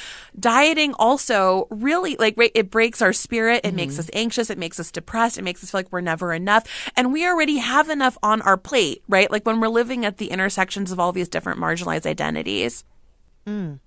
dieting 0.50 0.94
also 0.94 1.68
really 1.70 2.16
like 2.16 2.34
it 2.36 2.70
breaks 2.70 3.00
our 3.00 3.12
spirit. 3.12 3.60
It 3.62 3.68
mm-hmm. 3.68 3.76
makes 3.76 3.98
us 4.00 4.10
anxious. 4.12 4.50
It 4.50 4.58
makes 4.58 4.80
us 4.80 4.90
depressed. 4.90 5.38
It 5.38 5.42
makes 5.42 5.62
us 5.62 5.70
feel 5.70 5.78
like 5.78 5.92
we're 5.92 6.00
never 6.00 6.32
enough. 6.32 6.64
And 6.96 7.12
we 7.12 7.24
already 7.24 7.58
have 7.58 7.88
enough 7.88 8.18
on 8.20 8.42
our 8.42 8.56
plate, 8.56 9.04
right? 9.08 9.30
Like 9.30 9.46
when 9.46 9.60
we're 9.60 9.68
living 9.68 10.04
at 10.04 10.16
the 10.16 10.26
intersections 10.26 10.90
of 10.90 10.98
all 10.98 11.12
these 11.12 11.28
different 11.28 11.60
marginalized 11.60 12.04
identities. 12.04 12.82
Mm. 13.46 13.78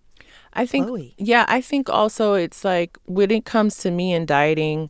I 0.53 0.65
think, 0.65 0.87
Chloe. 0.87 1.15
yeah, 1.17 1.45
I 1.49 1.59
think 1.59 1.89
also 1.89 2.35
it's 2.35 2.63
like 2.63 2.97
when 3.05 3.31
it 3.31 3.43
comes 3.43 3.77
to 3.79 3.91
me 3.91 4.13
and 4.13 4.25
dieting, 4.25 4.89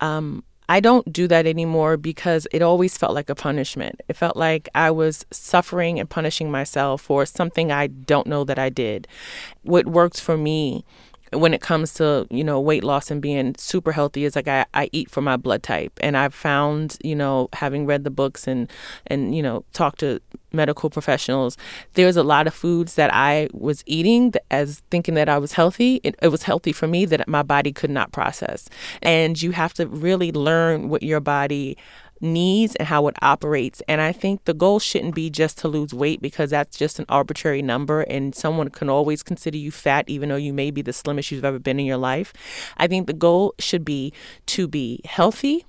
um, 0.00 0.44
I 0.68 0.80
don't 0.80 1.10
do 1.10 1.26
that 1.28 1.46
anymore 1.46 1.96
because 1.96 2.46
it 2.52 2.60
always 2.60 2.96
felt 2.96 3.14
like 3.14 3.30
a 3.30 3.34
punishment. 3.34 4.02
It 4.06 4.16
felt 4.16 4.36
like 4.36 4.68
I 4.74 4.90
was 4.90 5.24
suffering 5.32 5.98
and 5.98 6.08
punishing 6.08 6.50
myself 6.50 7.00
for 7.00 7.24
something 7.24 7.72
I 7.72 7.86
don't 7.86 8.26
know 8.26 8.44
that 8.44 8.58
I 8.58 8.68
did. 8.68 9.08
What 9.62 9.86
works 9.86 10.20
for 10.20 10.36
me 10.36 10.84
when 11.32 11.52
it 11.52 11.60
comes 11.60 11.94
to 11.94 12.26
you 12.30 12.44
know 12.44 12.60
weight 12.60 12.84
loss 12.84 13.10
and 13.10 13.20
being 13.20 13.54
super 13.58 13.92
healthy 13.92 14.24
is 14.24 14.34
like 14.34 14.48
I, 14.48 14.66
I 14.74 14.88
eat 14.92 15.10
for 15.10 15.20
my 15.20 15.36
blood 15.36 15.62
type. 15.62 15.92
And 16.00 16.16
i've 16.16 16.34
found 16.34 16.96
you 17.02 17.14
know 17.14 17.48
having 17.52 17.86
read 17.86 18.04
the 18.04 18.10
books 18.10 18.46
and 18.46 18.70
and 19.06 19.34
you 19.34 19.42
know 19.42 19.64
talked 19.72 20.00
to 20.00 20.20
medical 20.50 20.88
professionals 20.88 21.58
there's 21.92 22.16
a 22.16 22.22
lot 22.22 22.46
of 22.46 22.54
foods 22.54 22.94
that 22.94 23.12
i 23.12 23.48
was 23.52 23.82
eating 23.84 24.32
as 24.50 24.82
thinking 24.90 25.14
that 25.14 25.28
i 25.28 25.36
was 25.36 25.52
healthy. 25.52 26.00
It, 26.04 26.14
it 26.22 26.28
was 26.28 26.44
healthy 26.44 26.72
for 26.72 26.86
me 26.86 27.04
that 27.06 27.26
my 27.28 27.42
body 27.42 27.72
could 27.72 27.90
not 27.90 28.12
process. 28.12 28.68
And 29.02 29.40
you 29.42 29.50
have 29.50 29.74
to 29.74 29.86
really 29.86 30.30
learn 30.32 30.88
what 30.88 31.02
your 31.02 31.20
body 31.20 31.76
needs 32.20 32.74
and 32.76 32.88
how 32.88 33.06
it 33.08 33.16
operates. 33.22 33.82
And 33.88 34.00
I 34.00 34.12
think 34.12 34.44
the 34.44 34.54
goal 34.54 34.78
shouldn't 34.78 35.14
be 35.14 35.30
just 35.30 35.58
to 35.58 35.68
lose 35.68 35.92
weight 35.94 36.20
because 36.20 36.50
that's 36.50 36.76
just 36.76 36.98
an 36.98 37.06
arbitrary 37.08 37.62
number 37.62 38.02
and 38.02 38.34
someone 38.34 38.70
can 38.70 38.88
always 38.88 39.22
consider 39.22 39.58
you 39.58 39.70
fat 39.70 40.04
even 40.08 40.28
though 40.28 40.36
you 40.36 40.52
may 40.52 40.70
be 40.70 40.82
the 40.82 40.92
slimmest 40.92 41.30
you've 41.30 41.44
ever 41.44 41.58
been 41.58 41.80
in 41.80 41.86
your 41.86 41.96
life. 41.96 42.32
I 42.76 42.86
think 42.86 43.06
the 43.06 43.12
goal 43.12 43.54
should 43.58 43.84
be 43.84 44.12
to 44.46 44.68
be 44.68 45.00
healthy 45.04 45.66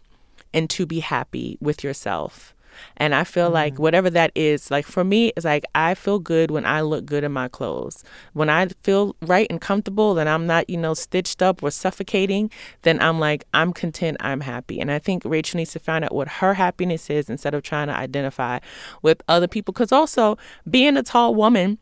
and 0.53 0.69
to 0.71 0.85
be 0.85 0.99
happy 0.99 1.57
with 1.62 1.83
yourself. 1.83 2.53
And 2.97 3.15
I 3.15 3.23
feel 3.23 3.49
mm 3.49 3.60
like 3.60 3.79
whatever 3.79 4.10
that 4.12 4.32
is, 4.36 4.69
like 4.69 4.86
for 4.86 5.03
me, 5.03 5.34
it's 5.36 5.45
like 5.45 5.65
I 5.73 5.95
feel 5.95 6.19
good 6.19 6.51
when 6.51 6.65
I 6.65 6.82
look 6.82 7.05
good 7.05 7.23
in 7.23 7.32
my 7.32 7.47
clothes. 7.47 8.03
When 8.34 8.49
I 8.49 8.67
feel 8.84 9.15
right 9.21 9.47
and 9.49 9.60
comfortable 9.60 10.17
and 10.19 10.29
I'm 10.29 10.45
not, 10.45 10.69
you 10.69 10.77
know, 10.77 10.93
stitched 10.93 11.41
up 11.41 11.63
or 11.63 11.71
suffocating, 11.71 12.51
then 12.84 13.01
I'm 13.01 13.19
like, 13.19 13.43
I'm 13.53 13.73
content, 13.73 14.17
I'm 14.19 14.41
happy. 14.41 14.79
And 14.79 14.91
I 14.91 14.99
think 14.99 15.23
Rachel 15.25 15.58
needs 15.58 15.71
to 15.71 15.79
find 15.79 16.05
out 16.05 16.13
what 16.13 16.27
her 16.27 16.53
happiness 16.53 17.10
is 17.10 17.29
instead 17.29 17.53
of 17.53 17.63
trying 17.63 17.88
to 17.88 17.95
identify 17.95 18.60
with 19.01 19.23
other 19.27 19.47
people. 19.47 19.73
Because 19.73 19.91
also, 19.91 20.38
being 20.69 20.95
a 20.95 21.03
tall 21.03 21.34
woman, 21.34 21.79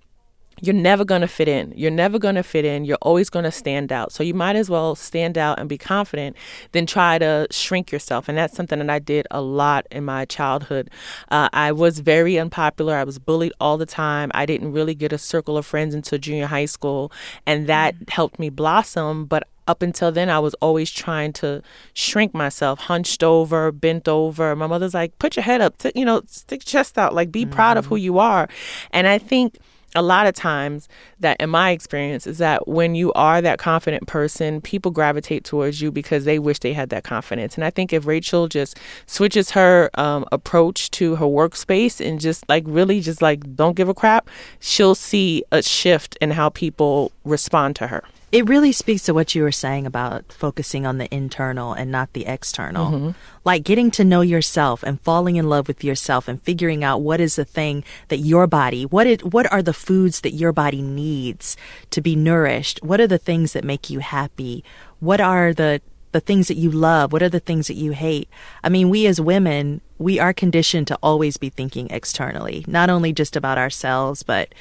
you're 0.61 0.73
never 0.73 1.05
going 1.05 1.21
to 1.21 1.27
fit 1.27 1.47
in. 1.47 1.73
You're 1.75 1.91
never 1.91 2.17
going 2.17 2.35
to 2.35 2.43
fit 2.43 2.65
in. 2.65 2.85
You're 2.85 2.97
always 3.01 3.29
going 3.29 3.45
to 3.45 3.51
stand 3.51 3.91
out. 3.91 4.11
So 4.11 4.23
you 4.23 4.33
might 4.33 4.55
as 4.55 4.69
well 4.69 4.95
stand 4.95 5.37
out 5.37 5.59
and 5.59 5.69
be 5.69 5.77
confident 5.77 6.35
than 6.71 6.85
try 6.85 7.17
to 7.19 7.47
shrink 7.51 7.91
yourself. 7.91 8.27
And 8.27 8.37
that's 8.37 8.55
something 8.55 8.79
that 8.79 8.89
I 8.89 8.99
did 8.99 9.27
a 9.29 9.41
lot 9.41 9.85
in 9.91 10.05
my 10.05 10.25
childhood. 10.25 10.89
Uh, 11.29 11.49
I 11.53 11.71
was 11.71 11.99
very 11.99 12.39
unpopular. 12.39 12.95
I 12.95 13.03
was 13.03 13.19
bullied 13.19 13.53
all 13.59 13.77
the 13.77 13.85
time. 13.85 14.31
I 14.33 14.45
didn't 14.45 14.71
really 14.71 14.95
get 14.95 15.13
a 15.13 15.17
circle 15.17 15.57
of 15.57 15.65
friends 15.65 15.93
until 15.93 16.17
junior 16.17 16.47
high 16.47 16.65
school. 16.65 17.11
And 17.45 17.67
that 17.67 17.95
mm. 17.95 18.09
helped 18.09 18.39
me 18.39 18.49
blossom. 18.49 19.25
But 19.25 19.47
up 19.67 19.81
until 19.81 20.11
then, 20.11 20.29
I 20.29 20.39
was 20.39 20.53
always 20.55 20.89
trying 20.89 21.33
to 21.33 21.61
shrink 21.93 22.33
myself, 22.33 22.79
hunched 22.79 23.21
over, 23.21 23.71
bent 23.71 24.07
over. 24.07 24.55
My 24.55 24.67
mother's 24.67 24.93
like, 24.93 25.19
put 25.19 25.35
your 25.35 25.43
head 25.43 25.61
up, 25.61 25.77
t- 25.77 25.91
you 25.93 26.05
know, 26.05 26.21
stick 26.27 26.61
your 26.61 26.81
chest 26.81 26.97
out, 26.97 27.13
like 27.13 27.31
be 27.31 27.45
mm. 27.45 27.51
proud 27.51 27.77
of 27.77 27.87
who 27.87 27.95
mm. 27.95 28.01
you 28.01 28.19
are. 28.19 28.47
And 28.91 29.07
I 29.07 29.17
think 29.17 29.57
a 29.95 30.01
lot 30.01 30.27
of 30.27 30.35
times 30.35 30.87
that 31.19 31.37
in 31.39 31.49
my 31.49 31.71
experience 31.71 32.27
is 32.27 32.37
that 32.37 32.67
when 32.67 32.93
you 32.93 33.11
are 33.13 33.41
that 33.41 33.57
confident 33.57 34.07
person 34.07 34.61
people 34.61 34.91
gravitate 34.91 35.43
towards 35.43 35.81
you 35.81 35.91
because 35.91 36.25
they 36.25 36.39
wish 36.39 36.59
they 36.59 36.73
had 36.73 36.89
that 36.89 37.03
confidence. 37.03 37.55
And 37.55 37.63
i 37.63 37.69
think 37.69 37.93
if 37.93 38.05
rachel 38.05 38.47
just 38.47 38.77
switches 39.05 39.51
her 39.51 39.89
um, 39.95 40.25
approach 40.31 40.91
to 40.91 41.15
her 41.15 41.25
workspace 41.25 42.05
and 42.05 42.19
just 42.19 42.47
like 42.49 42.63
really 42.67 42.99
just 42.99 43.21
like 43.21 43.55
don't 43.55 43.75
give 43.75 43.89
a 43.89 43.93
crap 43.93 44.29
she'll 44.59 44.95
see 44.95 45.43
a 45.51 45.61
shift 45.61 46.17
in 46.21 46.31
how 46.31 46.49
people 46.49 47.11
respond 47.23 47.75
to 47.77 47.87
her 47.87 48.03
it 48.31 48.47
really 48.47 48.73
speaks 48.73 49.03
to 49.03 49.13
what 49.13 49.35
you 49.35 49.43
were 49.43 49.51
saying 49.51 49.85
about 49.85 50.31
focusing 50.31 50.85
on 50.85 50.97
the 50.97 51.13
internal 51.13 51.73
and 51.73 51.91
not 51.91 52.11
the 52.11 52.25
external. 52.25 52.91
Mm-hmm. 52.91 53.09
Like 53.45 53.63
getting 53.63 53.89
to 53.91 54.03
know 54.03 54.21
yourself 54.21 54.83
and 54.83 54.99
falling 54.99 55.37
in 55.37 55.47
love 55.47 55.67
with 55.67 55.83
yourself 55.83 56.27
and 56.27 56.41
figuring 56.41 56.83
out 56.83 57.01
what 57.01 57.21
is 57.21 57.37
the 57.37 57.45
thing 57.45 57.85
that 58.09 58.17
your 58.17 58.45
body, 58.45 58.85
what 58.85 59.07
it, 59.07 59.23
what 59.23 59.49
are 59.51 59.61
the 59.61 59.73
foods 59.73 60.21
that 60.21 60.33
your 60.33 60.51
body 60.51 60.81
needs 60.81 61.55
to 61.91 62.01
be 62.01 62.15
nourished? 62.15 62.83
What 62.83 62.99
are 62.99 63.07
the 63.07 63.17
things 63.17 63.53
that 63.53 63.63
make 63.63 63.89
you 63.89 63.99
happy? 63.99 64.63
What 64.99 65.21
are 65.21 65.53
the 65.53 65.81
the 66.13 66.21
things 66.21 66.47
that 66.47 66.55
you 66.55 66.71
love? 66.71 67.11
What 67.11 67.21
are 67.21 67.29
the 67.29 67.39
things 67.39 67.67
that 67.67 67.75
you 67.75 67.91
hate? 67.91 68.29
I 68.63 68.69
mean, 68.69 68.89
we 68.89 69.05
as 69.07 69.21
women, 69.21 69.81
we 69.97 70.19
are 70.19 70.33
conditioned 70.33 70.87
to 70.87 70.97
always 71.03 71.37
be 71.37 71.49
thinking 71.49 71.89
externally, 71.91 72.65
not 72.67 72.89
only 72.89 73.13
just 73.13 73.35
about 73.35 73.57
ourselves, 73.57 74.23
but 74.23 74.53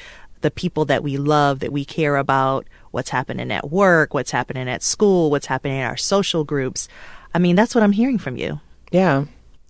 the 0.47 0.51
people 0.53 0.85
that 0.85 1.03
we 1.03 1.17
love, 1.17 1.59
that 1.59 1.73
we 1.73 1.85
care 1.85 2.17
about, 2.17 2.69
what's 2.93 3.11
happening 3.11 3.51
at 3.51 3.69
work, 3.69 4.15
what's 4.15 4.31
happening 4.31 4.69
at 4.69 4.81
school, 4.81 5.29
what's 5.29 5.47
happening 5.47 5.79
in 5.79 5.85
our 5.85 5.97
social 5.97 6.45
groups. 6.45 6.87
I 7.35 7.41
mean, 7.41 7.57
that's 7.57 7.75
what 7.75 7.83
I'm 7.83 7.91
hearing 7.91 8.17
from 8.17 8.37
you. 8.37 8.61
Yeah. 8.93 9.25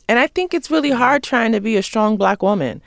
And 0.07 0.19
I 0.19 0.27
think 0.27 0.53
it's 0.53 0.71
really 0.71 0.91
hard 0.91 1.23
trying 1.23 1.53
to 1.53 1.63
be 1.63 1.79
a 1.79 1.83
strong 1.83 2.19
black 2.19 2.43
woman 2.43 2.83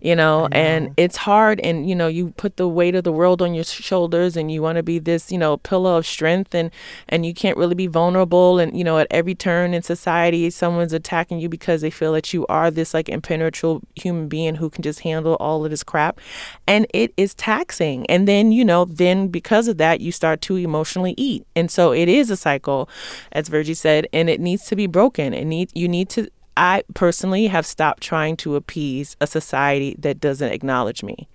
you 0.00 0.16
know, 0.16 0.30
know, 0.30 0.48
and 0.52 0.94
it's 0.96 1.16
hard 1.16 1.60
and 1.60 1.88
you 1.88 1.94
know 1.94 2.06
you 2.06 2.30
put 2.36 2.56
the 2.56 2.68
weight 2.68 2.94
of 2.94 3.04
the 3.04 3.12
world 3.12 3.42
on 3.42 3.54
your 3.54 3.64
shoulders 3.64 4.36
and 4.36 4.50
you 4.50 4.62
want 4.62 4.76
to 4.76 4.82
be 4.82 4.98
this 4.98 5.32
you 5.32 5.38
know 5.38 5.56
pillar 5.58 5.98
of 5.98 6.06
strength 6.06 6.54
and 6.54 6.70
and 7.08 7.26
you 7.26 7.34
can't 7.34 7.56
really 7.56 7.74
be 7.74 7.86
vulnerable 7.86 8.58
and 8.58 8.76
you 8.76 8.84
know 8.84 8.98
at 8.98 9.06
every 9.10 9.34
turn 9.34 9.74
in 9.74 9.82
society 9.82 10.48
someone's 10.50 10.92
attacking 10.92 11.38
you 11.40 11.48
because 11.48 11.80
they 11.80 11.90
feel 11.90 12.12
that 12.12 12.32
you 12.32 12.46
are 12.46 12.70
this 12.70 12.94
like 12.94 13.08
impenetrable 13.08 13.82
human 13.94 14.28
being 14.28 14.56
who 14.56 14.70
can 14.70 14.82
just 14.82 15.00
handle 15.00 15.34
all 15.34 15.64
of 15.64 15.70
this 15.70 15.82
crap 15.82 16.20
and 16.66 16.86
it 16.94 17.12
is 17.16 17.34
taxing. 17.34 18.06
And 18.06 18.26
then 18.28 18.52
you 18.52 18.64
know 18.64 18.84
then 18.84 19.28
because 19.28 19.68
of 19.68 19.78
that 19.78 20.00
you 20.00 20.12
start 20.12 20.40
to 20.42 20.56
emotionally 20.56 21.14
eat. 21.16 21.46
And 21.56 21.70
so 21.70 21.92
it 21.92 22.08
is 22.08 22.30
a 22.30 22.36
cycle 22.36 22.88
as 23.32 23.48
Virgie 23.48 23.74
said 23.74 24.06
and 24.12 24.28
it 24.30 24.40
needs 24.40 24.64
to 24.66 24.76
be 24.76 24.86
broken. 24.86 25.34
And 25.34 25.48
need 25.48 25.70
you 25.74 25.88
need 25.88 26.08
to 26.10 26.28
I 26.60 26.84
personally 26.92 27.46
have 27.46 27.64
stopped 27.64 28.02
trying 28.02 28.36
to 28.38 28.54
appease 28.54 29.16
a 29.18 29.26
society 29.26 29.96
that 29.98 30.20
doesn't 30.20 30.52
acknowledge 30.52 31.02
me. 31.02 31.26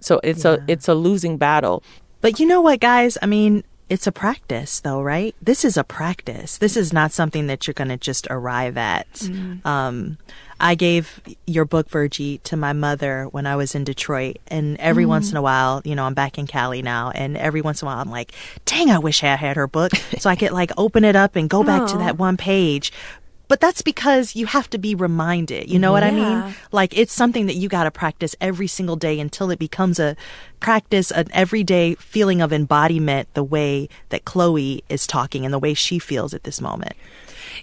So 0.00 0.20
it's 0.24 0.44
yeah. 0.44 0.54
a 0.54 0.58
it's 0.66 0.88
a 0.88 0.94
losing 0.94 1.36
battle. 1.36 1.82
But 2.22 2.40
you 2.40 2.46
know 2.46 2.62
what, 2.62 2.80
guys? 2.80 3.18
I 3.20 3.26
mean, 3.26 3.62
it's 3.90 4.06
a 4.06 4.12
practice, 4.12 4.80
though, 4.80 5.02
right? 5.02 5.36
This 5.42 5.66
is 5.66 5.76
a 5.76 5.84
practice. 5.84 6.56
This 6.56 6.78
is 6.78 6.94
not 6.94 7.12
something 7.12 7.46
that 7.48 7.66
you're 7.66 7.74
going 7.74 7.88
to 7.88 7.98
just 7.98 8.26
arrive 8.30 8.78
at. 8.78 9.12
Mm-hmm. 9.12 9.68
Um, 9.68 10.16
I 10.58 10.74
gave 10.74 11.20
your 11.46 11.66
book, 11.66 11.90
Virgie, 11.90 12.38
to 12.38 12.56
my 12.56 12.72
mother 12.72 13.26
when 13.32 13.46
I 13.46 13.56
was 13.56 13.74
in 13.74 13.84
Detroit. 13.84 14.38
And 14.48 14.78
every 14.78 15.04
mm. 15.04 15.08
once 15.08 15.30
in 15.30 15.36
a 15.36 15.42
while, 15.42 15.82
you 15.84 15.94
know, 15.94 16.04
I'm 16.04 16.14
back 16.14 16.38
in 16.38 16.46
Cali 16.46 16.80
now. 16.80 17.10
And 17.10 17.36
every 17.36 17.60
once 17.60 17.82
in 17.82 17.86
a 17.86 17.90
while, 17.90 18.00
I'm 18.00 18.10
like, 18.10 18.32
dang, 18.64 18.90
I 18.90 18.98
wish 18.98 19.22
I 19.22 19.36
had 19.36 19.56
her 19.56 19.66
book. 19.66 19.94
so 20.18 20.30
I 20.30 20.36
could 20.36 20.52
like 20.52 20.70
open 20.78 21.04
it 21.04 21.16
up 21.16 21.36
and 21.36 21.50
go 21.50 21.62
back 21.62 21.86
to 21.88 21.98
that 21.98 22.18
one 22.18 22.38
page 22.38 22.90
but 23.54 23.60
that's 23.60 23.82
because 23.82 24.34
you 24.34 24.46
have 24.46 24.68
to 24.68 24.78
be 24.78 24.96
reminded. 24.96 25.70
You 25.70 25.78
know 25.78 25.92
what 25.92 26.02
I 26.02 26.10
mean? 26.10 26.56
Like 26.72 26.98
it's 26.98 27.12
something 27.12 27.46
that 27.46 27.54
you 27.54 27.68
got 27.68 27.84
to 27.84 27.90
practice 27.92 28.34
every 28.40 28.66
single 28.66 28.96
day 28.96 29.20
until 29.20 29.48
it 29.52 29.60
becomes 29.60 30.00
a 30.00 30.16
practice, 30.58 31.12
an 31.12 31.28
everyday 31.32 31.94
feeling 31.94 32.42
of 32.42 32.52
embodiment, 32.52 33.32
the 33.34 33.44
way 33.44 33.88
that 34.08 34.24
Chloe 34.24 34.82
is 34.88 35.06
talking 35.06 35.44
and 35.44 35.54
the 35.54 35.60
way 35.60 35.72
she 35.72 36.00
feels 36.00 36.34
at 36.34 36.42
this 36.42 36.60
moment. 36.60 36.94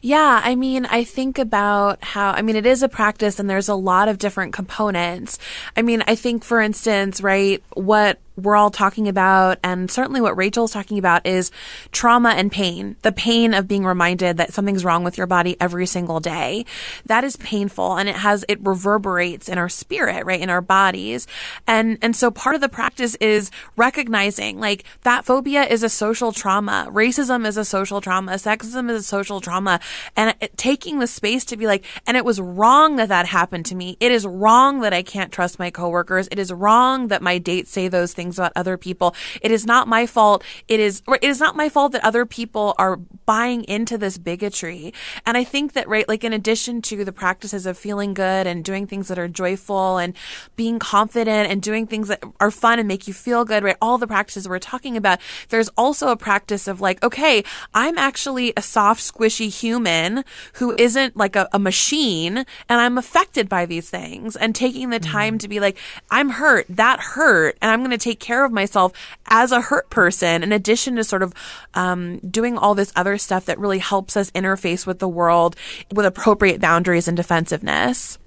Yeah, 0.01 0.39
I 0.41 0.55
mean, 0.55 0.85
I 0.85 1.03
think 1.03 1.37
about 1.37 2.01
how, 2.01 2.31
I 2.31 2.41
mean, 2.41 2.55
it 2.55 2.65
is 2.65 2.83
a 2.83 2.87
practice 2.87 3.37
and 3.37 3.49
there's 3.49 3.67
a 3.67 3.75
lot 3.75 4.07
of 4.07 4.17
different 4.17 4.53
components. 4.53 5.39
I 5.75 5.81
mean, 5.81 6.05
I 6.07 6.15
think, 6.15 6.45
for 6.45 6.61
instance, 6.61 7.19
right, 7.19 7.61
what 7.73 8.17
we're 8.41 8.55
all 8.55 8.71
talking 8.71 9.07
about, 9.07 9.57
and 9.63 9.89
certainly 9.89 10.21
what 10.21 10.37
Rachel's 10.37 10.73
talking 10.73 10.97
about, 10.97 11.25
is 11.25 11.51
trauma 11.91 12.29
and 12.29 12.51
pain. 12.51 12.95
The 13.01 13.11
pain 13.11 13.53
of 13.53 13.67
being 13.67 13.85
reminded 13.85 14.37
that 14.37 14.53
something's 14.53 14.85
wrong 14.85 15.03
with 15.03 15.17
your 15.17 15.27
body 15.27 15.57
every 15.59 15.85
single 15.85 16.19
day. 16.19 16.65
That 17.05 17.23
is 17.23 17.35
painful 17.37 17.97
and 17.97 18.09
it 18.09 18.15
has, 18.15 18.45
it 18.47 18.59
reverberates 18.61 19.49
in 19.49 19.57
our 19.57 19.69
spirit, 19.69 20.25
right? 20.25 20.41
In 20.41 20.49
our 20.49 20.61
bodies. 20.61 21.27
And, 21.67 21.97
and 22.01 22.15
so 22.15 22.31
part 22.31 22.55
of 22.55 22.61
the 22.61 22.69
practice 22.69 23.15
is 23.15 23.51
recognizing 23.75 24.59
like 24.59 24.83
that 25.03 25.25
phobia 25.25 25.63
is 25.63 25.83
a 25.83 25.89
social 25.89 26.31
trauma. 26.31 26.87
Racism 26.91 27.45
is 27.45 27.57
a 27.57 27.65
social 27.65 28.01
trauma. 28.01 28.33
Sexism 28.33 28.89
is 28.89 29.01
a 29.01 29.03
social 29.03 29.41
trauma. 29.41 29.79
And 30.15 30.35
it, 30.41 30.57
taking 30.57 30.99
the 30.99 31.07
space 31.07 31.45
to 31.45 31.57
be 31.57 31.67
like, 31.67 31.85
and 32.07 32.17
it 32.17 32.25
was 32.25 32.39
wrong 32.39 32.95
that 32.97 33.09
that 33.09 33.27
happened 33.27 33.65
to 33.67 33.75
me. 33.75 33.97
It 33.99 34.11
is 34.11 34.25
wrong 34.25 34.81
that 34.81 34.93
I 34.93 35.03
can't 35.03 35.31
trust 35.31 35.59
my 35.59 35.69
coworkers. 35.71 36.27
It 36.31 36.39
is 36.39 36.51
wrong 36.51 37.07
that 37.09 37.21
my 37.21 37.37
dates 37.37 37.71
say 37.71 37.87
those 37.87 38.13
things 38.13 38.30
things 38.31 38.39
about 38.39 38.53
other 38.55 38.77
people. 38.77 39.13
It 39.41 39.51
is 39.51 39.65
not 39.65 39.87
my 39.87 40.05
fault. 40.05 40.43
It 40.67 40.79
is, 40.79 41.01
it 41.07 41.23
is 41.23 41.39
not 41.39 41.55
my 41.55 41.69
fault 41.69 41.91
that 41.91 42.03
other 42.03 42.25
people 42.25 42.73
are 42.77 42.95
buying 43.25 43.63
into 43.65 43.97
this 43.97 44.17
bigotry. 44.17 44.93
And 45.25 45.37
I 45.37 45.43
think 45.43 45.73
that, 45.73 45.87
right, 45.87 46.07
like 46.07 46.23
in 46.23 46.33
addition 46.33 46.81
to 46.83 47.03
the 47.03 47.11
practices 47.11 47.65
of 47.65 47.77
feeling 47.77 48.13
good 48.13 48.47
and 48.47 48.63
doing 48.63 48.87
things 48.87 49.07
that 49.09 49.19
are 49.19 49.27
joyful 49.27 49.97
and 49.97 50.15
being 50.55 50.79
confident 50.79 51.51
and 51.51 51.61
doing 51.61 51.87
things 51.87 52.07
that 52.07 52.23
are 52.39 52.51
fun 52.51 52.79
and 52.79 52.87
make 52.87 53.07
you 53.07 53.13
feel 53.13 53.43
good, 53.43 53.63
right? 53.63 53.77
All 53.81 53.97
the 53.97 54.07
practices 54.07 54.47
we're 54.47 54.59
talking 54.59 54.95
about, 54.95 55.19
there's 55.49 55.69
also 55.77 56.09
a 56.09 56.15
practice 56.15 56.67
of 56.67 56.79
like, 56.79 57.03
okay, 57.03 57.43
I'm 57.73 57.97
actually 57.97 58.53
a 58.55 58.61
soft, 58.61 59.01
squishy 59.01 59.49
human 59.49 60.23
who 60.53 60.75
isn't 60.77 61.17
like 61.17 61.35
a, 61.35 61.49
a 61.51 61.59
machine 61.59 62.37
and 62.37 62.45
I'm 62.81 62.97
affected 62.97 63.49
by 63.49 63.65
these 63.65 63.89
things 63.89 64.35
and 64.35 64.55
taking 64.55 64.89
the 64.89 64.99
time 64.99 65.35
mm. 65.35 65.39
to 65.39 65.47
be 65.47 65.59
like, 65.59 65.77
I'm 66.09 66.29
hurt, 66.29 66.65
that 66.69 66.99
hurt, 66.99 67.57
and 67.61 67.71
I'm 67.71 67.79
going 67.79 67.91
to 67.91 67.97
take 67.97 68.10
take 68.11 68.19
care 68.19 68.43
of 68.45 68.51
myself 68.51 68.91
as 69.27 69.51
a 69.51 69.61
hurt 69.61 69.89
person, 69.89 70.43
in 70.43 70.51
addition 70.51 70.95
to 70.97 71.03
sort 71.03 71.23
of 71.23 71.33
um, 71.73 72.19
doing 72.19 72.57
all 72.57 72.75
this 72.75 72.91
other 72.95 73.17
stuff 73.17 73.45
that 73.45 73.57
really 73.57 73.79
helps 73.79 74.17
us 74.17 74.31
interface 74.31 74.85
with 74.85 74.99
the 74.99 75.07
world 75.07 75.55
with 75.91 76.05
appropriate 76.05 76.59
boundaries 76.59 77.07
and 77.07 77.15
defensiveness. 77.15 78.17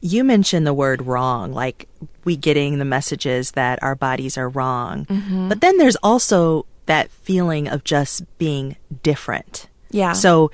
You 0.00 0.22
mentioned 0.22 0.66
the 0.66 0.74
word 0.74 1.06
wrong, 1.06 1.52
like 1.52 1.88
we 2.24 2.36
getting 2.36 2.78
the 2.78 2.84
messages 2.84 3.52
that 3.52 3.82
our 3.82 3.94
bodies 3.94 4.38
are 4.38 4.48
wrong. 4.48 5.06
Mm-hmm. 5.06 5.48
But 5.48 5.60
then 5.60 5.78
there's 5.78 5.96
also 5.96 6.66
that 6.86 7.10
feeling 7.10 7.68
of 7.68 7.84
just 7.84 8.22
being 8.38 8.76
different. 9.02 9.68
Yeah. 9.90 10.12
So 10.12 10.50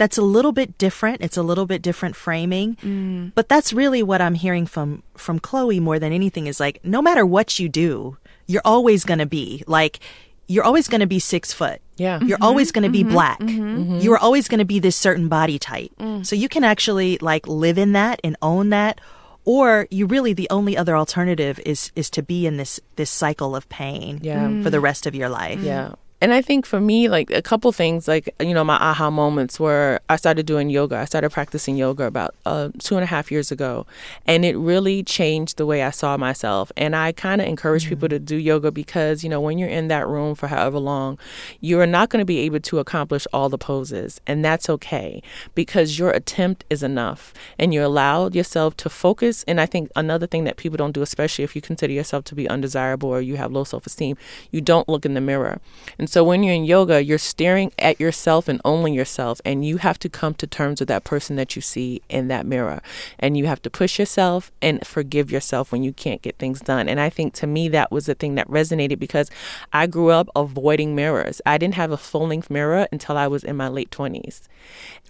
that's 0.00 0.16
a 0.16 0.22
little 0.22 0.52
bit 0.52 0.78
different. 0.78 1.20
It's 1.20 1.36
a 1.36 1.42
little 1.42 1.66
bit 1.66 1.82
different 1.82 2.16
framing. 2.16 2.76
Mm. 2.76 3.32
But 3.34 3.50
that's 3.50 3.70
really 3.74 4.02
what 4.02 4.22
I'm 4.22 4.34
hearing 4.34 4.64
from 4.64 5.02
from 5.14 5.38
Chloe 5.38 5.78
more 5.78 5.98
than 5.98 6.10
anything 6.10 6.46
is 6.46 6.58
like 6.58 6.82
no 6.82 7.02
matter 7.02 7.26
what 7.26 7.58
you 7.58 7.68
do, 7.68 8.16
you're 8.46 8.62
always 8.64 9.04
going 9.04 9.18
to 9.18 9.26
be 9.26 9.62
like 9.66 10.00
you're 10.46 10.64
always 10.64 10.88
going 10.88 11.02
to 11.02 11.06
be 11.06 11.18
6 11.18 11.52
foot. 11.52 11.82
Yeah. 11.98 12.18
You're 12.20 12.38
mm-hmm, 12.38 12.42
always 12.42 12.72
going 12.72 12.90
to 12.90 12.98
mm-hmm, 12.98 13.08
be 13.08 13.14
black. 13.14 13.40
Mm-hmm. 13.40 13.98
You're 13.98 14.16
always 14.16 14.48
going 14.48 14.58
to 14.58 14.64
be 14.64 14.78
this 14.78 14.96
certain 14.96 15.28
body 15.28 15.58
type. 15.58 15.92
Mm. 16.00 16.24
So 16.24 16.34
you 16.34 16.48
can 16.48 16.64
actually 16.64 17.18
like 17.18 17.46
live 17.46 17.76
in 17.76 17.92
that 17.92 18.20
and 18.24 18.38
own 18.40 18.70
that 18.70 19.02
or 19.44 19.86
you 19.90 20.06
really 20.06 20.32
the 20.32 20.48
only 20.48 20.78
other 20.78 20.96
alternative 20.96 21.60
is 21.66 21.92
is 21.94 22.08
to 22.16 22.22
be 22.22 22.46
in 22.46 22.56
this 22.56 22.80
this 22.96 23.10
cycle 23.10 23.54
of 23.54 23.68
pain 23.68 24.18
yeah. 24.22 24.62
for 24.62 24.70
the 24.70 24.80
rest 24.80 25.04
of 25.04 25.14
your 25.14 25.28
life. 25.28 25.60
Yeah. 25.60 25.92
And 26.20 26.34
I 26.34 26.42
think 26.42 26.66
for 26.66 26.80
me, 26.80 27.08
like 27.08 27.30
a 27.30 27.40
couple 27.40 27.72
things, 27.72 28.06
like, 28.06 28.34
you 28.40 28.52
know, 28.52 28.62
my 28.62 28.76
aha 28.76 29.10
moments 29.10 29.58
were 29.58 30.00
I 30.10 30.16
started 30.16 30.44
doing 30.44 30.68
yoga. 30.68 30.96
I 30.96 31.06
started 31.06 31.30
practicing 31.30 31.76
yoga 31.78 32.04
about 32.04 32.34
uh, 32.44 32.68
two 32.78 32.96
and 32.96 33.02
a 33.02 33.06
half 33.06 33.32
years 33.32 33.50
ago. 33.50 33.86
And 34.26 34.44
it 34.44 34.56
really 34.56 35.02
changed 35.02 35.56
the 35.56 35.64
way 35.64 35.82
I 35.82 35.90
saw 35.90 36.18
myself. 36.18 36.70
And 36.76 36.94
I 36.94 37.12
kind 37.12 37.40
of 37.40 37.46
encourage 37.46 37.84
mm-hmm. 37.84 37.90
people 37.90 38.08
to 38.10 38.18
do 38.18 38.36
yoga 38.36 38.70
because, 38.70 39.24
you 39.24 39.30
know, 39.30 39.40
when 39.40 39.56
you're 39.56 39.70
in 39.70 39.88
that 39.88 40.06
room 40.06 40.34
for 40.34 40.48
however 40.48 40.78
long, 40.78 41.18
you're 41.60 41.86
not 41.86 42.10
going 42.10 42.20
to 42.20 42.26
be 42.26 42.40
able 42.40 42.60
to 42.60 42.78
accomplish 42.80 43.26
all 43.32 43.48
the 43.48 43.56
poses. 43.56 44.20
And 44.26 44.44
that's 44.44 44.68
okay 44.68 45.22
because 45.54 45.98
your 45.98 46.10
attempt 46.10 46.64
is 46.68 46.82
enough. 46.82 47.32
And 47.58 47.72
you 47.72 47.82
allowed 47.82 48.34
yourself 48.34 48.76
to 48.78 48.90
focus. 48.90 49.42
And 49.48 49.58
I 49.58 49.64
think 49.64 49.90
another 49.96 50.26
thing 50.26 50.44
that 50.44 50.58
people 50.58 50.76
don't 50.76 50.92
do, 50.92 51.00
especially 51.00 51.44
if 51.44 51.56
you 51.56 51.62
consider 51.62 51.94
yourself 51.94 52.24
to 52.24 52.34
be 52.34 52.46
undesirable 52.46 53.08
or 53.08 53.22
you 53.22 53.36
have 53.36 53.52
low 53.52 53.64
self 53.64 53.86
esteem, 53.86 54.18
you 54.50 54.60
don't 54.60 54.86
look 54.86 55.06
in 55.06 55.14
the 55.14 55.20
mirror. 55.22 55.60
And 55.98 56.09
so 56.10 56.24
when 56.24 56.42
you're 56.42 56.56
in 56.56 56.64
yoga, 56.64 57.04
you're 57.04 57.18
staring 57.18 57.70
at 57.78 58.00
yourself 58.00 58.48
and 58.48 58.60
only 58.64 58.92
yourself, 58.92 59.40
and 59.44 59.64
you 59.64 59.76
have 59.76 59.96
to 60.00 60.08
come 60.08 60.34
to 60.34 60.46
terms 60.48 60.80
with 60.80 60.88
that 60.88 61.04
person 61.04 61.36
that 61.36 61.54
you 61.54 61.62
see 61.62 62.02
in 62.08 62.26
that 62.26 62.44
mirror. 62.44 62.82
And 63.20 63.36
you 63.36 63.46
have 63.46 63.62
to 63.62 63.70
push 63.70 63.96
yourself 63.96 64.50
and 64.60 64.84
forgive 64.84 65.30
yourself 65.30 65.70
when 65.70 65.84
you 65.84 65.92
can't 65.92 66.20
get 66.20 66.36
things 66.36 66.58
done. 66.58 66.88
And 66.88 66.98
I 66.98 67.10
think 67.10 67.34
to 67.34 67.46
me, 67.46 67.68
that 67.68 67.92
was 67.92 68.06
the 68.06 68.16
thing 68.16 68.34
that 68.34 68.48
resonated 68.48 68.98
because 68.98 69.30
I 69.72 69.86
grew 69.86 70.08
up 70.08 70.28
avoiding 70.34 70.96
mirrors. 70.96 71.40
I 71.46 71.58
didn't 71.58 71.74
have 71.74 71.92
a 71.92 71.96
full 71.96 72.26
length 72.26 72.50
mirror 72.50 72.88
until 72.90 73.16
I 73.16 73.28
was 73.28 73.44
in 73.44 73.56
my 73.56 73.68
late 73.68 73.92
20s. 73.92 74.48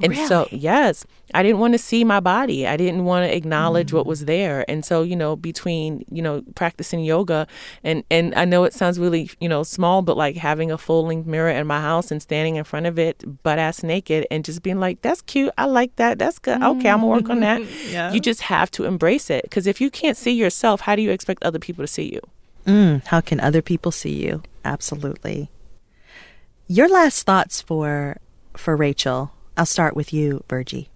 And 0.02 0.12
really? 0.12 0.26
so, 0.26 0.48
yes, 0.50 1.06
I 1.32 1.42
didn't 1.42 1.60
want 1.60 1.72
to 1.74 1.78
see 1.78 2.04
my 2.04 2.20
body. 2.20 2.66
I 2.66 2.76
didn't 2.76 3.04
want 3.04 3.28
to 3.28 3.34
acknowledge 3.34 3.90
mm. 3.90 3.94
what 3.94 4.06
was 4.06 4.26
there. 4.26 4.64
And 4.68 4.84
so, 4.84 5.02
you 5.02 5.16
know, 5.16 5.34
between, 5.34 6.04
you 6.10 6.20
know, 6.20 6.42
practicing 6.54 7.00
yoga 7.00 7.46
and 7.82 8.04
and 8.10 8.34
I 8.34 8.44
know 8.44 8.64
it 8.64 8.74
sounds 8.74 8.98
really, 8.98 9.30
you 9.40 9.48
know, 9.48 9.62
small, 9.62 10.02
but 10.02 10.16
like 10.16 10.36
having 10.36 10.70
a 10.70 10.78
full-length 10.90 11.24
mirror 11.24 11.50
in 11.50 11.68
my 11.68 11.80
house 11.80 12.10
and 12.10 12.20
standing 12.20 12.56
in 12.56 12.64
front 12.64 12.84
of 12.84 12.98
it 12.98 13.22
butt 13.44 13.60
ass 13.60 13.84
naked 13.84 14.26
and 14.28 14.44
just 14.44 14.60
being 14.60 14.80
like, 14.80 15.00
"That's 15.02 15.22
cute. 15.22 15.52
I 15.56 15.66
like 15.66 15.94
that. 15.96 16.18
That's 16.18 16.40
good. 16.40 16.60
Okay, 16.60 16.88
I'm 16.88 17.00
going 17.00 17.00
to 17.00 17.06
work 17.06 17.30
on 17.30 17.38
that." 17.42 17.62
yeah. 17.88 18.12
You 18.12 18.18
just 18.18 18.40
have 18.42 18.72
to 18.72 18.86
embrace 18.86 19.30
it 19.30 19.44
because 19.44 19.68
if 19.68 19.80
you 19.80 19.88
can't 19.88 20.16
see 20.16 20.32
yourself, 20.32 20.80
how 20.80 20.96
do 20.96 21.02
you 21.02 21.12
expect 21.12 21.44
other 21.44 21.60
people 21.60 21.84
to 21.84 21.86
see 21.86 22.12
you? 22.12 22.20
Mm, 22.66 23.06
how 23.06 23.20
can 23.20 23.38
other 23.38 23.62
people 23.62 23.92
see 23.92 24.26
you? 24.26 24.42
Absolutely. 24.64 25.48
Your 26.66 26.88
last 26.88 27.24
thoughts 27.24 27.62
for 27.62 28.18
for 28.56 28.76
Rachel. 28.76 29.30
I'll 29.56 29.66
start 29.66 29.94
with 29.94 30.12
you, 30.12 30.42
Virgie. 30.48 30.88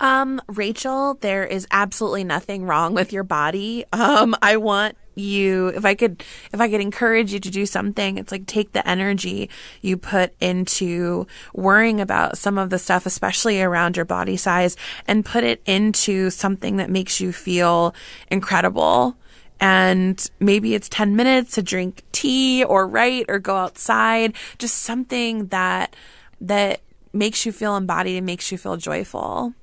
Um, 0.00 0.42
Rachel, 0.48 1.14
there 1.14 1.46
is 1.46 1.66
absolutely 1.70 2.24
nothing 2.24 2.66
wrong 2.66 2.92
with 2.92 3.10
your 3.10 3.24
body. 3.24 3.86
Um, 3.90 4.36
I 4.42 4.58
want 4.58 4.98
you 5.14 5.68
if 5.68 5.84
I 5.84 5.94
could 5.94 6.22
if 6.52 6.60
I 6.60 6.68
could 6.68 6.80
encourage 6.80 7.32
you 7.32 7.40
to 7.40 7.50
do 7.50 7.66
something, 7.66 8.18
it's 8.18 8.32
like 8.32 8.46
take 8.46 8.72
the 8.72 8.86
energy 8.88 9.50
you 9.80 9.96
put 9.96 10.34
into 10.40 11.26
worrying 11.54 12.00
about 12.00 12.38
some 12.38 12.58
of 12.58 12.70
the 12.70 12.78
stuff, 12.78 13.06
especially 13.06 13.60
around 13.62 13.96
your 13.96 14.04
body 14.04 14.36
size, 14.36 14.76
and 15.06 15.24
put 15.24 15.44
it 15.44 15.62
into 15.66 16.30
something 16.30 16.76
that 16.76 16.90
makes 16.90 17.20
you 17.20 17.32
feel 17.32 17.94
incredible. 18.30 19.16
And 19.60 20.28
maybe 20.40 20.74
it's 20.74 20.88
10 20.88 21.14
minutes 21.14 21.54
to 21.54 21.62
drink 21.62 22.02
tea 22.10 22.64
or 22.64 22.86
write 22.86 23.26
or 23.28 23.38
go 23.38 23.56
outside, 23.56 24.34
just 24.58 24.78
something 24.78 25.46
that 25.48 25.94
that 26.40 26.80
makes 27.12 27.46
you 27.46 27.52
feel 27.52 27.76
embodied 27.76 28.16
and 28.16 28.26
makes 28.26 28.50
you 28.50 28.58
feel 28.58 28.76
joyful. 28.76 29.54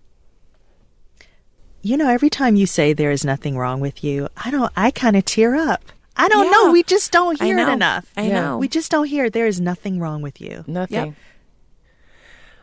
You 1.82 1.98
know, 1.98 2.10
every 2.10 2.30
time 2.30 2.56
you 2.56 2.66
say 2.66 2.94
there 2.94 3.12
is 3.12 3.24
nothing 3.24 3.58
wrong 3.58 3.80
with 3.80 4.04
you, 4.04 4.28
I 4.36 4.52
don't, 4.52 4.72
I 4.76 4.92
kind 4.92 5.16
of 5.16 5.26
tear 5.26 5.56
up. 5.56 5.84
I 6.18 6.28
don't 6.28 6.46
yeah. 6.46 6.52
know. 6.52 6.72
We 6.74 6.84
just 6.84 7.14
don't 7.14 7.42
hear 7.42 7.58
it 7.58 7.70
enough. 7.70 8.12
I 8.18 8.28
know. 8.28 8.58
We 8.58 8.68
just 8.68 8.92
don't 8.92 9.06
hear 9.06 9.30
there 9.30 9.48
is 9.48 9.62
nothing 9.62 10.00
wrong 10.00 10.22
with 10.22 10.42
you. 10.42 10.66
Nothing. 10.68 10.96
Yep. 11.08 11.14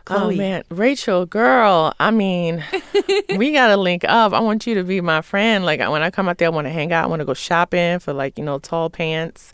Oh, 0.08 0.14
Chloe. 0.14 0.34
Oh 0.34 0.38
man, 0.38 0.62
Rachel, 0.68 1.26
girl. 1.26 1.92
I 1.98 2.10
mean, 2.12 2.62
we 3.36 3.52
gotta 3.52 3.76
link 3.76 4.04
up. 4.04 4.32
I 4.32 4.40
want 4.40 4.66
you 4.66 4.74
to 4.76 4.84
be 4.84 5.00
my 5.00 5.20
friend. 5.20 5.64
Like 5.64 5.80
when 5.80 6.02
I 6.02 6.10
come 6.10 6.28
out 6.28 6.38
there, 6.38 6.46
I 6.46 6.50
want 6.50 6.66
to 6.66 6.70
hang 6.70 6.92
out. 6.92 7.04
I 7.04 7.06
want 7.08 7.20
to 7.20 7.24
go 7.24 7.34
shopping 7.34 7.98
for 7.98 8.12
like 8.12 8.38
you 8.38 8.44
know 8.44 8.58
tall 8.58 8.88
pants. 8.88 9.52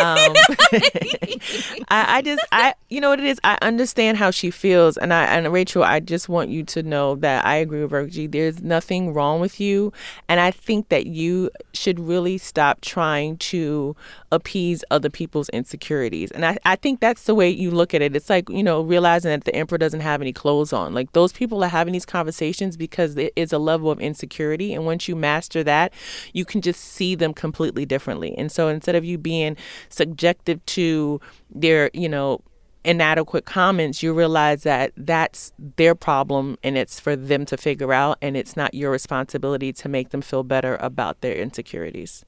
Um, 0.00 0.18
I, 1.88 2.16
I, 2.18 2.22
just, 2.22 2.44
I, 2.52 2.74
you 2.88 3.00
know 3.00 3.10
what 3.10 3.20
it 3.20 3.26
is. 3.26 3.40
I 3.44 3.58
understand 3.62 4.18
how 4.18 4.30
she 4.30 4.50
feels, 4.50 4.96
and 4.96 5.12
I, 5.12 5.24
and 5.24 5.52
Rachel, 5.52 5.82
I 5.82 6.00
just 6.00 6.28
want 6.28 6.50
you 6.50 6.64
to 6.64 6.82
know 6.82 7.16
that 7.16 7.44
I 7.44 7.56
agree 7.56 7.82
with 7.82 7.90
Virgie. 7.90 8.26
There's 8.26 8.62
nothing 8.62 9.12
wrong 9.12 9.40
with 9.40 9.60
you, 9.60 9.92
and 10.28 10.40
I 10.40 10.50
think 10.50 10.88
that 10.88 11.06
you 11.06 11.50
should 11.72 12.00
really 12.00 12.38
stop 12.38 12.80
trying 12.80 13.36
to 13.38 13.96
appease 14.30 14.84
other 14.90 15.10
people's 15.10 15.48
insecurities. 15.50 16.30
And 16.30 16.44
I, 16.44 16.58
I 16.64 16.76
think 16.76 17.00
that's 17.00 17.24
the 17.24 17.34
way 17.34 17.48
you 17.48 17.70
look 17.70 17.94
at 17.94 18.02
it. 18.02 18.16
It's 18.16 18.30
like 18.30 18.48
you 18.48 18.62
know 18.62 18.82
realizing 18.82 19.30
that 19.30 19.44
the 19.44 19.54
emperor 19.54 19.78
doesn't 19.78 20.00
have 20.00 20.20
any 20.20 20.32
clothes 20.32 20.72
on. 20.72 20.94
Like 20.94 21.12
those 21.12 21.32
people 21.32 21.62
are 21.64 21.68
having 21.68 21.92
these 21.92 22.06
conversations 22.06 22.76
because 22.76 23.16
it 23.16 23.32
is 23.36 23.52
a 23.52 23.58
level 23.58 23.90
of 23.90 24.00
insecurity, 24.00 24.74
and 24.74 24.84
once 24.84 25.08
you 25.08 25.16
master 25.16 25.62
that, 25.64 25.92
you 26.32 26.44
can 26.44 26.60
just 26.60 26.80
see 26.80 27.14
them 27.14 27.34
completely 27.34 27.86
differently. 27.86 28.36
And 28.36 28.50
so 28.50 28.68
instead 28.68 28.94
of 28.94 29.04
you 29.04 29.18
being 29.18 29.56
subjective 29.88 30.64
to 30.66 31.20
their, 31.50 31.90
you 31.92 32.08
know, 32.08 32.40
inadequate 32.84 33.46
comments, 33.46 34.02
you 34.02 34.12
realize 34.12 34.62
that 34.62 34.92
that's 34.96 35.52
their 35.76 35.94
problem 35.94 36.58
and 36.62 36.76
it's 36.76 37.00
for 37.00 37.16
them 37.16 37.46
to 37.46 37.56
figure 37.56 37.92
out, 37.92 38.18
and 38.20 38.36
it's 38.36 38.56
not 38.56 38.74
your 38.74 38.90
responsibility 38.90 39.72
to 39.72 39.88
make 39.88 40.10
them 40.10 40.20
feel 40.20 40.42
better 40.42 40.76
about 40.76 41.20
their 41.20 41.34
insecurities. 41.34 42.24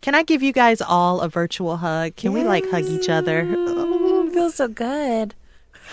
Can 0.00 0.14
I 0.14 0.22
give 0.22 0.42
you 0.42 0.52
guys 0.52 0.80
all 0.80 1.20
a 1.20 1.28
virtual 1.28 1.76
hug? 1.76 2.16
Can 2.16 2.32
yes. 2.32 2.40
we 2.40 2.48
like 2.48 2.70
hug 2.70 2.84
each 2.84 3.10
other? 3.10 3.46
Oh, 3.46 4.30
feels 4.30 4.54
so 4.54 4.68
good. 4.68 5.34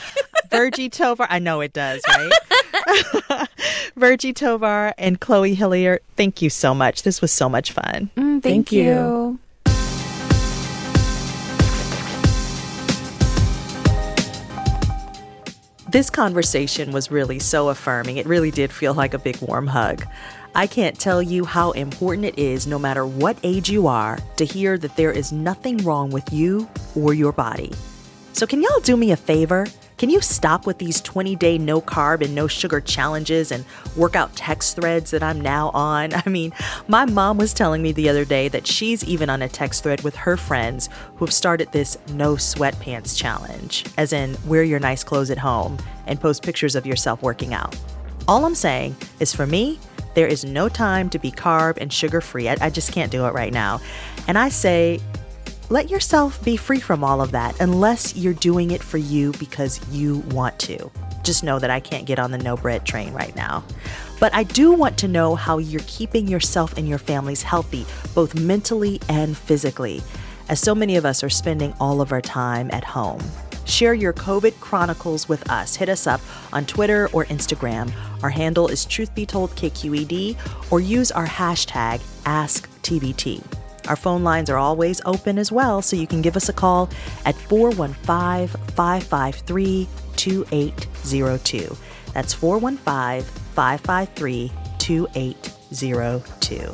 Virgie 0.50 0.90
Tovar, 0.90 1.28
I 1.30 1.40
know 1.40 1.60
it 1.60 1.74
does, 1.74 2.02
right? 2.08 3.50
Virgie 3.96 4.32
Tovar 4.32 4.94
and 4.98 5.20
Chloe 5.20 5.56
Hilliard, 5.56 6.00
thank 6.16 6.42
you 6.42 6.50
so 6.50 6.74
much. 6.74 7.04
This 7.04 7.22
was 7.22 7.32
so 7.32 7.50
much 7.50 7.74
fun. 7.74 8.10
Mm, 8.16 8.42
thank, 8.42 8.44
thank, 8.44 8.72
you. 8.72 8.84
you. 8.84 9.40
This 15.98 16.12
conversation 16.12 16.92
was 16.92 17.10
really 17.10 17.40
so 17.40 17.70
affirming. 17.70 18.18
It 18.18 18.28
really 18.28 18.52
did 18.52 18.72
feel 18.72 18.94
like 18.94 19.16
a 19.16 19.18
big 19.18 19.42
warm 19.42 19.66
hug. 19.66 20.06
I 20.54 20.68
can't 20.68 21.00
tell 21.00 21.24
you 21.24 21.44
how 21.44 21.72
important 21.72 22.26
it 22.28 22.38
is, 22.38 22.68
no 22.68 22.78
matter 22.78 23.08
what 23.08 23.36
age 23.42 23.68
you 23.68 23.88
are, 23.88 24.20
to 24.36 24.46
hear 24.46 24.78
that 24.78 24.96
there 24.96 25.12
is 25.12 25.32
nothing 25.32 25.78
wrong 25.78 26.12
with 26.12 26.32
you 26.32 26.70
or 26.96 27.16
your 27.16 27.32
body. 27.32 27.74
So, 28.34 28.46
can 28.46 28.62
y'all 28.62 28.80
do 28.82 28.96
me 28.96 29.12
a 29.12 29.18
favor? 29.18 29.66
Can 29.98 30.12
you 30.12 30.22
stop 30.22 30.68
with 30.68 30.78
these 30.78 31.02
20 31.02 31.36
day 31.38 31.58
no 31.58 31.82
carb 31.82 32.22
and 32.24 32.36
no 32.36 32.46
sugar 32.46 32.80
challenges 32.80 33.52
and 33.52 33.66
workout 33.96 34.36
text 34.36 34.76
threads 34.76 35.10
that 35.10 35.24
I'm 35.24 35.42
now 35.42 35.72
on? 35.74 36.14
I 36.26 36.30
mean, 36.30 36.54
my 36.88 37.06
mom 37.06 37.38
was 37.38 37.52
telling 37.52 37.82
me 37.82 37.94
the 37.94 38.08
other 38.08 38.24
day 38.24 38.48
that 38.50 38.68
she's 38.68 39.04
even 39.04 39.28
on 39.28 39.42
a 39.42 39.50
text 39.50 39.82
thread 39.82 40.02
with 40.02 40.16
her 40.16 40.38
friends 40.38 40.90
who 41.16 41.26
have 41.26 41.34
started 41.34 41.72
this 41.72 41.98
no 42.10 42.36
sweatpants 42.36 43.18
challenge, 43.18 43.86
as 43.98 44.14
in 44.14 44.38
wear 44.46 44.64
your 44.64 44.80
nice 44.80 45.04
clothes 45.04 45.32
at 45.32 45.40
home 45.40 45.80
and 46.06 46.22
post 46.22 46.44
pictures 46.44 46.76
of 46.76 46.86
yourself 46.86 47.24
working 47.24 47.56
out. 47.56 47.76
All 48.28 48.46
I'm 48.46 48.56
saying 48.56 48.96
is 49.20 49.34
for 49.34 49.48
me, 49.48 49.80
there 50.14 50.28
is 50.28 50.46
no 50.46 50.70
time 50.70 51.10
to 51.10 51.18
be 51.18 51.32
carb 51.32 51.78
and 51.78 51.92
sugar 51.92 52.22
free. 52.22 52.50
I, 52.50 52.58
I 52.62 52.70
just 52.70 52.92
can't 52.92 53.12
do 53.12 53.26
it 53.26 53.34
right 53.34 53.54
now. 53.54 53.82
And 54.28 54.38
I 54.38 54.50
say, 54.50 55.00
let 55.70 55.90
yourself 55.90 56.42
be 56.46 56.56
free 56.56 56.80
from 56.80 57.04
all 57.04 57.22
of 57.22 57.32
that 57.32 57.60
unless 57.60 58.16
you're 58.16 58.34
doing 58.34 58.72
it 58.72 58.82
for 58.82 58.98
you 58.98 59.34
because 59.34 59.86
you 59.92 60.20
want 60.30 60.58
to. 60.60 60.90
Just 61.24 61.44
know 61.44 61.60
that 61.60 61.70
I 61.70 61.82
can't 61.82 62.06
get 62.06 62.20
on 62.20 62.32
the 62.32 62.38
no 62.38 62.56
bread 62.56 62.86
train 62.86 63.12
right 63.12 63.36
now. 63.36 63.66
But 64.20 64.34
I 64.34 64.44
do 64.44 64.72
want 64.72 64.98
to 65.00 65.10
know 65.10 65.36
how 65.36 65.58
you're 65.58 65.82
keeping 65.86 66.28
yourself 66.28 66.78
and 66.78 66.88
your 66.88 66.98
families 66.98 67.44
healthy, 67.44 67.86
both 68.16 68.34
mentally 68.34 69.02
and 69.10 69.36
physically, 69.38 70.02
as 70.48 70.62
so 70.62 70.74
many 70.74 70.96
of 70.96 71.06
us 71.06 71.22
are 71.22 71.30
spending 71.30 71.74
all 71.82 72.00
of 72.00 72.14
our 72.14 72.22
time 72.22 72.70
at 72.72 72.86
home. 72.86 73.22
Share 73.66 73.94
your 73.94 74.14
COVID 74.14 74.58
chronicles 74.62 75.28
with 75.28 75.50
us. 75.52 75.76
Hit 75.76 75.90
us 75.90 76.08
up 76.08 76.22
on 76.54 76.66
Twitter 76.66 77.10
or 77.12 77.26
Instagram. 77.26 77.92
Our 78.24 78.30
handle 78.30 78.70
is 78.70 78.86
Truth 78.86 79.14
Be 79.14 79.26
Told 79.26 79.52
KQED, 79.52 80.38
or 80.72 80.80
use 80.80 81.12
our 81.12 81.28
hashtag 81.28 82.00
AskTBT. 82.24 83.67
Our 83.88 83.96
phone 83.96 84.24
lines 84.24 84.50
are 84.50 84.58
always 84.58 85.02
open 85.06 85.38
as 85.40 85.52
well, 85.52 85.82
so 85.82 85.96
you 85.96 86.08
can 86.08 86.22
give 86.22 86.36
us 86.36 86.50
a 86.50 86.54
call 86.54 86.90
at 87.26 87.36
415 87.36 88.48
553 88.76 89.88
2802. 90.16 91.78
That's 92.14 92.34
415 92.34 93.24
553 93.54 94.52
2802. 94.78 96.74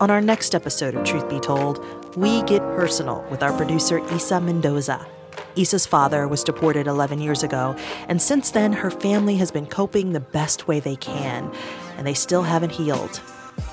On 0.00 0.10
our 0.10 0.20
next 0.20 0.54
episode 0.54 0.94
of 0.94 1.04
Truth 1.04 1.30
Be 1.30 1.40
Told, 1.40 1.82
we 2.16 2.42
get 2.42 2.60
personal 2.76 3.24
with 3.30 3.42
our 3.42 3.56
producer 3.56 4.00
Isa 4.12 4.38
Mendoza. 4.40 5.06
Issa's 5.56 5.86
father 5.86 6.26
was 6.28 6.44
deported 6.44 6.86
11 6.86 7.20
years 7.20 7.42
ago, 7.42 7.76
and 8.08 8.20
since 8.20 8.50
then, 8.50 8.72
her 8.72 8.90
family 8.90 9.36
has 9.36 9.50
been 9.50 9.66
coping 9.66 10.12
the 10.12 10.20
best 10.20 10.68
way 10.68 10.80
they 10.80 10.96
can, 10.96 11.50
and 11.96 12.06
they 12.06 12.14
still 12.14 12.42
haven't 12.42 12.70
healed. 12.70 13.20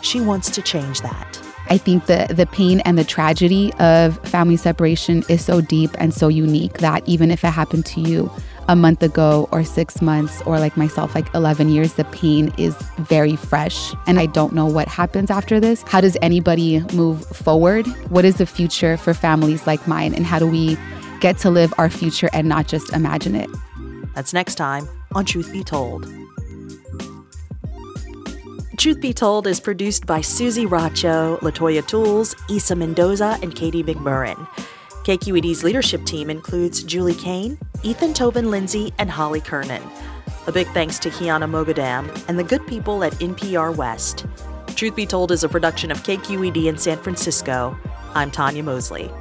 She 0.01 0.21
wants 0.21 0.49
to 0.51 0.61
change 0.61 1.01
that. 1.01 1.41
I 1.69 1.77
think 1.77 2.05
the 2.07 2.27
the 2.29 2.47
pain 2.47 2.81
and 2.81 2.97
the 2.97 3.03
tragedy 3.03 3.71
of 3.79 4.17
family 4.27 4.57
separation 4.57 5.23
is 5.29 5.43
so 5.45 5.61
deep 5.61 5.91
and 5.99 6.13
so 6.13 6.27
unique 6.27 6.79
that 6.79 7.07
even 7.07 7.31
if 7.31 7.43
it 7.43 7.49
happened 7.49 7.85
to 7.87 8.01
you 8.01 8.31
a 8.67 8.75
month 8.75 9.01
ago 9.01 9.47
or 9.51 9.63
6 9.63 10.01
months 10.01 10.41
or 10.45 10.59
like 10.59 10.75
myself 10.75 11.15
like 11.15 11.33
11 11.33 11.69
years 11.69 11.93
the 11.93 12.03
pain 12.05 12.53
is 12.57 12.75
very 12.97 13.35
fresh 13.35 13.93
and 14.05 14.19
I 14.19 14.25
don't 14.27 14.53
know 14.53 14.65
what 14.65 14.87
happens 14.87 15.31
after 15.31 15.59
this. 15.59 15.83
How 15.83 16.01
does 16.01 16.17
anybody 16.21 16.81
move 16.93 17.25
forward? 17.27 17.87
What 18.09 18.25
is 18.25 18.35
the 18.35 18.45
future 18.45 18.97
for 18.97 19.13
families 19.13 19.65
like 19.65 19.87
mine 19.87 20.13
and 20.13 20.25
how 20.25 20.39
do 20.39 20.47
we 20.47 20.77
get 21.21 21.37
to 21.37 21.49
live 21.49 21.73
our 21.77 21.89
future 21.89 22.29
and 22.33 22.49
not 22.49 22.67
just 22.67 22.91
imagine 22.91 23.35
it? 23.35 23.49
That's 24.15 24.33
next 24.33 24.55
time 24.55 24.89
on 25.13 25.23
Truth 25.23 25.53
Be 25.53 25.63
Told. 25.63 26.05
Truth 28.77 28.99
Be 28.99 29.13
Told 29.13 29.45
is 29.45 29.59
produced 29.59 30.07
by 30.07 30.21
Susie 30.21 30.65
Racho, 30.65 31.39
Latoya 31.39 31.87
Tools, 31.87 32.35
Issa 32.49 32.75
Mendoza, 32.75 33.37
and 33.43 33.55
Katie 33.55 33.83
McMurran. 33.83 34.47
KQED's 35.05 35.63
leadership 35.63 36.03
team 36.03 36.29
includes 36.29 36.83
Julie 36.83 37.13
Caine, 37.13 37.57
Ethan 37.83 38.13
Toven-Lindsey, 38.13 38.91
and 38.97 39.09
Holly 39.09 39.39
Kernan. 39.39 39.83
A 40.47 40.51
big 40.51 40.67
thanks 40.69 40.97
to 40.99 41.09
Kiana 41.11 41.47
Mogadam 41.49 42.27
and 42.27 42.39
the 42.39 42.43
good 42.43 42.65
people 42.65 43.03
at 43.03 43.13
NPR 43.13 43.75
West. 43.75 44.25
Truth 44.75 44.95
Be 44.95 45.05
Told 45.05 45.31
is 45.31 45.43
a 45.43 45.49
production 45.49 45.91
of 45.91 46.01
KQED 46.01 46.65
in 46.65 46.77
San 46.77 46.97
Francisco. 46.97 47.77
I'm 48.15 48.31
Tonya 48.31 48.63
Mosley. 48.63 49.11